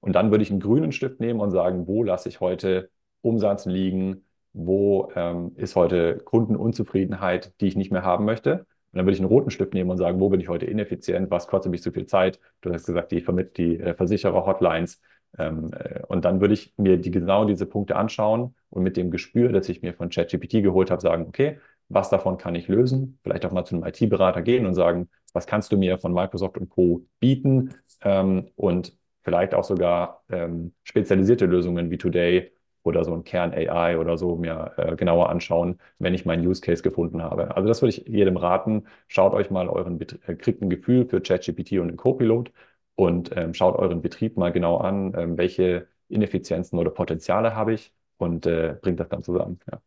Und 0.00 0.14
dann 0.14 0.30
würde 0.30 0.42
ich 0.42 0.50
einen 0.50 0.60
grünen 0.60 0.92
Stift 0.92 1.20
nehmen 1.20 1.40
und 1.40 1.50
sagen, 1.50 1.86
wo 1.86 2.02
lasse 2.02 2.28
ich 2.28 2.40
heute 2.40 2.90
Umsatz 3.22 3.66
liegen, 3.66 4.24
wo 4.52 5.10
ähm, 5.14 5.52
ist 5.56 5.76
heute 5.76 6.18
Kundenunzufriedenheit, 6.18 7.52
die 7.60 7.68
ich 7.68 7.76
nicht 7.76 7.92
mehr 7.92 8.02
haben 8.02 8.24
möchte. 8.24 8.66
Und 8.92 8.98
dann 8.98 9.06
würde 9.06 9.14
ich 9.14 9.20
einen 9.20 9.28
roten 9.28 9.50
Stift 9.50 9.74
nehmen 9.74 9.90
und 9.90 9.98
sagen, 9.98 10.18
wo 10.20 10.28
bin 10.30 10.40
ich 10.40 10.48
heute 10.48 10.66
ineffizient, 10.66 11.30
was 11.30 11.46
kostet 11.46 11.70
mich 11.70 11.82
zu 11.82 11.92
viel 11.92 12.06
Zeit. 12.06 12.40
Du 12.60 12.72
hast 12.72 12.86
gesagt, 12.86 13.12
die, 13.12 13.24
die 13.56 13.78
äh, 13.78 13.94
Versicherer-Hotlines. 13.94 15.00
Ähm, 15.38 15.70
äh, 15.72 16.00
und 16.08 16.24
dann 16.24 16.40
würde 16.40 16.54
ich 16.54 16.74
mir 16.76 16.96
die, 16.96 17.10
genau 17.10 17.44
diese 17.44 17.66
Punkte 17.66 17.96
anschauen 17.96 18.54
und 18.70 18.82
mit 18.82 18.96
dem 18.96 19.10
Gespür, 19.10 19.52
das 19.52 19.68
ich 19.68 19.82
mir 19.82 19.94
von 19.94 20.08
ChatGPT 20.10 20.62
geholt 20.62 20.90
habe, 20.90 21.00
sagen, 21.00 21.26
okay, 21.28 21.58
was 21.90 22.10
davon 22.10 22.38
kann 22.38 22.54
ich 22.54 22.68
lösen? 22.68 23.18
Vielleicht 23.24 23.44
auch 23.46 23.52
mal 23.52 23.64
zu 23.66 23.74
einem 23.76 23.84
IT-Berater 23.84 24.42
gehen 24.42 24.66
und 24.66 24.74
sagen, 24.74 25.10
was 25.34 25.46
kannst 25.46 25.72
du 25.72 25.76
mir 25.78 25.98
von 25.98 26.12
Microsoft 26.14 26.58
und 26.58 26.70
Co. 26.70 27.06
bieten? 27.20 27.74
Ähm, 28.02 28.48
und 28.56 28.96
vielleicht 29.22 29.54
auch 29.54 29.64
sogar 29.64 30.24
ähm, 30.30 30.74
spezialisierte 30.84 31.46
Lösungen 31.46 31.90
wie 31.90 31.98
Today 31.98 32.52
oder 32.82 33.04
so 33.04 33.12
ein 33.14 33.24
Kern 33.24 33.52
AI 33.52 33.98
oder 33.98 34.16
so 34.16 34.36
mir 34.36 34.72
äh, 34.78 34.96
genauer 34.96 35.28
anschauen, 35.28 35.78
wenn 35.98 36.14
ich 36.14 36.24
meinen 36.24 36.46
Use 36.46 36.62
Case 36.62 36.82
gefunden 36.82 37.22
habe. 37.22 37.54
Also 37.56 37.68
das 37.68 37.82
würde 37.82 37.90
ich 37.90 38.06
jedem 38.08 38.36
raten. 38.38 38.86
Schaut 39.08 39.34
euch 39.34 39.50
mal 39.50 39.68
euren, 39.68 40.00
äh, 40.00 40.34
kriegt 40.36 40.62
ein 40.62 40.70
Gefühl 40.70 41.06
für 41.06 41.20
ChatGPT 41.20 41.72
und 41.80 41.88
den 41.88 41.96
Copilot 41.98 42.52
und 42.94 43.30
ähm, 43.36 43.54
schaut 43.54 43.76
euren 43.76 44.02
Betrieb 44.02 44.36
mal 44.36 44.52
genau 44.52 44.78
an, 44.78 45.14
ähm, 45.16 45.38
welche 45.38 45.88
Ineffizienzen 46.08 46.78
oder 46.78 46.90
Potenziale 46.90 47.54
habe 47.54 47.74
ich 47.74 47.92
und 48.18 48.46
äh, 48.46 48.76
bringt 48.80 49.00
das 49.00 49.08
dann 49.08 49.22
zusammen. 49.22 49.60
Ja. 49.70 49.80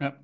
Ja. 0.00 0.18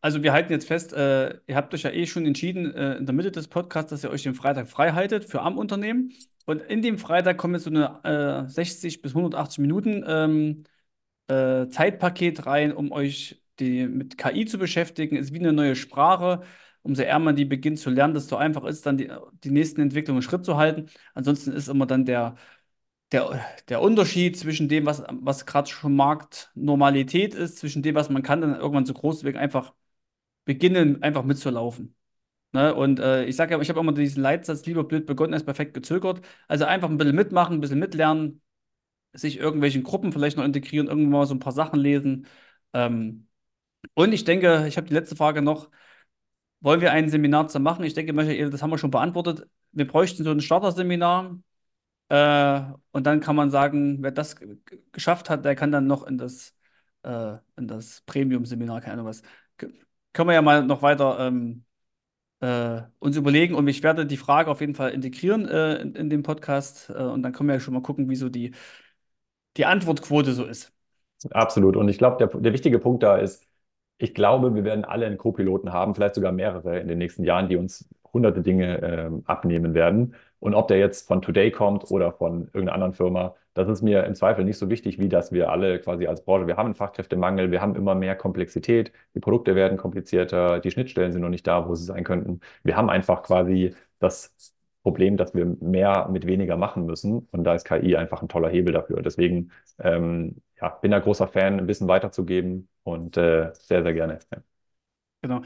Also 0.00 0.22
wir 0.22 0.32
halten 0.32 0.52
jetzt 0.52 0.66
fest, 0.66 0.92
äh, 0.92 1.38
ihr 1.46 1.56
habt 1.56 1.72
euch 1.74 1.82
ja 1.82 1.90
eh 1.90 2.06
schon 2.06 2.26
entschieden 2.26 2.72
äh, 2.74 2.96
in 2.96 3.06
der 3.06 3.14
Mitte 3.14 3.30
des 3.32 3.48
Podcasts, 3.48 3.90
dass 3.90 4.04
ihr 4.04 4.10
euch 4.10 4.22
den 4.22 4.34
Freitag 4.34 4.68
frei 4.68 4.92
haltet 4.92 5.24
für 5.24 5.42
am 5.42 5.58
Unternehmen. 5.58 6.12
Und 6.46 6.62
in 6.62 6.82
dem 6.82 6.98
Freitag 6.98 7.38
kommen 7.38 7.54
jetzt 7.54 7.64
so 7.64 7.70
eine 7.70 8.44
äh, 8.46 8.48
60 8.48 9.02
bis 9.02 9.12
180 9.12 9.58
Minuten 9.58 10.04
ähm, 10.06 10.64
äh, 11.28 11.68
Zeitpaket 11.68 12.46
rein, 12.46 12.72
um 12.72 12.92
euch 12.92 13.42
die, 13.58 13.86
mit 13.86 14.18
KI 14.18 14.46
zu 14.46 14.58
beschäftigen. 14.58 15.16
Ist 15.16 15.32
wie 15.34 15.40
eine 15.40 15.52
neue 15.52 15.76
Sprache. 15.76 16.42
Umso 16.82 17.02
eher 17.02 17.18
man 17.18 17.34
die 17.34 17.44
beginnt 17.44 17.80
zu 17.80 17.90
lernen, 17.90 18.14
desto 18.14 18.36
einfacher 18.36 18.68
ist 18.68 18.86
dann 18.86 18.96
die, 18.96 19.10
die 19.42 19.50
nächsten 19.50 19.80
Entwicklungen 19.80 20.22
Schritt 20.22 20.44
zu 20.44 20.56
halten. 20.56 20.86
Ansonsten 21.14 21.52
ist 21.52 21.68
immer 21.68 21.86
dann 21.86 22.04
der, 22.04 22.36
der, 23.12 23.44
der 23.68 23.80
Unterschied 23.82 24.36
zwischen 24.38 24.68
dem, 24.68 24.86
was, 24.86 25.02
was 25.10 25.46
gerade 25.46 25.68
schon 25.68 25.96
Marktnormalität 25.96 27.34
ist, 27.34 27.58
zwischen 27.58 27.82
dem, 27.82 27.94
was 27.94 28.10
man 28.10 28.22
kann, 28.22 28.40
dann 28.40 28.54
irgendwann 28.56 28.86
so 28.86 28.94
groß, 28.94 29.18
deswegen 29.20 29.38
einfach 29.38 29.72
beginnen, 30.46 31.02
einfach 31.02 31.24
mitzulaufen. 31.24 31.94
Ne? 32.52 32.74
Und 32.74 33.00
äh, 33.00 33.24
ich 33.26 33.36
sage 33.36 33.54
ja, 33.54 33.60
ich 33.60 33.68
habe 33.68 33.80
immer 33.80 33.92
diesen 33.92 34.22
Leitsatz, 34.22 34.64
lieber 34.66 34.84
blöd 34.84 35.06
begonnen 35.06 35.34
als 35.34 35.44
perfekt 35.44 35.74
gezögert. 35.74 36.22
Also 36.48 36.64
einfach 36.64 36.88
ein 36.88 36.96
bisschen 36.98 37.16
mitmachen, 37.16 37.56
ein 37.56 37.60
bisschen 37.60 37.78
mitlernen, 37.78 38.42
sich 39.12 39.38
irgendwelchen 39.38 39.82
Gruppen 39.82 40.12
vielleicht 40.12 40.36
noch 40.38 40.44
integrieren, 40.44 40.88
irgendwann 40.88 41.12
mal 41.12 41.26
so 41.26 41.34
ein 41.34 41.40
paar 41.40 41.52
Sachen 41.52 41.80
lesen. 41.80 42.26
Ähm, 42.72 43.28
und 43.94 44.12
ich 44.12 44.24
denke, 44.24 44.66
ich 44.68 44.76
habe 44.76 44.88
die 44.88 44.94
letzte 44.94 45.16
Frage 45.16 45.42
noch. 45.42 45.70
Wollen 46.60 46.80
wir 46.80 46.92
ein 46.92 47.08
Seminar 47.10 47.48
zu 47.48 47.60
machen? 47.60 47.84
Ich 47.84 47.94
denke, 47.94 48.12
Michael, 48.12 48.50
das 48.50 48.62
haben 48.62 48.70
wir 48.70 48.78
schon 48.78 48.90
beantwortet. 48.90 49.48
Wir 49.72 49.86
bräuchten 49.86 50.24
so 50.24 50.30
ein 50.30 50.40
Starterseminar. 50.40 51.38
Äh, 52.08 52.62
und 52.92 53.06
dann 53.06 53.20
kann 53.20 53.36
man 53.36 53.50
sagen, 53.50 54.02
wer 54.02 54.12
das 54.12 54.36
geschafft 54.92 55.30
hat, 55.30 55.44
der 55.44 55.56
kann 55.56 55.72
dann 55.72 55.86
noch 55.86 56.06
in 56.06 56.18
das, 56.18 56.54
äh, 57.02 57.36
das 57.56 58.02
Premium-Seminar, 58.06 58.80
keine 58.80 58.94
Ahnung 58.94 59.06
was. 59.06 59.22
Können 60.16 60.30
wir 60.30 60.34
ja 60.34 60.40
mal 60.40 60.64
noch 60.64 60.80
weiter 60.80 61.18
ähm, 61.20 61.64
äh, 62.40 62.80
uns 63.00 63.18
überlegen. 63.18 63.54
Und 63.54 63.68
ich 63.68 63.82
werde 63.82 64.06
die 64.06 64.16
Frage 64.16 64.50
auf 64.50 64.62
jeden 64.62 64.74
Fall 64.74 64.92
integrieren 64.92 65.46
äh, 65.46 65.76
in, 65.76 65.94
in 65.94 66.08
den 66.08 66.22
Podcast. 66.22 66.88
Äh, 66.88 67.02
und 67.02 67.22
dann 67.22 67.32
können 67.32 67.50
wir 67.50 67.56
ja 67.56 67.60
schon 67.60 67.74
mal 67.74 67.82
gucken, 67.82 68.08
wie 68.08 68.16
so 68.16 68.30
die, 68.30 68.54
die 69.58 69.66
Antwortquote 69.66 70.32
so 70.32 70.46
ist. 70.46 70.72
Absolut. 71.32 71.76
Und 71.76 71.90
ich 71.90 71.98
glaube, 71.98 72.16
der, 72.16 72.28
der 72.28 72.54
wichtige 72.54 72.78
Punkt 72.78 73.02
da 73.02 73.18
ist, 73.18 73.46
ich 73.98 74.14
glaube, 74.14 74.54
wir 74.54 74.64
werden 74.64 74.86
alle 74.86 75.04
einen 75.04 75.18
Co-Piloten 75.18 75.74
haben, 75.74 75.94
vielleicht 75.94 76.14
sogar 76.14 76.32
mehrere 76.32 76.80
in 76.80 76.88
den 76.88 76.96
nächsten 76.96 77.22
Jahren, 77.22 77.50
die 77.50 77.56
uns 77.56 77.86
hunderte 78.10 78.40
Dinge 78.40 78.80
äh, 78.80 79.10
abnehmen 79.26 79.74
werden. 79.74 80.14
Und 80.38 80.54
ob 80.54 80.68
der 80.68 80.78
jetzt 80.78 81.06
von 81.08 81.20
Today 81.20 81.50
kommt 81.50 81.90
oder 81.90 82.10
von 82.10 82.44
irgendeiner 82.54 82.72
anderen 82.72 82.94
Firma, 82.94 83.34
das 83.56 83.68
ist 83.68 83.82
mir 83.82 84.04
im 84.04 84.14
Zweifel 84.14 84.44
nicht 84.44 84.58
so 84.58 84.68
wichtig, 84.70 84.98
wie 84.98 85.08
dass 85.08 85.32
wir 85.32 85.50
alle 85.50 85.80
quasi 85.80 86.06
als 86.06 86.24
Branche, 86.24 86.46
wir 86.46 86.56
haben 86.56 86.66
einen 86.66 86.74
Fachkräftemangel, 86.74 87.50
wir 87.50 87.60
haben 87.62 87.74
immer 87.74 87.94
mehr 87.94 88.16
Komplexität, 88.16 88.92
die 89.14 89.20
Produkte 89.20 89.54
werden 89.54 89.78
komplizierter, 89.78 90.60
die 90.60 90.70
Schnittstellen 90.70 91.12
sind 91.12 91.22
noch 91.22 91.30
nicht 91.30 91.46
da, 91.46 91.68
wo 91.68 91.74
sie 91.74 91.84
sein 91.84 92.04
könnten. 92.04 92.40
Wir 92.62 92.76
haben 92.76 92.90
einfach 92.90 93.22
quasi 93.22 93.74
das 93.98 94.54
Problem, 94.82 95.16
dass 95.16 95.34
wir 95.34 95.46
mehr 95.60 96.08
mit 96.12 96.26
weniger 96.26 96.56
machen 96.56 96.86
müssen. 96.86 97.26
Und 97.32 97.44
da 97.44 97.54
ist 97.54 97.64
KI 97.64 97.96
einfach 97.96 98.22
ein 98.22 98.28
toller 98.28 98.48
Hebel 98.48 98.72
dafür. 98.72 99.02
Deswegen 99.02 99.50
ähm, 99.80 100.36
ja, 100.60 100.68
bin 100.68 100.92
da 100.92 100.98
großer 101.00 101.26
Fan, 101.28 101.66
Wissen 101.66 101.88
weiterzugeben 101.88 102.68
und 102.84 103.16
äh, 103.16 103.52
sehr, 103.54 103.82
sehr 103.82 103.94
gerne. 103.94 104.20
Ja. 104.32 104.38
Genau. 105.22 105.42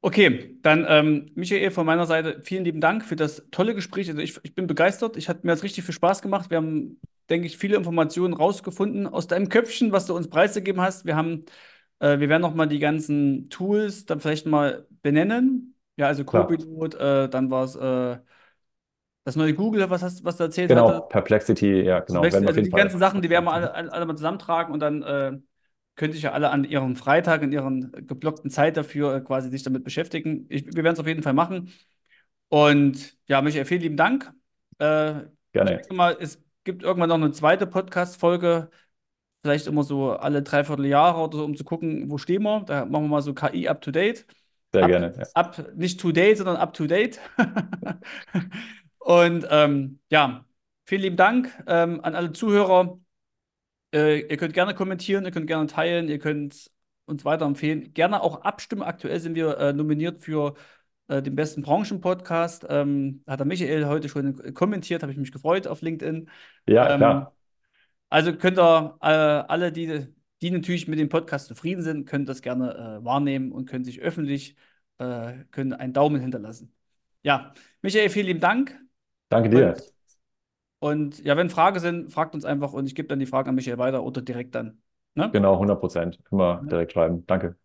Okay, 0.00 0.58
dann 0.62 0.84
ähm, 0.88 1.30
Michael 1.36 1.70
von 1.70 1.86
meiner 1.86 2.06
Seite, 2.06 2.40
vielen 2.42 2.64
lieben 2.64 2.80
Dank 2.80 3.04
für 3.04 3.14
das 3.14 3.46
tolle 3.52 3.74
Gespräch. 3.74 4.08
Also 4.08 4.20
ich, 4.20 4.38
ich 4.42 4.54
bin 4.54 4.66
begeistert. 4.66 5.16
Ich 5.16 5.28
hat 5.28 5.44
mir 5.44 5.52
jetzt 5.52 5.62
richtig 5.62 5.84
viel 5.84 5.94
Spaß 5.94 6.22
gemacht. 6.22 6.50
Wir 6.50 6.56
haben, 6.56 7.00
denke 7.30 7.46
ich, 7.46 7.56
viele 7.58 7.76
Informationen 7.76 8.34
rausgefunden 8.34 9.06
aus 9.06 9.26
deinem 9.26 9.48
Köpfchen, 9.48 9.92
was 9.92 10.06
du 10.06 10.14
uns 10.16 10.28
preisgegeben 10.28 10.80
hast. 10.82 11.04
Wir 11.04 11.16
haben, 11.16 11.44
äh, 12.00 12.18
wir 12.18 12.28
werden 12.28 12.42
noch 12.42 12.54
mal 12.54 12.66
die 12.66 12.78
ganzen 12.78 13.48
Tools 13.48 14.06
dann 14.06 14.20
vielleicht 14.20 14.46
mal 14.46 14.86
benennen. 15.02 15.74
Ja, 15.96 16.06
also 16.06 16.24
Copilot, 16.24 16.94
äh, 16.94 17.28
dann 17.28 17.50
war 17.50 17.64
es 17.64 17.76
äh, 17.76 18.18
das 19.24 19.36
neue 19.36 19.54
Google, 19.54 19.88
was, 19.88 20.02
hast, 20.02 20.24
was 20.24 20.36
du 20.36 20.44
erzählt 20.44 20.70
Genau, 20.70 20.88
hattest. 20.88 21.08
Perplexity, 21.10 21.82
ja, 21.82 22.00
genau. 22.00 22.22
Also, 22.22 22.40
wir 22.40 22.48
auf 22.48 22.56
die 22.56 22.70
Fall- 22.70 22.80
ganzen 22.80 22.98
Sachen, 22.98 23.22
die 23.22 23.30
werden 23.30 23.44
wir 23.44 23.52
alle, 23.52 23.72
alle, 23.74 23.92
alle 23.92 24.06
mal 24.06 24.16
zusammentragen 24.16 24.72
und 24.74 24.80
dann 24.80 25.02
äh, 25.02 25.38
könnt 25.94 26.14
ihr 26.14 26.20
ja 26.20 26.32
alle 26.32 26.50
an 26.50 26.64
ihrem 26.64 26.96
Freitag, 26.96 27.42
in 27.42 27.52
ihren 27.52 27.92
geblockten 28.06 28.50
Zeit 28.50 28.76
dafür 28.76 29.14
äh, 29.16 29.20
quasi 29.20 29.50
sich 29.50 29.62
damit 29.62 29.84
beschäftigen. 29.84 30.46
Ich, 30.48 30.66
wir 30.66 30.82
werden 30.82 30.94
es 30.94 31.00
auf 31.00 31.06
jeden 31.06 31.22
Fall 31.22 31.34
machen. 31.34 31.70
Und 32.48 33.16
ja, 33.26 33.42
Michael, 33.42 33.64
vielen 33.64 33.82
lieben 33.82 33.96
Dank. 33.96 34.32
Äh, 34.78 35.20
ich 35.22 35.26
Gerne. 35.52 35.76
denke 35.76 35.94
mal, 35.94 36.16
es 36.20 36.42
gibt 36.64 36.82
irgendwann 36.82 37.08
noch 37.08 37.16
eine 37.16 37.32
zweite 37.32 37.66
Podcast-Folge, 37.66 38.70
vielleicht 39.42 39.66
immer 39.66 39.82
so 39.82 40.12
alle 40.12 40.42
dreiviertel 40.42 40.86
Jahre 40.86 41.20
oder 41.20 41.38
so, 41.38 41.44
um 41.44 41.56
zu 41.56 41.64
gucken, 41.64 42.10
wo 42.10 42.18
stehen 42.18 42.42
wir. 42.42 42.60
Da 42.60 42.84
machen 42.84 43.04
wir 43.04 43.08
mal 43.08 43.22
so 43.22 43.34
KI 43.34 43.68
up 43.68 43.80
to 43.80 43.90
date. 43.90 44.26
Sehr 44.72 44.84
Ab- 44.84 44.88
gerne. 44.90 45.14
Ja. 45.18 45.26
Up, 45.34 45.76
nicht 45.76 46.00
to 46.00 46.12
date, 46.12 46.38
sondern 46.38 46.56
up 46.56 46.72
to 46.74 46.86
date. 46.86 47.20
Und 48.98 49.46
ähm, 49.50 50.00
ja, 50.10 50.44
vielen 50.86 51.02
lieben 51.02 51.16
Dank 51.16 51.52
ähm, 51.66 52.00
an 52.02 52.14
alle 52.14 52.32
Zuhörer. 52.32 52.98
Äh, 53.92 54.20
ihr 54.20 54.36
könnt 54.36 54.54
gerne 54.54 54.74
kommentieren, 54.74 55.24
ihr 55.24 55.32
könnt 55.32 55.48
gerne 55.48 55.66
teilen, 55.66 56.08
ihr 56.08 56.18
könnt 56.18 56.70
uns 57.04 57.24
weiterempfehlen. 57.24 57.92
Gerne 57.92 58.22
auch 58.22 58.42
abstimmen. 58.42 58.82
Aktuell 58.82 59.18
sind 59.20 59.34
wir 59.34 59.58
äh, 59.58 59.72
nominiert 59.72 60.22
für 60.22 60.54
äh, 61.12 61.22
den 61.22 61.34
besten 61.34 61.62
Branchenpodcast. 61.62 62.66
Ähm, 62.68 63.22
hat 63.26 63.40
der 63.40 63.46
Michael 63.46 63.86
heute 63.86 64.08
schon 64.08 64.54
kommentiert, 64.54 65.02
habe 65.02 65.12
ich 65.12 65.18
mich 65.18 65.32
gefreut 65.32 65.66
auf 65.66 65.82
LinkedIn. 65.82 66.28
Ja, 66.66 66.92
Ähm, 66.92 66.98
klar. 66.98 67.32
Also 68.08 68.34
könnt 68.34 68.58
ihr 68.58 68.98
äh, 69.00 69.06
alle, 69.06 69.72
die, 69.72 70.06
die 70.42 70.50
natürlich 70.50 70.86
mit 70.88 70.98
dem 70.98 71.08
Podcast 71.08 71.48
zufrieden 71.48 71.82
sind, 71.82 72.06
können 72.06 72.26
das 72.26 72.42
gerne 72.42 72.74
äh, 73.00 73.04
wahrnehmen 73.04 73.52
und 73.52 73.66
können 73.68 73.84
sich 73.84 74.00
öffentlich 74.00 74.56
äh, 74.98 75.32
können 75.50 75.72
einen 75.72 75.92
Daumen 75.92 76.20
hinterlassen. 76.20 76.74
Ja, 77.22 77.54
Michael, 77.80 78.10
vielen 78.10 78.26
lieben 78.26 78.40
Dank. 78.40 78.78
Danke 79.28 79.48
dir. 79.48 79.74
Und, 80.80 81.14
und 81.14 81.24
ja, 81.24 81.36
wenn 81.36 81.48
Fragen 81.48 81.78
sind, 81.78 82.12
fragt 82.12 82.34
uns 82.34 82.44
einfach 82.44 82.72
und 82.72 82.86
ich 82.86 82.94
gebe 82.94 83.08
dann 83.08 83.20
die 83.20 83.26
Fragen 83.26 83.50
an 83.50 83.54
Michael 83.54 83.78
weiter 83.78 84.02
oder 84.02 84.20
direkt 84.20 84.54
dann. 84.54 84.82
Ne? 85.14 85.30
Genau, 85.32 85.58
100 85.58 85.80
Prozent. 85.80 86.18
Immer 86.30 86.62
direkt 86.68 86.92
schreiben. 86.92 87.24
Danke. 87.26 87.56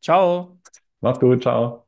Ciao. 0.00 0.58
Mach's 1.00 1.18
gut. 1.20 1.42
Ciao. 1.42 1.85